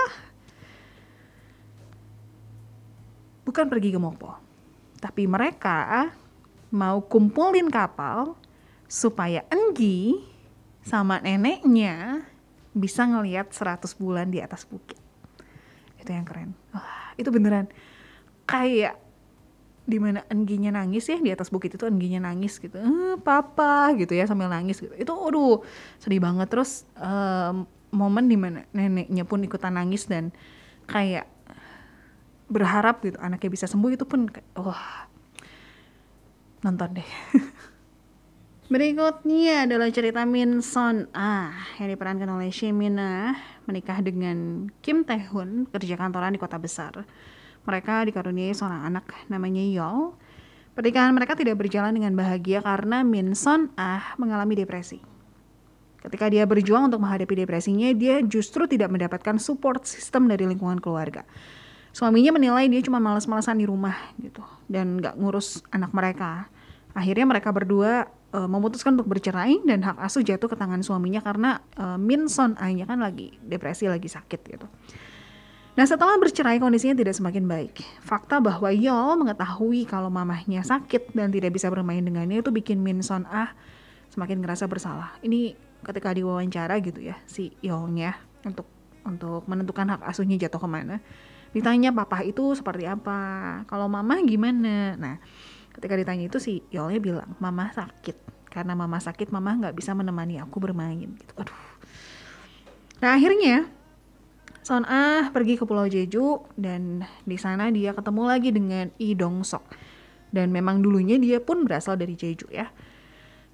bukan 3.43 3.67
pergi 3.67 3.95
ke 3.95 3.99
Mokpo 3.99 4.39
tapi 5.03 5.27
mereka 5.27 6.11
mau 6.73 7.03
kumpulin 7.03 7.67
kapal 7.67 8.39
supaya 8.87 9.43
Enggi 9.51 10.15
sama 10.79 11.19
neneknya 11.19 12.25
bisa 12.73 13.05
ngelihat 13.05 13.53
100 13.53 13.99
bulan 13.99 14.33
di 14.33 14.41
atas 14.41 14.65
bukit. 14.65 14.97
Itu 16.01 16.09
yang 16.09 16.25
keren. 16.25 16.57
Wah, 16.73 17.13
itu 17.15 17.29
beneran 17.29 17.69
kayak 18.49 18.97
di 19.83 19.99
mana 19.99 20.23
Engginya 20.31 20.71
nangis 20.79 21.11
ya 21.11 21.19
di 21.19 21.27
atas 21.27 21.51
bukit 21.51 21.75
itu 21.75 21.83
Engginya 21.83 22.31
nangis 22.31 22.55
gitu 22.55 22.79
eh, 22.79 23.19
papa 23.19 23.91
gitu 23.99 24.15
ya 24.15 24.23
sambil 24.23 24.47
nangis 24.47 24.79
gitu 24.79 24.95
itu 24.95 25.11
aduh 25.11 25.59
sedih 25.99 26.23
banget 26.23 26.47
terus 26.47 26.87
um, 26.95 27.67
momen 27.91 28.31
di 28.31 28.39
mana 28.39 28.63
neneknya 28.71 29.27
pun 29.27 29.43
ikutan 29.43 29.75
nangis 29.75 30.07
dan 30.07 30.31
kayak 30.87 31.27
berharap 32.51 33.03
gitu 33.03 33.17
anaknya 33.19 33.49
bisa 33.49 33.65
sembuh 33.65 33.91
itu 33.93 34.05
pun 34.07 34.27
wah 34.59 34.67
oh, 34.71 34.83
nonton 36.63 36.99
deh 36.99 37.09
Berikutnya 38.71 39.69
adalah 39.69 39.91
cerita 39.93 40.25
Min 40.25 40.63
Son 40.63 41.05
Ah 41.11 41.53
yang 41.77 41.93
diperankan 41.93 42.25
oleh 42.25 42.49
Shemina 42.49 43.37
menikah 43.67 44.01
dengan 44.01 44.65
Kim 44.81 45.05
Tae 45.05 45.19
Hoon 45.29 45.69
kerja 45.69 45.93
kantoran 45.93 46.33
di 46.33 46.41
kota 46.41 46.57
besar. 46.57 47.05
Mereka 47.69 48.07
dikaruniai 48.09 48.55
seorang 48.55 48.87
anak 48.87 49.13
namanya 49.29 49.61
Yol. 49.61 50.17
Pernikahan 50.73 51.13
mereka 51.13 51.37
tidak 51.37 51.61
berjalan 51.61 51.93
dengan 51.93 52.17
bahagia 52.17 52.65
karena 52.65 53.05
Min 53.05 53.37
Son 53.37 53.69
Ah 53.77 54.17
mengalami 54.17 54.57
depresi. 54.57 55.03
Ketika 56.01 56.31
dia 56.33 56.47
berjuang 56.49 56.89
untuk 56.89 57.05
menghadapi 57.05 57.45
depresinya, 57.45 57.93
dia 57.93 58.25
justru 58.25 58.65
tidak 58.65 58.89
mendapatkan 58.89 59.37
support 59.37 59.85
system 59.85 60.25
dari 60.25 60.49
lingkungan 60.49 60.81
keluarga. 60.81 61.27
Suaminya 61.93 62.33
menilai 62.33 62.65
dia 62.73 62.81
cuma 62.81 62.97
males-malesan 62.97 63.61
di 63.61 63.69
rumah 63.69 63.93
gitu 64.17 64.41
dan 64.65 64.97
nggak 64.97 65.13
ngurus 65.13 65.61
anak 65.69 65.93
mereka. 65.93 66.49
Akhirnya 66.97 67.29
mereka 67.29 67.53
berdua 67.53 68.09
uh, 68.33 68.49
memutuskan 68.49 68.97
untuk 68.97 69.13
bercerai 69.13 69.61
dan 69.61 69.85
hak 69.85 70.01
asuh 70.01 70.25
jatuh 70.25 70.49
ke 70.49 70.57
tangan 70.57 70.81
suaminya 70.81 71.21
karena 71.21 71.61
uh, 71.77 72.01
Min 72.01 72.25
Son 72.25 72.57
Ai-nya 72.57 72.89
kan 72.89 72.97
lagi 72.97 73.37
depresi, 73.45 73.85
lagi 73.85 74.09
sakit 74.09 74.41
gitu. 74.41 74.65
Nah 75.73 75.85
setelah 75.85 76.17
bercerai 76.17 76.57
kondisinya 76.57 76.97
tidak 76.97 77.13
semakin 77.13 77.45
baik. 77.45 77.81
Fakta 78.01 78.41
bahwa 78.41 78.69
Yol 78.73 79.13
mengetahui 79.21 79.85
kalau 79.85 80.09
mamahnya 80.09 80.65
sakit 80.65 81.13
dan 81.13 81.29
tidak 81.29 81.53
bisa 81.53 81.69
bermain 81.69 82.01
dengannya 82.01 82.41
itu 82.41 82.49
bikin 82.49 82.81
Min 82.81 83.05
Son 83.05 83.25
Ah 83.29 83.53
semakin 84.09 84.41
ngerasa 84.41 84.65
bersalah. 84.65 85.17
Ini 85.21 85.53
ketika 85.85 86.09
diwawancara 86.09 86.73
gitu 86.81 87.05
ya 87.05 87.21
si 87.29 87.53
Yolnya 87.61 88.17
untuk 88.45 88.65
untuk 89.05 89.45
menentukan 89.45 89.97
hak 89.97 90.01
asuhnya 90.09 90.41
jatuh 90.41 90.57
ke 90.57 90.69
mana. 90.69 90.97
Ditanya 91.53 91.93
papa 91.93 92.25
itu 92.25 92.57
seperti 92.57 92.89
apa, 92.89 93.61
kalau 93.69 93.85
mama 93.85 94.19
gimana. 94.25 94.97
Nah 94.97 95.15
ketika 95.73 95.93
ditanya 95.97 96.29
itu 96.29 96.37
si 96.37 96.61
Yolnya 96.69 97.01
bilang 97.01 97.31
mama 97.41 97.69
sakit 97.73 98.49
karena 98.53 98.77
mama 98.77 99.01
sakit 99.01 99.33
mama 99.33 99.57
nggak 99.57 99.73
bisa 99.73 99.93
menemani 99.97 100.37
aku 100.41 100.57
bermain 100.61 101.09
gitu. 101.13 101.33
Aduh. 101.37 101.61
Nah 103.01 103.17
akhirnya 103.17 103.69
Son 104.63 104.87
Ah 104.87 105.27
pergi 105.35 105.59
ke 105.59 105.67
Pulau 105.67 105.83
Jeju 105.91 106.39
dan 106.55 107.03
di 107.27 107.35
sana 107.35 107.67
dia 107.67 107.91
ketemu 107.91 108.21
lagi 108.23 108.49
dengan 108.55 108.87
I 108.95 109.11
Dong 109.11 109.43
Sok. 109.43 109.75
Dan 110.33 110.55
memang 110.55 110.79
dulunya 110.79 111.19
dia 111.19 111.43
pun 111.43 111.67
berasal 111.67 111.99
dari 111.99 112.15
Jeju 112.15 112.47
ya. 112.47 112.71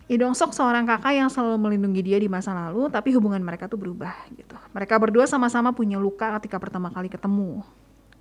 I 0.06 0.16
Dong 0.22 0.38
Sok 0.38 0.54
seorang 0.54 0.86
kakak 0.86 1.18
yang 1.18 1.30
selalu 1.34 1.58
melindungi 1.66 2.06
dia 2.06 2.22
di 2.22 2.30
masa 2.30 2.54
lalu, 2.54 2.94
tapi 2.94 3.10
hubungan 3.18 3.42
mereka 3.42 3.66
tuh 3.66 3.82
berubah 3.82 4.14
gitu. 4.38 4.54
Mereka 4.74 5.02
berdua 5.02 5.26
sama-sama 5.26 5.74
punya 5.74 5.98
luka 5.98 6.30
ketika 6.38 6.62
pertama 6.62 6.94
kali 6.94 7.10
ketemu. 7.10 7.66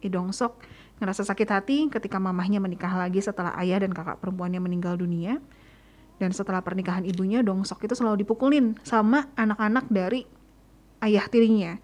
I 0.02 0.08
Dong 0.10 0.30
Sok 0.34 0.62
ngerasa 0.98 1.22
sakit 1.22 1.48
hati 1.48 1.86
ketika 1.88 2.18
mamahnya 2.18 2.58
menikah 2.58 2.90
lagi 2.90 3.22
setelah 3.22 3.54
ayah 3.62 3.82
dan 3.82 3.94
kakak 3.94 4.18
perempuannya 4.18 4.58
meninggal 4.58 4.98
dunia. 4.98 5.38
Dan 6.18 6.34
setelah 6.34 6.58
pernikahan 6.66 7.06
ibunya, 7.06 7.46
Dong 7.46 7.62
Sok 7.62 7.86
itu 7.86 7.94
selalu 7.94 8.26
dipukulin 8.26 8.74
sama 8.82 9.30
anak-anak 9.38 9.86
dari 9.86 10.26
ayah 10.98 11.22
tirinya 11.30 11.78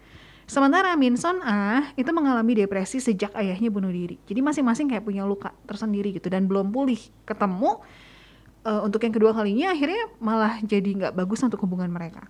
Sementara 0.45 0.93
Minson 0.93 1.41
ah 1.41 1.89
itu 1.97 2.05
mengalami 2.13 2.53
depresi 2.53 3.01
sejak 3.01 3.33
ayahnya 3.33 3.73
bunuh 3.73 3.89
diri. 3.89 4.21
Jadi 4.29 4.45
masing-masing 4.45 4.85
kayak 4.93 5.01
punya 5.01 5.25
luka 5.25 5.49
tersendiri 5.65 6.13
gitu 6.13 6.29
dan 6.29 6.45
belum 6.45 6.69
pulih. 6.69 7.01
Ketemu 7.25 7.81
uh, 8.61 8.81
untuk 8.85 9.01
yang 9.01 9.13
kedua 9.13 9.33
kalinya 9.33 9.73
akhirnya 9.73 10.05
malah 10.21 10.61
jadi 10.61 10.85
nggak 10.85 11.13
bagus 11.17 11.41
untuk 11.41 11.57
hubungan 11.65 11.89
mereka. 11.89 12.29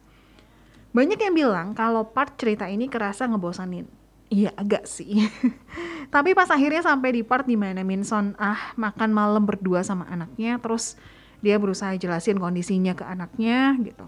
Banyak 0.95 1.19
yang 1.19 1.35
bilang 1.35 1.67
kalau 1.75 2.07
part 2.07 2.39
cerita 2.39 2.71
ini 2.71 2.87
kerasa 2.87 3.27
ngebosanin. 3.27 3.83
Iya 4.29 4.51
agak 4.57 4.89
sih. 4.89 5.25
Tapi 6.13 6.33
pas 6.33 6.49
akhirnya 6.49 6.81
sampai 6.81 7.17
di 7.17 7.21
part 7.21 7.45
di 7.45 7.53
mana 7.57 7.85
Minson 7.85 8.33
ah 8.41 8.73
makan 8.73 9.13
malam 9.13 9.45
berdua 9.45 9.85
sama 9.85 10.09
anaknya, 10.09 10.57
terus 10.57 10.97
dia 11.45 11.61
berusaha 11.61 11.93
jelasin 11.93 12.41
kondisinya 12.41 12.97
ke 12.97 13.05
anaknya 13.05 13.77
gitu 13.85 14.05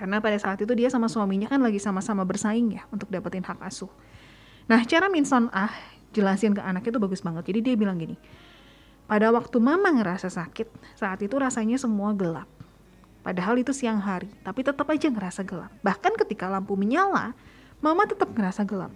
karena 0.00 0.16
pada 0.16 0.40
saat 0.40 0.56
itu 0.56 0.72
dia 0.72 0.88
sama 0.88 1.12
suaminya 1.12 1.44
kan 1.44 1.60
lagi 1.60 1.76
sama-sama 1.76 2.24
bersaing 2.24 2.72
ya 2.72 2.88
untuk 2.88 3.12
dapetin 3.12 3.44
hak 3.44 3.60
asuh. 3.60 3.92
Nah, 4.64 4.80
cara 4.88 5.12
Minson 5.12 5.52
ah 5.52 5.68
jelasin 6.16 6.56
ke 6.56 6.64
anaknya 6.64 6.96
itu 6.96 7.02
bagus 7.04 7.20
banget. 7.20 7.52
Jadi 7.52 7.60
dia 7.60 7.74
bilang 7.76 8.00
gini, 8.00 8.16
pada 9.04 9.28
waktu 9.28 9.60
mama 9.60 9.92
ngerasa 9.92 10.32
sakit, 10.32 10.96
saat 10.96 11.20
itu 11.20 11.36
rasanya 11.36 11.76
semua 11.76 12.16
gelap. 12.16 12.48
Padahal 13.20 13.60
itu 13.60 13.76
siang 13.76 14.00
hari, 14.00 14.32
tapi 14.40 14.64
tetap 14.64 14.88
aja 14.88 15.12
ngerasa 15.12 15.44
gelap. 15.44 15.68
Bahkan 15.84 16.16
ketika 16.24 16.48
lampu 16.48 16.80
menyala, 16.80 17.36
mama 17.80 18.04
tetap 18.08 18.32
ngerasa 18.32 18.64
gelap. 18.64 18.92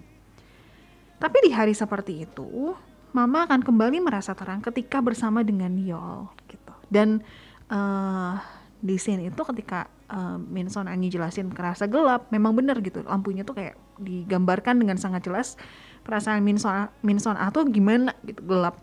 Tapi 1.17 1.37
di 1.45 1.51
hari 1.53 1.73
seperti 1.73 2.25
itu, 2.25 2.73
mama 3.15 3.45
akan 3.49 3.65
kembali 3.65 4.03
merasa 4.03 4.37
terang 4.37 4.61
ketika 4.61 5.01
bersama 5.01 5.41
dengan 5.41 5.73
Yol 5.77 6.29
gitu. 6.49 6.73
Dan 6.89 7.23
uh, 7.69 8.37
di 8.85 9.01
scene 9.01 9.33
itu 9.33 9.41
ketika 9.41 9.89
uh, 10.13 10.37
Minson 10.37 10.85
Anyi 10.85 11.09
jelasin 11.09 11.49
kerasa 11.49 11.89
gelap 11.89 12.29
memang 12.29 12.53
benar 12.53 12.77
gitu 12.85 13.01
lampunya 13.01 13.41
tuh 13.41 13.57
kayak 13.57 13.75
digambarkan 13.97 14.77
dengan 14.77 14.99
sangat 15.01 15.25
jelas 15.25 15.57
perasaan 16.05 16.45
Minson 16.45 16.91
Minson 17.01 17.33
A 17.33 17.49
gimana 17.49 18.13
gitu 18.27 18.45
gelap 18.45 18.77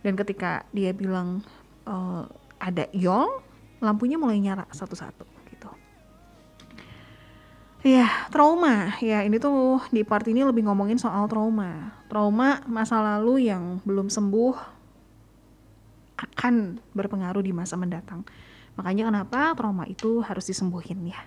dan 0.00 0.16
ketika 0.16 0.64
dia 0.72 0.96
bilang 0.96 1.44
uh, 1.84 2.24
ada 2.56 2.88
Yong 2.96 3.44
lampunya 3.84 4.16
mulai 4.16 4.40
nyala 4.40 4.64
satu-satu 4.72 5.35
gitu 7.86 8.02
ya 8.02 8.10
trauma 8.34 8.98
ya 8.98 9.22
ini 9.22 9.38
tuh 9.38 9.78
di 9.94 10.02
part 10.02 10.26
ini 10.26 10.42
lebih 10.42 10.66
ngomongin 10.66 10.98
soal 10.98 11.30
trauma 11.30 11.94
trauma 12.10 12.58
masa 12.66 12.98
lalu 12.98 13.46
yang 13.46 13.78
belum 13.86 14.10
sembuh 14.10 14.74
akan 16.18 16.82
berpengaruh 16.96 17.46
di 17.46 17.54
masa 17.54 17.78
mendatang 17.78 18.26
Makanya 18.76 19.08
kenapa 19.08 19.56
trauma 19.56 19.88
itu 19.88 20.20
harus 20.20 20.44
disembuhin 20.44 21.08
ya. 21.08 21.20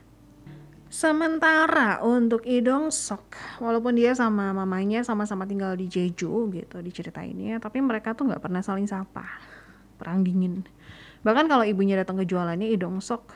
Sementara 0.90 2.02
untuk 2.02 2.42
Idong 2.50 2.90
Sok, 2.90 3.62
walaupun 3.62 3.94
dia 3.94 4.18
sama 4.18 4.50
mamanya 4.54 5.06
sama-sama 5.06 5.46
tinggal 5.46 5.78
di 5.78 5.86
Jeju 5.86 6.50
gitu 6.50 6.78
di 6.82 6.90
cerita 6.90 7.22
ini, 7.22 7.54
tapi 7.62 7.78
mereka 7.78 8.18
tuh 8.18 8.30
nggak 8.30 8.42
pernah 8.42 8.62
saling 8.66 8.90
sapa. 8.90 9.26
Perang 10.02 10.26
dingin. 10.26 10.66
Bahkan 11.22 11.46
kalau 11.46 11.62
ibunya 11.62 11.94
datang 11.94 12.18
ke 12.18 12.26
jualannya 12.26 12.74
Idong 12.74 13.06
Sok, 13.06 13.30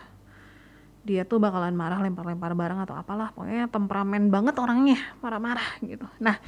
dia 1.04 1.28
tuh 1.28 1.38
bakalan 1.38 1.76
marah 1.76 2.00
lempar-lempar 2.00 2.56
barang 2.56 2.80
atau 2.88 2.96
apalah. 2.96 3.36
Pokoknya 3.36 3.68
temperamen 3.68 4.32
banget 4.32 4.56
orangnya, 4.56 5.00
marah-marah 5.20 5.84
gitu. 5.84 6.08
Nah, 6.24 6.40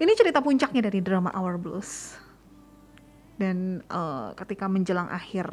ini 0.00 0.12
cerita 0.16 0.40
puncaknya 0.40 0.88
dari 0.88 1.04
drama 1.04 1.28
Our 1.36 1.60
Blues. 1.60 2.16
Dan 3.38 3.84
uh, 3.86 4.34
ketika 4.34 4.66
menjelang 4.66 5.06
akhir 5.12 5.46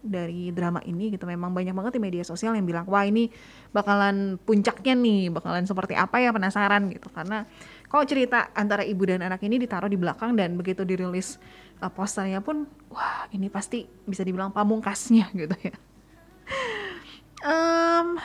dari 0.00 0.48
drama 0.50 0.80
ini 0.88 1.12
gitu 1.12 1.28
memang 1.28 1.52
banyak 1.52 1.76
banget 1.76 1.92
di 1.96 2.00
media 2.00 2.24
sosial 2.24 2.56
yang 2.56 2.64
bilang 2.64 2.88
wah 2.88 3.04
ini 3.04 3.28
bakalan 3.68 4.40
puncaknya 4.40 4.96
nih 4.96 5.28
bakalan 5.28 5.68
seperti 5.68 5.92
apa 5.92 6.24
ya 6.24 6.32
penasaran 6.32 6.88
gitu 6.88 7.12
karena 7.12 7.44
kalau 7.84 8.08
cerita 8.08 8.48
antara 8.56 8.80
ibu 8.80 9.04
dan 9.04 9.20
anak 9.20 9.44
ini 9.44 9.60
ditaruh 9.60 9.92
di 9.92 10.00
belakang 10.00 10.32
dan 10.40 10.56
begitu 10.56 10.88
dirilis 10.88 11.36
uh, 11.84 11.92
posternya 11.92 12.40
pun 12.40 12.64
wah 12.88 13.28
ini 13.36 13.52
pasti 13.52 13.84
bisa 14.08 14.24
dibilang 14.24 14.56
pamungkasnya 14.56 15.28
gitu 15.44 15.56
ya 15.60 15.76
um, 17.44 18.16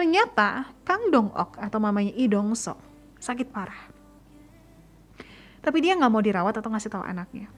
ternyata 0.00 0.72
Kang 0.88 1.12
Dong 1.12 1.28
Ok 1.36 1.60
atau 1.60 1.76
mamanya 1.76 2.16
Lee 2.16 2.32
Dong 2.32 2.56
Sok 2.56 2.80
sakit 3.20 3.52
parah 3.52 3.92
tapi 5.60 5.84
dia 5.84 5.92
nggak 5.92 6.08
mau 6.08 6.24
dirawat 6.24 6.56
atau 6.56 6.72
ngasih 6.72 6.88
tahu 6.88 7.04
anaknya 7.04 7.52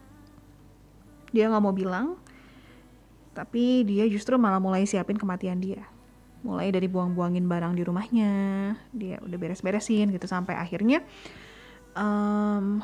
dia 1.30 1.47
nggak 1.47 1.62
mau 1.62 1.70
bilang 1.70 2.18
tapi 3.32 3.84
dia 3.88 4.05
justru 4.12 4.36
malah 4.36 4.61
mulai 4.61 4.84
siapin 4.84 5.16
kematian 5.16 5.59
dia. 5.61 5.88
Mulai 6.45 6.74
dari 6.74 6.90
buang-buangin 6.90 7.47
barang 7.47 7.72
di 7.78 7.82
rumahnya, 7.86 8.32
dia 8.93 9.16
udah 9.22 9.38
beres-beresin 9.38 10.11
gitu 10.12 10.26
sampai 10.28 10.59
akhirnya 10.59 11.01
um, 11.95 12.82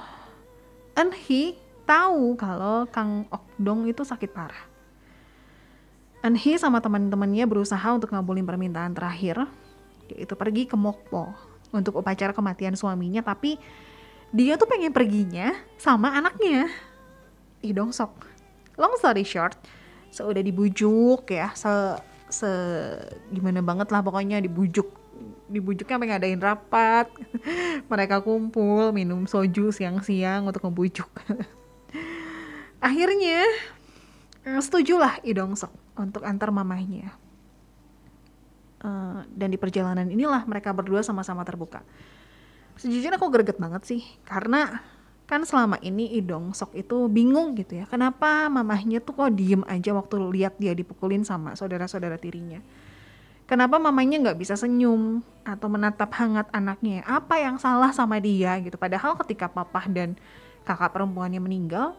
Enhi 0.96 1.58
tahu 1.84 2.38
kalau 2.38 2.86
Kang 2.88 3.26
Okdong 3.28 3.90
itu 3.90 4.06
sakit 4.06 4.30
parah. 4.30 4.77
Enhi 6.18 6.58
sama 6.58 6.82
teman-temannya 6.82 7.46
berusaha 7.46 7.94
untuk 7.94 8.10
ngabulin 8.10 8.42
permintaan 8.42 8.90
terakhir, 8.90 9.46
yaitu 10.10 10.34
pergi 10.34 10.66
ke 10.66 10.74
Mokpo 10.74 11.30
untuk 11.70 12.02
upacara 12.02 12.34
kematian 12.34 12.74
suaminya, 12.74 13.22
tapi 13.22 13.54
dia 14.34 14.58
tuh 14.58 14.66
pengen 14.66 14.90
perginya 14.90 15.54
sama 15.78 16.18
anaknya, 16.18 16.66
Idong 17.62 17.94
Sok. 17.94 18.26
Long 18.74 18.98
story 18.98 19.22
short, 19.22 19.54
seudah 20.10 20.42
dibujuk 20.42 21.26
ya 21.30 21.50
se 21.54 21.70
se 22.30 22.50
gimana 23.30 23.62
banget 23.62 23.90
lah 23.94 24.02
pokoknya. 24.02 24.42
Dibujuk 24.42 24.90
dibujuknya 25.50 25.98
sampai 25.98 26.08
ngadain 26.10 26.42
rapat. 26.42 27.06
Mereka 27.90 28.26
kumpul 28.26 28.90
minum 28.90 29.26
soju 29.26 29.70
siang-siang 29.70 30.46
untuk 30.46 30.66
ngebujuk. 30.66 31.10
Akhirnya 32.86 33.42
eh, 34.46 34.60
setujulah 34.62 35.18
Idong 35.26 35.58
Sok 35.58 35.87
untuk 36.02 36.22
antar 36.24 36.50
mamahnya. 36.54 37.14
Uh, 38.78 39.26
dan 39.34 39.50
di 39.50 39.58
perjalanan 39.58 40.06
inilah 40.06 40.46
mereka 40.46 40.70
berdua 40.70 41.02
sama-sama 41.02 41.42
terbuka. 41.42 41.82
Sejujurnya 42.78 43.18
aku 43.18 43.26
greget 43.34 43.58
banget 43.58 43.82
sih 43.82 44.02
karena 44.22 44.78
kan 45.28 45.42
selama 45.44 45.76
ini 45.82 46.14
Idong 46.16 46.54
Sok 46.54 46.78
itu 46.78 47.10
bingung 47.12 47.52
gitu 47.58 47.76
ya 47.76 47.84
kenapa 47.84 48.48
mamahnya 48.48 49.04
tuh 49.04 49.12
kok 49.12 49.36
diem 49.36 49.60
aja 49.68 49.92
waktu 49.92 50.16
lihat 50.32 50.56
dia 50.56 50.72
dipukulin 50.72 51.26
sama 51.26 51.58
saudara-saudara 51.58 52.16
tirinya? 52.16 52.62
Kenapa 53.48 53.80
mamanya 53.80 54.20
nggak 54.28 54.38
bisa 54.38 54.60
senyum 54.60 55.24
atau 55.40 55.72
menatap 55.72 56.12
hangat 56.20 56.46
anaknya 56.52 57.00
apa 57.08 57.40
yang 57.40 57.56
salah 57.56 57.90
sama 57.90 58.20
dia 58.20 58.60
gitu? 58.60 58.76
Padahal 58.76 59.16
ketika 59.24 59.48
papa 59.48 59.88
dan 59.88 60.14
kakak 60.68 60.92
perempuannya 60.92 61.40
meninggal 61.40 61.96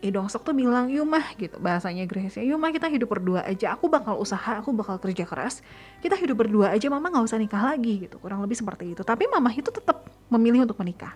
Idong 0.00 0.32
Sok 0.32 0.48
tuh 0.48 0.56
bilang 0.56 0.88
Yumah 0.88 1.36
gitu. 1.36 1.60
Bahasanya 1.60 2.08
Grace 2.08 2.40
ya 2.40 2.44
Yumah 2.56 2.72
kita 2.72 2.88
hidup 2.88 3.12
berdua 3.12 3.44
aja. 3.44 3.76
Aku 3.76 3.92
bakal 3.92 4.16
usaha 4.16 4.56
aku 4.56 4.72
bakal 4.72 4.96
kerja 4.96 5.28
keras. 5.28 5.60
Kita 6.00 6.16
hidup 6.16 6.40
berdua 6.40 6.72
aja 6.72 6.88
mama 6.88 7.12
nggak 7.12 7.28
usah 7.28 7.36
nikah 7.36 7.60
lagi 7.60 8.08
gitu. 8.08 8.16
Kurang 8.16 8.40
lebih 8.40 8.56
seperti 8.56 8.96
itu. 8.96 9.04
Tapi 9.04 9.28
mamah 9.28 9.52
itu 9.52 9.68
tetap 9.68 10.08
memilih 10.32 10.64
untuk 10.64 10.80
menikah. 10.80 11.12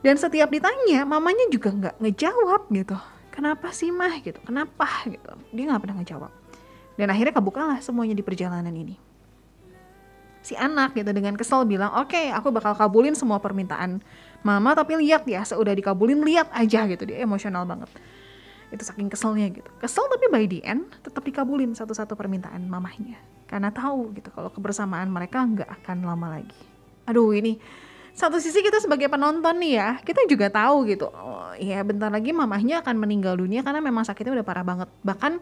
Dan 0.00 0.16
setiap 0.16 0.48
ditanya 0.48 1.04
mamanya 1.04 1.46
juga 1.52 1.68
nggak 1.68 2.00
ngejawab 2.00 2.62
gitu. 2.72 2.96
Kenapa 3.32 3.72
sih 3.76 3.92
mah? 3.92 4.16
gitu. 4.24 4.40
Kenapa? 4.44 4.88
gitu. 5.04 5.32
Dia 5.52 5.64
nggak 5.68 5.82
pernah 5.84 5.96
ngejawab. 6.00 6.32
Dan 6.96 7.08
akhirnya 7.12 7.34
kebukalah 7.36 7.78
semuanya 7.84 8.16
di 8.16 8.24
perjalanan 8.24 8.72
ini. 8.72 8.96
Si 10.42 10.58
anak 10.58 10.98
gitu 10.98 11.06
dengan 11.14 11.38
kesel 11.38 11.62
bilang 11.62 11.94
oke 11.94 12.10
okay, 12.10 12.34
aku 12.34 12.50
bakal 12.50 12.74
kabulin 12.74 13.14
semua 13.14 13.38
permintaan 13.38 14.02
mama 14.42 14.74
tapi 14.74 14.98
lihat 14.98 15.26
ya 15.26 15.46
seudah 15.46 15.74
dikabulin 15.74 16.22
lihat 16.22 16.50
aja 16.54 16.86
gitu 16.86 17.02
dia 17.06 17.22
emosional 17.22 17.66
banget. 17.66 17.90
Itu 18.70 18.82
saking 18.82 19.08
keselnya 19.08 19.50
gitu. 19.50 19.68
Kesel 19.78 20.06
tapi 20.10 20.26
by 20.30 20.44
the 20.46 20.60
end 20.62 20.90
tetap 21.02 21.22
dikabulin 21.22 21.74
satu-satu 21.74 22.14
permintaan 22.14 22.66
mamahnya. 22.66 23.18
Karena 23.46 23.68
tahu 23.70 24.16
gitu 24.16 24.32
kalau 24.32 24.48
kebersamaan 24.48 25.08
mereka 25.12 25.44
nggak 25.44 25.68
akan 25.82 25.98
lama 26.04 26.40
lagi. 26.40 26.60
Aduh 27.06 27.34
ini 27.34 27.58
satu 28.12 28.36
sisi 28.36 28.60
kita 28.60 28.76
sebagai 28.76 29.08
penonton 29.08 29.56
nih 29.56 29.72
ya 29.80 29.90
kita 30.04 30.28
juga 30.28 30.52
tahu 30.52 30.84
gitu. 30.90 31.08
Oh, 31.08 31.56
ya 31.56 31.80
bentar 31.80 32.12
lagi 32.12 32.34
mamahnya 32.36 32.84
akan 32.84 32.96
meninggal 33.00 33.40
dunia 33.40 33.64
karena 33.64 33.80
memang 33.80 34.04
sakitnya 34.04 34.40
udah 34.40 34.46
parah 34.46 34.64
banget. 34.64 34.88
Bahkan 35.00 35.32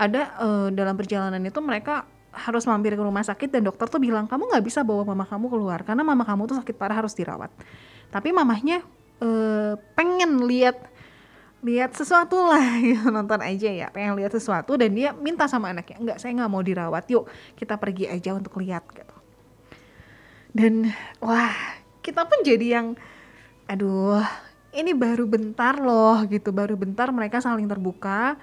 ada 0.00 0.22
uh, 0.40 0.68
dalam 0.72 0.96
perjalanan 0.96 1.44
itu 1.44 1.60
mereka 1.60 2.08
harus 2.32 2.64
mampir 2.64 2.94
ke 2.94 3.02
rumah 3.02 3.26
sakit 3.26 3.50
dan 3.50 3.66
dokter 3.66 3.90
tuh 3.90 3.98
bilang 3.98 4.24
kamu 4.24 4.48
nggak 4.54 4.64
bisa 4.64 4.80
bawa 4.86 5.02
mama 5.02 5.26
kamu 5.26 5.50
keluar 5.50 5.82
karena 5.82 6.06
mama 6.06 6.22
kamu 6.22 6.46
tuh 6.46 6.56
sakit 6.62 6.78
parah 6.78 7.02
harus 7.02 7.12
dirawat 7.12 7.50
tapi 8.10 8.34
mamahnya 8.34 8.82
uh, 9.22 9.78
pengen 9.94 10.44
lihat 10.46 10.90
lihat 11.60 11.92
sesuatu 11.92 12.40
lah 12.48 12.76
gitu, 12.84 13.12
nonton 13.12 13.40
aja 13.40 13.68
ya 13.68 13.88
pengen 13.92 14.16
lihat 14.16 14.32
sesuatu 14.32 14.76
dan 14.80 14.92
dia 14.96 15.12
minta 15.12 15.44
sama 15.46 15.70
anaknya 15.70 15.96
enggak 16.00 16.18
saya 16.18 16.32
nggak 16.36 16.50
mau 16.50 16.64
dirawat 16.64 17.04
yuk 17.12 17.28
kita 17.56 17.76
pergi 17.76 18.08
aja 18.08 18.36
untuk 18.36 18.58
lihat 18.58 18.84
gitu. 18.92 19.16
Dan 20.50 20.90
wah 21.22 21.54
kita 22.02 22.26
pun 22.26 22.42
jadi 22.42 22.80
yang 22.80 22.98
aduh 23.70 24.18
ini 24.74 24.90
baru 24.96 25.30
bentar 25.30 25.78
loh 25.78 26.26
gitu. 26.26 26.50
Baru 26.50 26.74
bentar 26.74 27.12
mereka 27.14 27.38
saling 27.38 27.70
terbuka 27.70 28.34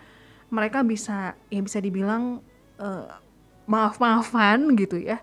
mereka 0.47 0.79
bisa 0.85 1.35
ya 1.51 1.59
bisa 1.59 1.83
dibilang 1.83 2.39
uh, 2.79 3.11
maaf-maafan 3.67 4.77
gitu 4.79 4.95
ya. 5.01 5.19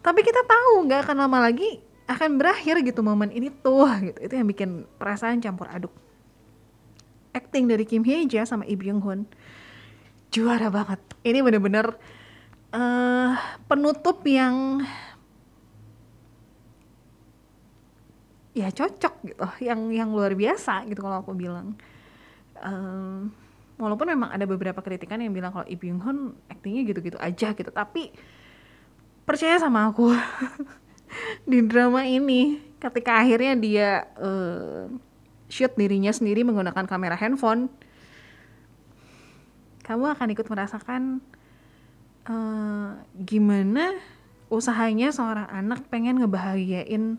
Tapi 0.00 0.24
kita 0.24 0.40
tahu 0.48 0.88
nggak 0.88 1.04
akan 1.04 1.16
lama 1.28 1.38
lagi 1.50 1.82
akan 2.08 2.40
berakhir 2.40 2.80
gitu 2.82 3.04
momen 3.04 3.28
ini 3.28 3.52
tuh 3.52 3.84
gitu. 4.00 4.18
Itu 4.24 4.34
yang 4.34 4.48
bikin 4.48 4.88
perasaan 4.96 5.44
campur 5.44 5.68
aduk. 5.68 5.92
Acting 7.36 7.68
dari 7.68 7.84
Kim 7.84 8.02
Hye 8.02 8.24
Ja 8.24 8.48
sama 8.48 8.64
Lee 8.64 8.80
Byung 8.80 9.04
Hun 9.04 9.28
juara 10.32 10.72
banget. 10.72 11.00
Ini 11.20 11.44
bener-bener 11.44 11.92
uh, 12.72 13.36
penutup 13.68 14.24
yang 14.24 14.80
ya 18.56 18.74
cocok 18.74 19.14
gitu 19.22 19.46
yang 19.62 19.86
yang 19.92 20.10
luar 20.10 20.32
biasa 20.32 20.88
gitu 20.88 21.04
kalau 21.04 21.20
aku 21.20 21.36
bilang. 21.36 21.76
Um, 22.58 23.30
walaupun 23.78 24.10
memang 24.10 24.34
ada 24.34 24.42
beberapa 24.44 24.82
kritikan 24.82 25.22
yang 25.22 25.30
bilang 25.30 25.54
kalau 25.54 25.68
Lee 25.68 25.78
Byung 25.78 26.02
Hun 26.02 26.18
aktingnya 26.50 26.82
gitu-gitu 26.88 27.14
aja 27.22 27.54
gitu 27.54 27.70
tapi 27.70 28.10
percaya 29.22 29.62
sama 29.62 29.86
aku 29.86 30.10
di 31.50 31.64
drama 31.64 32.04
ini. 32.06 32.60
Ketika 32.78 33.18
akhirnya 33.18 33.58
dia 33.58 33.90
uh, 34.22 34.86
shoot 35.50 35.74
dirinya 35.74 36.14
sendiri 36.14 36.46
menggunakan 36.46 36.86
kamera 36.86 37.18
handphone 37.18 37.66
kamu 39.88 40.04
akan 40.04 40.28
ikut 40.36 40.46
merasakan 40.52 41.24
uh, 42.28 43.00
gimana 43.16 43.96
usahanya 44.52 45.08
seorang 45.08 45.48
anak 45.48 45.88
pengen 45.88 46.20
ngebahagiain 46.20 47.16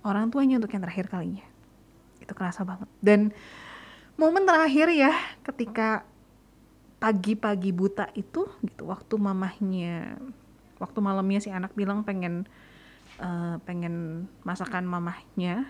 orang 0.00 0.32
tuanya 0.32 0.56
untuk 0.56 0.72
yang 0.72 0.80
terakhir 0.80 1.12
kalinya. 1.12 1.44
Itu 2.24 2.32
kerasa 2.32 2.64
banget. 2.64 2.88
Dan 3.04 3.36
momen 4.16 4.48
terakhir 4.48 4.88
ya 4.96 5.12
ketika 5.44 6.08
pagi-pagi 6.96 7.76
buta 7.76 8.08
itu 8.16 8.48
gitu 8.64 8.88
waktu 8.88 9.14
mamahnya 9.20 10.16
waktu 10.80 10.98
malamnya 11.04 11.44
si 11.44 11.52
anak 11.52 11.76
bilang 11.76 12.00
pengen 12.00 12.48
uh, 13.20 13.56
pengen 13.64 14.26
masakan 14.42 14.88
mamahnya 14.88 15.68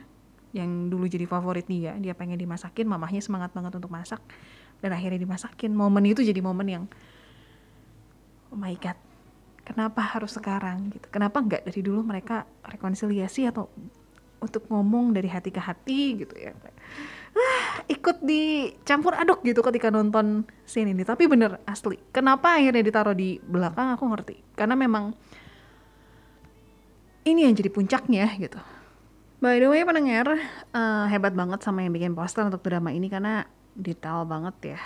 yang 0.55 0.89
dulu 0.89 1.05
jadi 1.05 1.29
favorit 1.29 1.69
dia 1.69 1.99
dia 2.01 2.17
pengen 2.17 2.41
dimasakin 2.41 2.89
mamahnya 2.89 3.21
semangat 3.21 3.53
banget 3.53 3.77
untuk 3.77 3.93
masak. 3.93 4.23
Dan 4.81 4.93
akhirnya 4.93 5.21
dimasakin. 5.25 5.73
Momen 5.73 6.05
itu 6.05 6.21
jadi 6.21 6.41
momen 6.45 6.69
yang 6.69 6.85
oh 8.53 8.59
my 8.61 8.77
god 8.77 8.97
kenapa 9.67 9.99
harus 9.99 10.39
sekarang 10.39 10.95
gitu? 10.95 11.11
Kenapa 11.11 11.43
nggak 11.43 11.67
dari 11.67 11.81
dulu 11.83 12.07
mereka 12.07 12.47
rekonsiliasi 12.63 13.51
atau 13.51 13.67
untuk 14.39 14.71
ngomong 14.71 15.11
dari 15.11 15.27
hati 15.27 15.51
ke 15.51 15.59
hati 15.59 16.23
gitu 16.23 16.35
ya? 16.39 16.55
Ah, 17.37 17.85
ikut 17.91 18.25
dicampur 18.25 19.13
aduk 19.13 19.43
gitu 19.45 19.61
ketika 19.61 19.91
nonton 19.91 20.47
scene 20.65 20.95
ini. 20.95 21.03
Tapi 21.03 21.27
bener 21.27 21.59
asli. 21.67 21.99
Kenapa 22.15 22.57
akhirnya 22.57 22.81
ditaruh 22.81 23.13
di 23.13 23.43
belakang 23.43 23.93
aku 23.93 24.07
ngerti. 24.07 24.37
Karena 24.55 24.79
memang 24.79 25.13
ini 27.27 27.43
yang 27.43 27.55
jadi 27.59 27.71
puncaknya 27.75 28.31
gitu. 28.39 28.57
By 29.43 29.61
the 29.61 29.69
way 29.69 29.83
pendengar 29.85 30.39
uh, 30.73 31.05
hebat 31.11 31.35
banget 31.37 31.61
sama 31.61 31.85
yang 31.85 31.93
bikin 31.93 32.15
poster 32.17 32.47
untuk 32.47 32.63
drama 32.65 32.95
ini 32.95 33.11
karena 33.11 33.45
detail 33.75 34.25
banget 34.25 34.79
ya. 34.79 34.81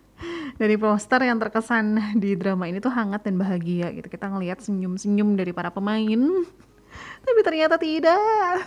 Dari 0.60 0.76
poster 0.76 1.22
yang 1.24 1.38
terkesan 1.38 2.18
di 2.18 2.36
drama 2.36 2.68
ini 2.68 2.82
tuh 2.82 2.92
hangat 2.92 3.24
dan 3.24 3.38
bahagia 3.38 3.94
gitu. 3.94 4.10
Kita 4.10 4.28
ngelihat 4.28 4.60
senyum-senyum 4.60 5.36
dari 5.36 5.52
para 5.52 5.70
pemain 5.70 6.44
tapi 7.26 7.40
ternyata 7.46 7.76
tidak. 7.78 8.64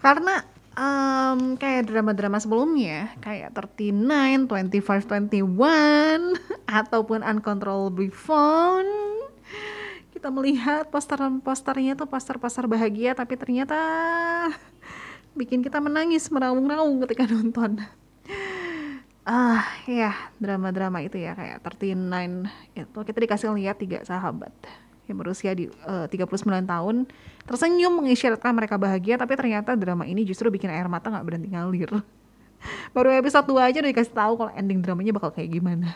Karena 0.00 0.42
um, 0.74 1.56
kayak 1.60 1.88
drama-drama 1.88 2.38
sebelumnya 2.40 3.12
kayak 3.20 3.52
39, 3.52 4.48
25, 4.48 5.44
21 5.44 6.64
ataupun 6.68 7.20
Uncontrollably 7.20 8.08
Fun 8.12 8.86
kita 10.18 10.34
melihat 10.34 10.90
posteran-posternya 10.90 11.94
tuh 11.94 12.10
poster-poster 12.10 12.66
bahagia 12.66 13.14
tapi 13.14 13.38
ternyata 13.38 13.78
bikin 15.38 15.62
kita 15.62 15.78
menangis 15.78 16.26
meraung-raung 16.34 16.98
ketika 17.06 17.22
nonton. 17.30 17.78
Ah 19.22 19.62
ya 19.86 20.10
drama-drama 20.42 21.06
itu 21.06 21.22
ya 21.22 21.38
kayak 21.38 21.62
39 21.62 22.50
itu 22.74 22.98
kita 23.06 23.18
dikasih 23.22 23.54
lihat 23.54 23.78
tiga 23.78 24.02
sahabat 24.02 24.50
yang 25.06 25.22
berusia 25.22 25.54
di 25.54 25.70
uh, 25.86 26.10
39 26.10 26.42
tahun 26.66 27.06
tersenyum 27.46 28.02
mengisyaratkan 28.02 28.50
mereka 28.50 28.74
bahagia 28.74 29.22
tapi 29.22 29.38
ternyata 29.38 29.78
drama 29.78 30.02
ini 30.02 30.26
justru 30.26 30.50
bikin 30.50 30.74
air 30.74 30.90
mata 30.90 31.14
nggak 31.14 31.22
berhenti 31.22 31.48
ngalir. 31.54 31.94
Baru 32.96 33.14
episode 33.14 33.46
2 33.46 33.70
aja 33.70 33.78
udah 33.78 33.90
dikasih 33.94 34.14
tahu 34.18 34.32
kalau 34.34 34.50
ending 34.58 34.82
dramanya 34.82 35.14
bakal 35.14 35.30
kayak 35.30 35.54
gimana 35.54 35.94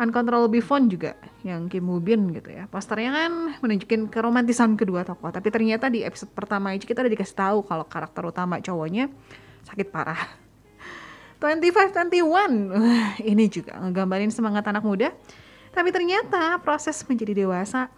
Uncontrollable 0.00 0.64
Fun 0.64 0.88
juga 0.88 1.20
yang 1.44 1.68
Kim 1.68 1.84
Woo 1.84 2.00
Bin 2.00 2.32
gitu 2.32 2.48
ya 2.48 2.64
posternya 2.66 3.12
kan 3.12 3.32
menunjukin 3.60 4.08
keromantisan 4.08 4.74
kedua 4.80 5.04
tokoh 5.04 5.28
tapi 5.28 5.52
ternyata 5.52 5.92
di 5.92 6.00
episode 6.00 6.32
pertama 6.32 6.72
aja 6.72 6.88
kita 6.88 7.04
udah 7.04 7.12
dikasih 7.12 7.36
tahu 7.36 7.58
kalau 7.68 7.84
karakter 7.84 8.24
utama 8.24 8.56
cowoknya 8.64 9.12
sakit 9.68 9.92
parah 9.92 10.18
2521 11.44 13.28
ini 13.32 13.44
juga 13.52 13.76
ngegambarin 13.84 14.32
semangat 14.32 14.64
anak 14.72 14.84
muda 14.84 15.12
tapi 15.70 15.94
ternyata 15.94 16.58
proses 16.64 16.98
menjadi 17.06 17.46
dewasa 17.46 17.92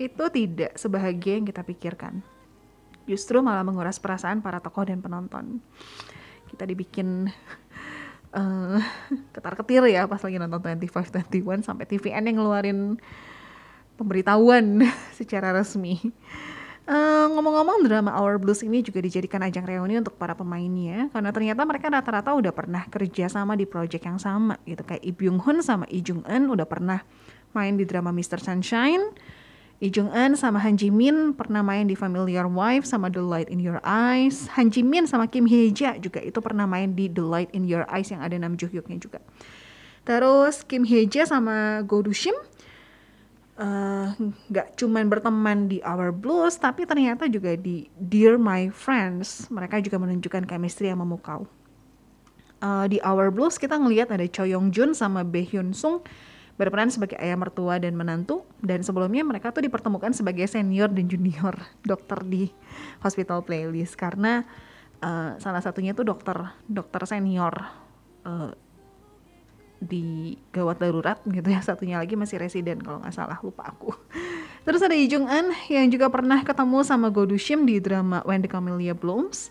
itu 0.00 0.24
tidak 0.34 0.74
sebahagia 0.74 1.38
yang 1.38 1.46
kita 1.46 1.62
pikirkan. 1.62 2.22
Justru 3.06 3.42
malah 3.42 3.66
menguras 3.66 3.98
perasaan 3.98 4.42
para 4.42 4.62
tokoh 4.62 4.86
dan 4.86 5.02
penonton. 5.02 5.62
Kita 6.50 6.66
dibikin 6.66 7.30
uh, 8.32 8.80
ketar-ketir 9.34 9.84
ya 9.88 10.08
pas 10.08 10.20
lagi 10.20 10.36
nonton 10.40 10.60
2521 10.60 11.62
sampai 11.64 11.84
TVN 11.88 12.32
yang 12.32 12.36
ngeluarin 12.40 12.78
pemberitahuan 13.96 14.84
secara 15.18 15.52
resmi. 15.54 16.00
Uh, 16.82 17.30
ngomong-ngomong 17.30 17.86
drama 17.86 18.10
Our 18.18 18.42
Blues 18.42 18.66
ini 18.66 18.82
juga 18.82 18.98
dijadikan 18.98 19.38
ajang 19.46 19.62
reuni 19.62 20.02
untuk 20.02 20.18
para 20.18 20.34
pemainnya 20.34 21.06
karena 21.14 21.30
ternyata 21.30 21.62
mereka 21.62 21.86
rata-rata 21.86 22.34
udah 22.34 22.50
pernah 22.50 22.82
kerja 22.90 23.30
sama 23.30 23.54
di 23.54 23.70
project 23.70 24.02
yang 24.02 24.18
sama 24.18 24.58
gitu 24.66 24.82
kayak 24.82 24.98
Lee 25.06 25.14
Byung 25.14 25.38
Hun 25.38 25.62
sama 25.62 25.86
Lee 25.86 26.02
Jung 26.02 26.26
Eun 26.26 26.50
udah 26.50 26.66
pernah 26.66 26.98
main 27.54 27.78
di 27.78 27.86
drama 27.86 28.10
Mr. 28.10 28.42
Sunshine 28.42 29.14
Lee 29.82 29.90
Jung 29.90 30.14
Eun 30.14 30.38
sama 30.38 30.62
Han 30.62 30.78
Ji 30.78 30.94
Min 30.94 31.34
pernah 31.34 31.58
main 31.58 31.90
di 31.90 31.98
Familiar 31.98 32.46
Wife 32.46 32.86
sama 32.86 33.10
The 33.10 33.18
Light 33.18 33.50
in 33.50 33.58
Your 33.58 33.82
Eyes. 33.82 34.46
Han 34.54 34.70
Ji 34.70 34.86
Min 34.86 35.10
sama 35.10 35.26
Kim 35.26 35.50
Hye 35.50 35.74
Ja 35.74 35.98
juga 35.98 36.22
itu 36.22 36.38
pernah 36.38 36.70
main 36.70 36.94
di 36.94 37.10
The 37.10 37.26
Light 37.26 37.50
in 37.50 37.66
Your 37.66 37.82
Eyes 37.90 38.14
yang 38.14 38.22
ada 38.22 38.38
Nam 38.38 38.54
Joo 38.54 38.70
Hyuknya 38.70 39.02
juga. 39.02 39.18
Terus 40.06 40.62
Kim 40.62 40.86
Hye 40.86 41.10
Ja 41.10 41.26
sama 41.26 41.82
Go 41.82 41.98
Do 41.98 42.14
Shim 42.14 42.38
Eh, 43.52 44.08
nggak 44.48 44.68
uh, 44.72 44.74
cuman 44.80 45.12
berteman 45.12 45.68
di 45.68 45.84
Our 45.84 46.08
Blues 46.08 46.56
tapi 46.56 46.88
ternyata 46.88 47.28
juga 47.28 47.52
di 47.52 47.84
Dear 48.00 48.40
My 48.40 48.72
Friends. 48.72 49.52
Mereka 49.52 49.84
juga 49.84 50.00
menunjukkan 50.00 50.48
chemistry 50.48 50.88
yang 50.88 51.04
memukau 51.04 51.44
uh, 52.62 52.86
di 52.88 53.02
Our 53.02 53.28
Blues 53.34 53.58
kita 53.60 53.76
ngelihat 53.76 54.08
ada 54.08 54.24
Choi 54.24 54.54
Yong 54.54 54.70
Jun 54.72 54.96
sama 54.96 55.26
Bae 55.26 55.44
Hyun 55.44 55.74
Sung 55.76 56.00
berperan 56.56 56.92
sebagai 56.92 57.16
ayah 57.18 57.36
mertua 57.36 57.80
dan 57.80 57.96
menantu. 57.96 58.44
Dan 58.60 58.84
sebelumnya 58.84 59.24
mereka 59.24 59.50
tuh 59.50 59.64
dipertemukan 59.64 60.12
sebagai 60.12 60.44
senior 60.48 60.92
dan 60.92 61.08
junior 61.08 61.54
dokter 61.90 62.20
di 62.24 62.52
Hospital 63.00 63.44
Playlist. 63.44 63.96
Karena 63.96 64.44
uh, 65.00 65.36
salah 65.40 65.62
satunya 65.64 65.96
tuh 65.96 66.06
dokter 66.06 66.36
dokter 66.68 67.02
senior 67.08 67.54
uh, 68.28 68.50
di 69.82 70.38
gawat 70.54 70.78
darurat 70.78 71.18
gitu 71.26 71.48
ya. 71.48 71.60
Satunya 71.64 71.98
lagi 71.98 72.14
masih 72.14 72.38
residen 72.38 72.78
kalau 72.80 73.02
nggak 73.02 73.14
salah 73.14 73.38
lupa 73.42 73.66
aku. 73.72 73.90
Terus 74.62 74.78
ada 74.78 74.94
Lee 74.94 75.10
An 75.10 75.50
yang 75.66 75.90
juga 75.90 76.06
pernah 76.06 76.38
ketemu 76.46 76.86
sama 76.86 77.10
Go 77.10 77.26
Do 77.26 77.34
Shim 77.34 77.66
di 77.66 77.82
drama 77.82 78.22
When 78.22 78.46
the 78.46 78.50
Camellia 78.50 78.94
Blooms 78.94 79.50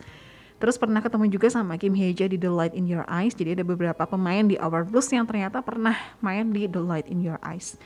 terus 0.61 0.77
pernah 0.77 1.01
ketemu 1.01 1.25
juga 1.33 1.49
sama 1.49 1.73
Kim 1.81 1.97
Hye 1.97 2.13
Jae 2.13 2.29
di 2.29 2.37
The 2.37 2.53
Light 2.53 2.77
in 2.77 2.85
Your 2.85 3.01
Eyes. 3.09 3.33
Jadi 3.33 3.57
ada 3.57 3.65
beberapa 3.65 4.05
pemain 4.05 4.45
di 4.45 4.61
Our 4.61 4.85
Blues 4.85 5.09
yang 5.09 5.25
ternyata 5.25 5.65
pernah 5.65 5.97
main 6.21 6.53
di 6.53 6.69
The 6.69 6.77
Light 6.77 7.09
in 7.09 7.25
Your 7.25 7.41
Eyes. 7.41 7.81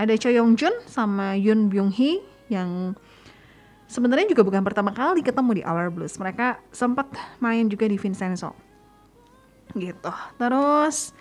Ada 0.00 0.16
Choi 0.16 0.40
Yong 0.40 0.56
Jun 0.56 0.72
sama 0.88 1.36
Yoon 1.36 1.68
Byung 1.68 1.92
Hee 1.92 2.24
yang 2.48 2.96
sebenarnya 3.84 4.32
juga 4.32 4.48
bukan 4.48 4.64
pertama 4.64 4.96
kali 4.96 5.20
ketemu 5.20 5.60
di 5.60 5.62
Our 5.68 5.92
Blues. 5.92 6.16
Mereka 6.16 6.56
sempat 6.72 7.12
main 7.36 7.68
juga 7.68 7.84
di 7.84 8.00
Vincenzo. 8.00 8.56
Gitu. 9.76 10.12
Terus 10.40 11.12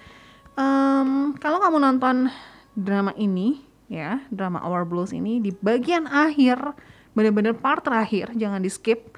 um, 0.56 1.36
kalau 1.43 1.60
kamu 1.60 1.78
nonton 1.84 2.32
drama 2.72 3.12
ini 3.20 3.64
ya 3.91 4.24
drama 4.32 4.64
Our 4.64 4.88
Blues 4.88 5.12
ini 5.12 5.43
di 5.43 5.52
bagian 5.52 6.08
akhir 6.08 6.76
bener-bener 7.16 7.56
part 7.56 7.80
terakhir 7.86 8.36
jangan 8.36 8.60
di 8.60 8.68
skip 8.68 9.14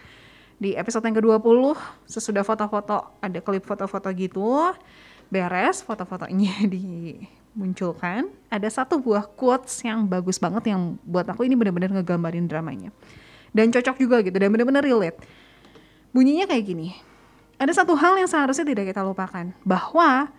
di 0.57 0.73
episode 0.73 1.05
yang 1.05 1.17
ke-20 1.21 1.77
sesudah 2.09 2.41
foto-foto 2.41 3.13
ada 3.21 3.39
klip 3.41 3.63
foto-foto 3.65 4.09
gitu 4.13 4.73
beres 5.29 5.85
foto-fotonya 5.85 6.65
dimunculkan 6.73 8.29
ada 8.49 8.67
satu 8.69 8.97
buah 8.97 9.25
quotes 9.25 9.85
yang 9.85 10.09
bagus 10.09 10.41
banget 10.41 10.73
yang 10.73 10.97
buat 11.05 11.29
aku 11.29 11.45
ini 11.45 11.53
bener-bener 11.53 11.93
ngegambarin 11.93 12.49
dramanya 12.49 12.89
dan 13.53 13.69
cocok 13.69 13.95
juga 14.01 14.25
gitu 14.25 14.35
dan 14.35 14.49
bener-bener 14.49 14.81
relate 14.81 15.21
bunyinya 16.09 16.49
kayak 16.49 16.65
gini 16.65 16.97
ada 17.57 17.73
satu 17.73 17.97
hal 17.97 18.21
yang 18.21 18.29
seharusnya 18.29 18.65
tidak 18.65 18.93
kita 18.93 19.01
lupakan 19.01 19.49
bahwa 19.65 20.29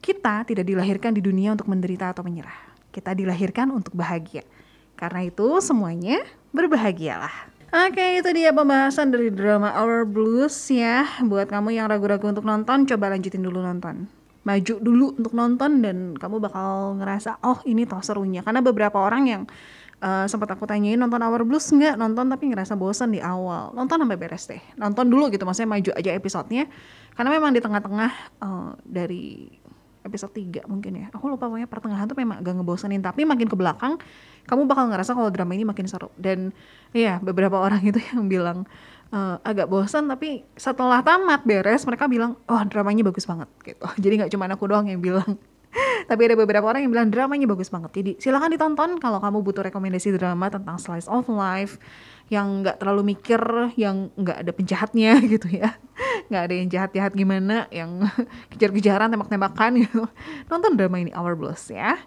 kita 0.00 0.44
tidak 0.48 0.64
dilahirkan 0.64 1.12
di 1.12 1.20
dunia 1.20 1.52
untuk 1.52 1.68
menderita 1.68 2.12
atau 2.12 2.24
menyerah. 2.24 2.56
Kita 2.88 3.12
dilahirkan 3.12 3.68
untuk 3.72 3.92
bahagia. 3.92 4.40
Karena 4.96 5.28
itu 5.28 5.60
semuanya 5.60 6.24
berbahagialah. 6.56 7.55
Oke, 7.66 8.22
itu 8.22 8.30
dia 8.30 8.54
pembahasan 8.54 9.10
dari 9.10 9.26
drama 9.26 9.74
Our 9.74 10.06
Blues 10.06 10.54
ya. 10.70 11.02
Buat 11.26 11.50
kamu 11.50 11.74
yang 11.74 11.90
ragu-ragu 11.90 12.30
untuk 12.30 12.46
nonton, 12.46 12.86
coba 12.86 13.10
lanjutin 13.10 13.42
dulu 13.42 13.58
nonton. 13.58 14.06
Maju 14.46 14.74
dulu 14.78 15.18
untuk 15.18 15.34
nonton 15.34 15.82
dan 15.82 16.14
kamu 16.14 16.38
bakal 16.38 16.94
ngerasa, 17.02 17.42
oh 17.42 17.58
ini 17.66 17.82
toh 17.82 17.98
serunya. 17.98 18.46
Karena 18.46 18.62
beberapa 18.62 19.02
orang 19.02 19.22
yang 19.26 19.42
uh, 19.98 20.30
sempat 20.30 20.54
aku 20.54 20.62
tanyain 20.62 20.94
nonton 20.94 21.18
Our 21.18 21.42
Blues 21.42 21.66
nggak 21.66 21.98
nonton 21.98 22.30
tapi 22.30 22.54
ngerasa 22.54 22.78
bosan 22.78 23.10
di 23.10 23.20
awal 23.22 23.72
nonton 23.72 23.96
sampai 23.98 24.18
beres 24.18 24.44
deh 24.48 24.62
nonton 24.76 25.08
dulu 25.08 25.32
gitu 25.32 25.42
maksudnya 25.48 25.70
maju 25.72 25.90
aja 25.96 26.10
episodenya 26.12 26.64
karena 27.16 27.30
memang 27.32 27.50
di 27.56 27.60
tengah-tengah 27.64 28.12
uh, 28.44 28.70
dari 28.84 29.48
episode 30.06 30.30
3 30.30 30.70
mungkin 30.70 31.02
ya 31.02 31.06
aku 31.10 31.26
lupa 31.26 31.50
pokoknya 31.50 31.66
pertengahan 31.66 32.06
tuh 32.06 32.14
memang 32.14 32.38
agak 32.38 32.54
ngebosenin 32.62 33.02
tapi 33.02 33.26
makin 33.26 33.50
ke 33.50 33.56
belakang 33.58 33.98
kamu 34.46 34.62
bakal 34.70 34.86
ngerasa 34.86 35.18
kalau 35.18 35.28
drama 35.34 35.58
ini 35.58 35.66
makin 35.66 35.90
seru 35.90 36.14
dan 36.14 36.54
ya 36.96 37.20
beberapa 37.20 37.60
orang 37.60 37.84
itu 37.84 38.00
yang 38.12 38.24
bilang 38.26 38.64
uh, 39.12 39.36
agak 39.42 39.68
bosan 39.68 40.08
tapi 40.10 40.42
setelah 40.56 41.02
tamat 41.04 41.44
beres 41.44 41.84
mereka 41.84 42.08
bilang 42.10 42.38
oh 42.48 42.62
dramanya 42.66 43.06
bagus 43.06 43.28
banget 43.28 43.48
gitu. 43.62 43.86
Jadi 44.02 44.14
nggak 44.24 44.32
cuma 44.32 44.48
aku 44.48 44.64
doang 44.66 44.88
yang 44.88 45.02
bilang. 45.02 45.36
Tapi 46.08 46.22
ada 46.24 46.40
beberapa 46.40 46.64
orang 46.64 46.88
yang 46.88 46.92
bilang 46.94 47.12
dramanya 47.12 47.44
bagus 47.44 47.68
banget. 47.68 48.00
Jadi 48.00 48.10
silahkan 48.16 48.48
ditonton 48.48 48.96
kalau 48.96 49.20
kamu 49.20 49.44
butuh 49.44 49.60
rekomendasi 49.60 50.16
drama 50.16 50.48
tentang 50.48 50.80
slice 50.80 51.04
of 51.04 51.28
life 51.28 51.76
yang 52.32 52.64
nggak 52.64 52.80
terlalu 52.80 53.12
mikir 53.12 53.38
yang 53.76 54.08
nggak 54.16 54.40
ada 54.40 54.52
penjahatnya 54.56 55.20
gitu 55.36 55.52
ya. 55.52 55.76
Nggak 56.32 56.42
ada 56.48 56.54
yang 56.56 56.68
jahat-jahat 56.72 57.12
gimana 57.12 57.68
yang 57.68 58.08
kejar-kejaran 58.56 59.12
tembak-tembakan 59.12 59.84
gitu. 59.84 60.08
Nonton 60.48 60.80
drama 60.80 60.96
ini 60.96 61.12
Our 61.12 61.36
Blues 61.36 61.68
ya 61.68 62.00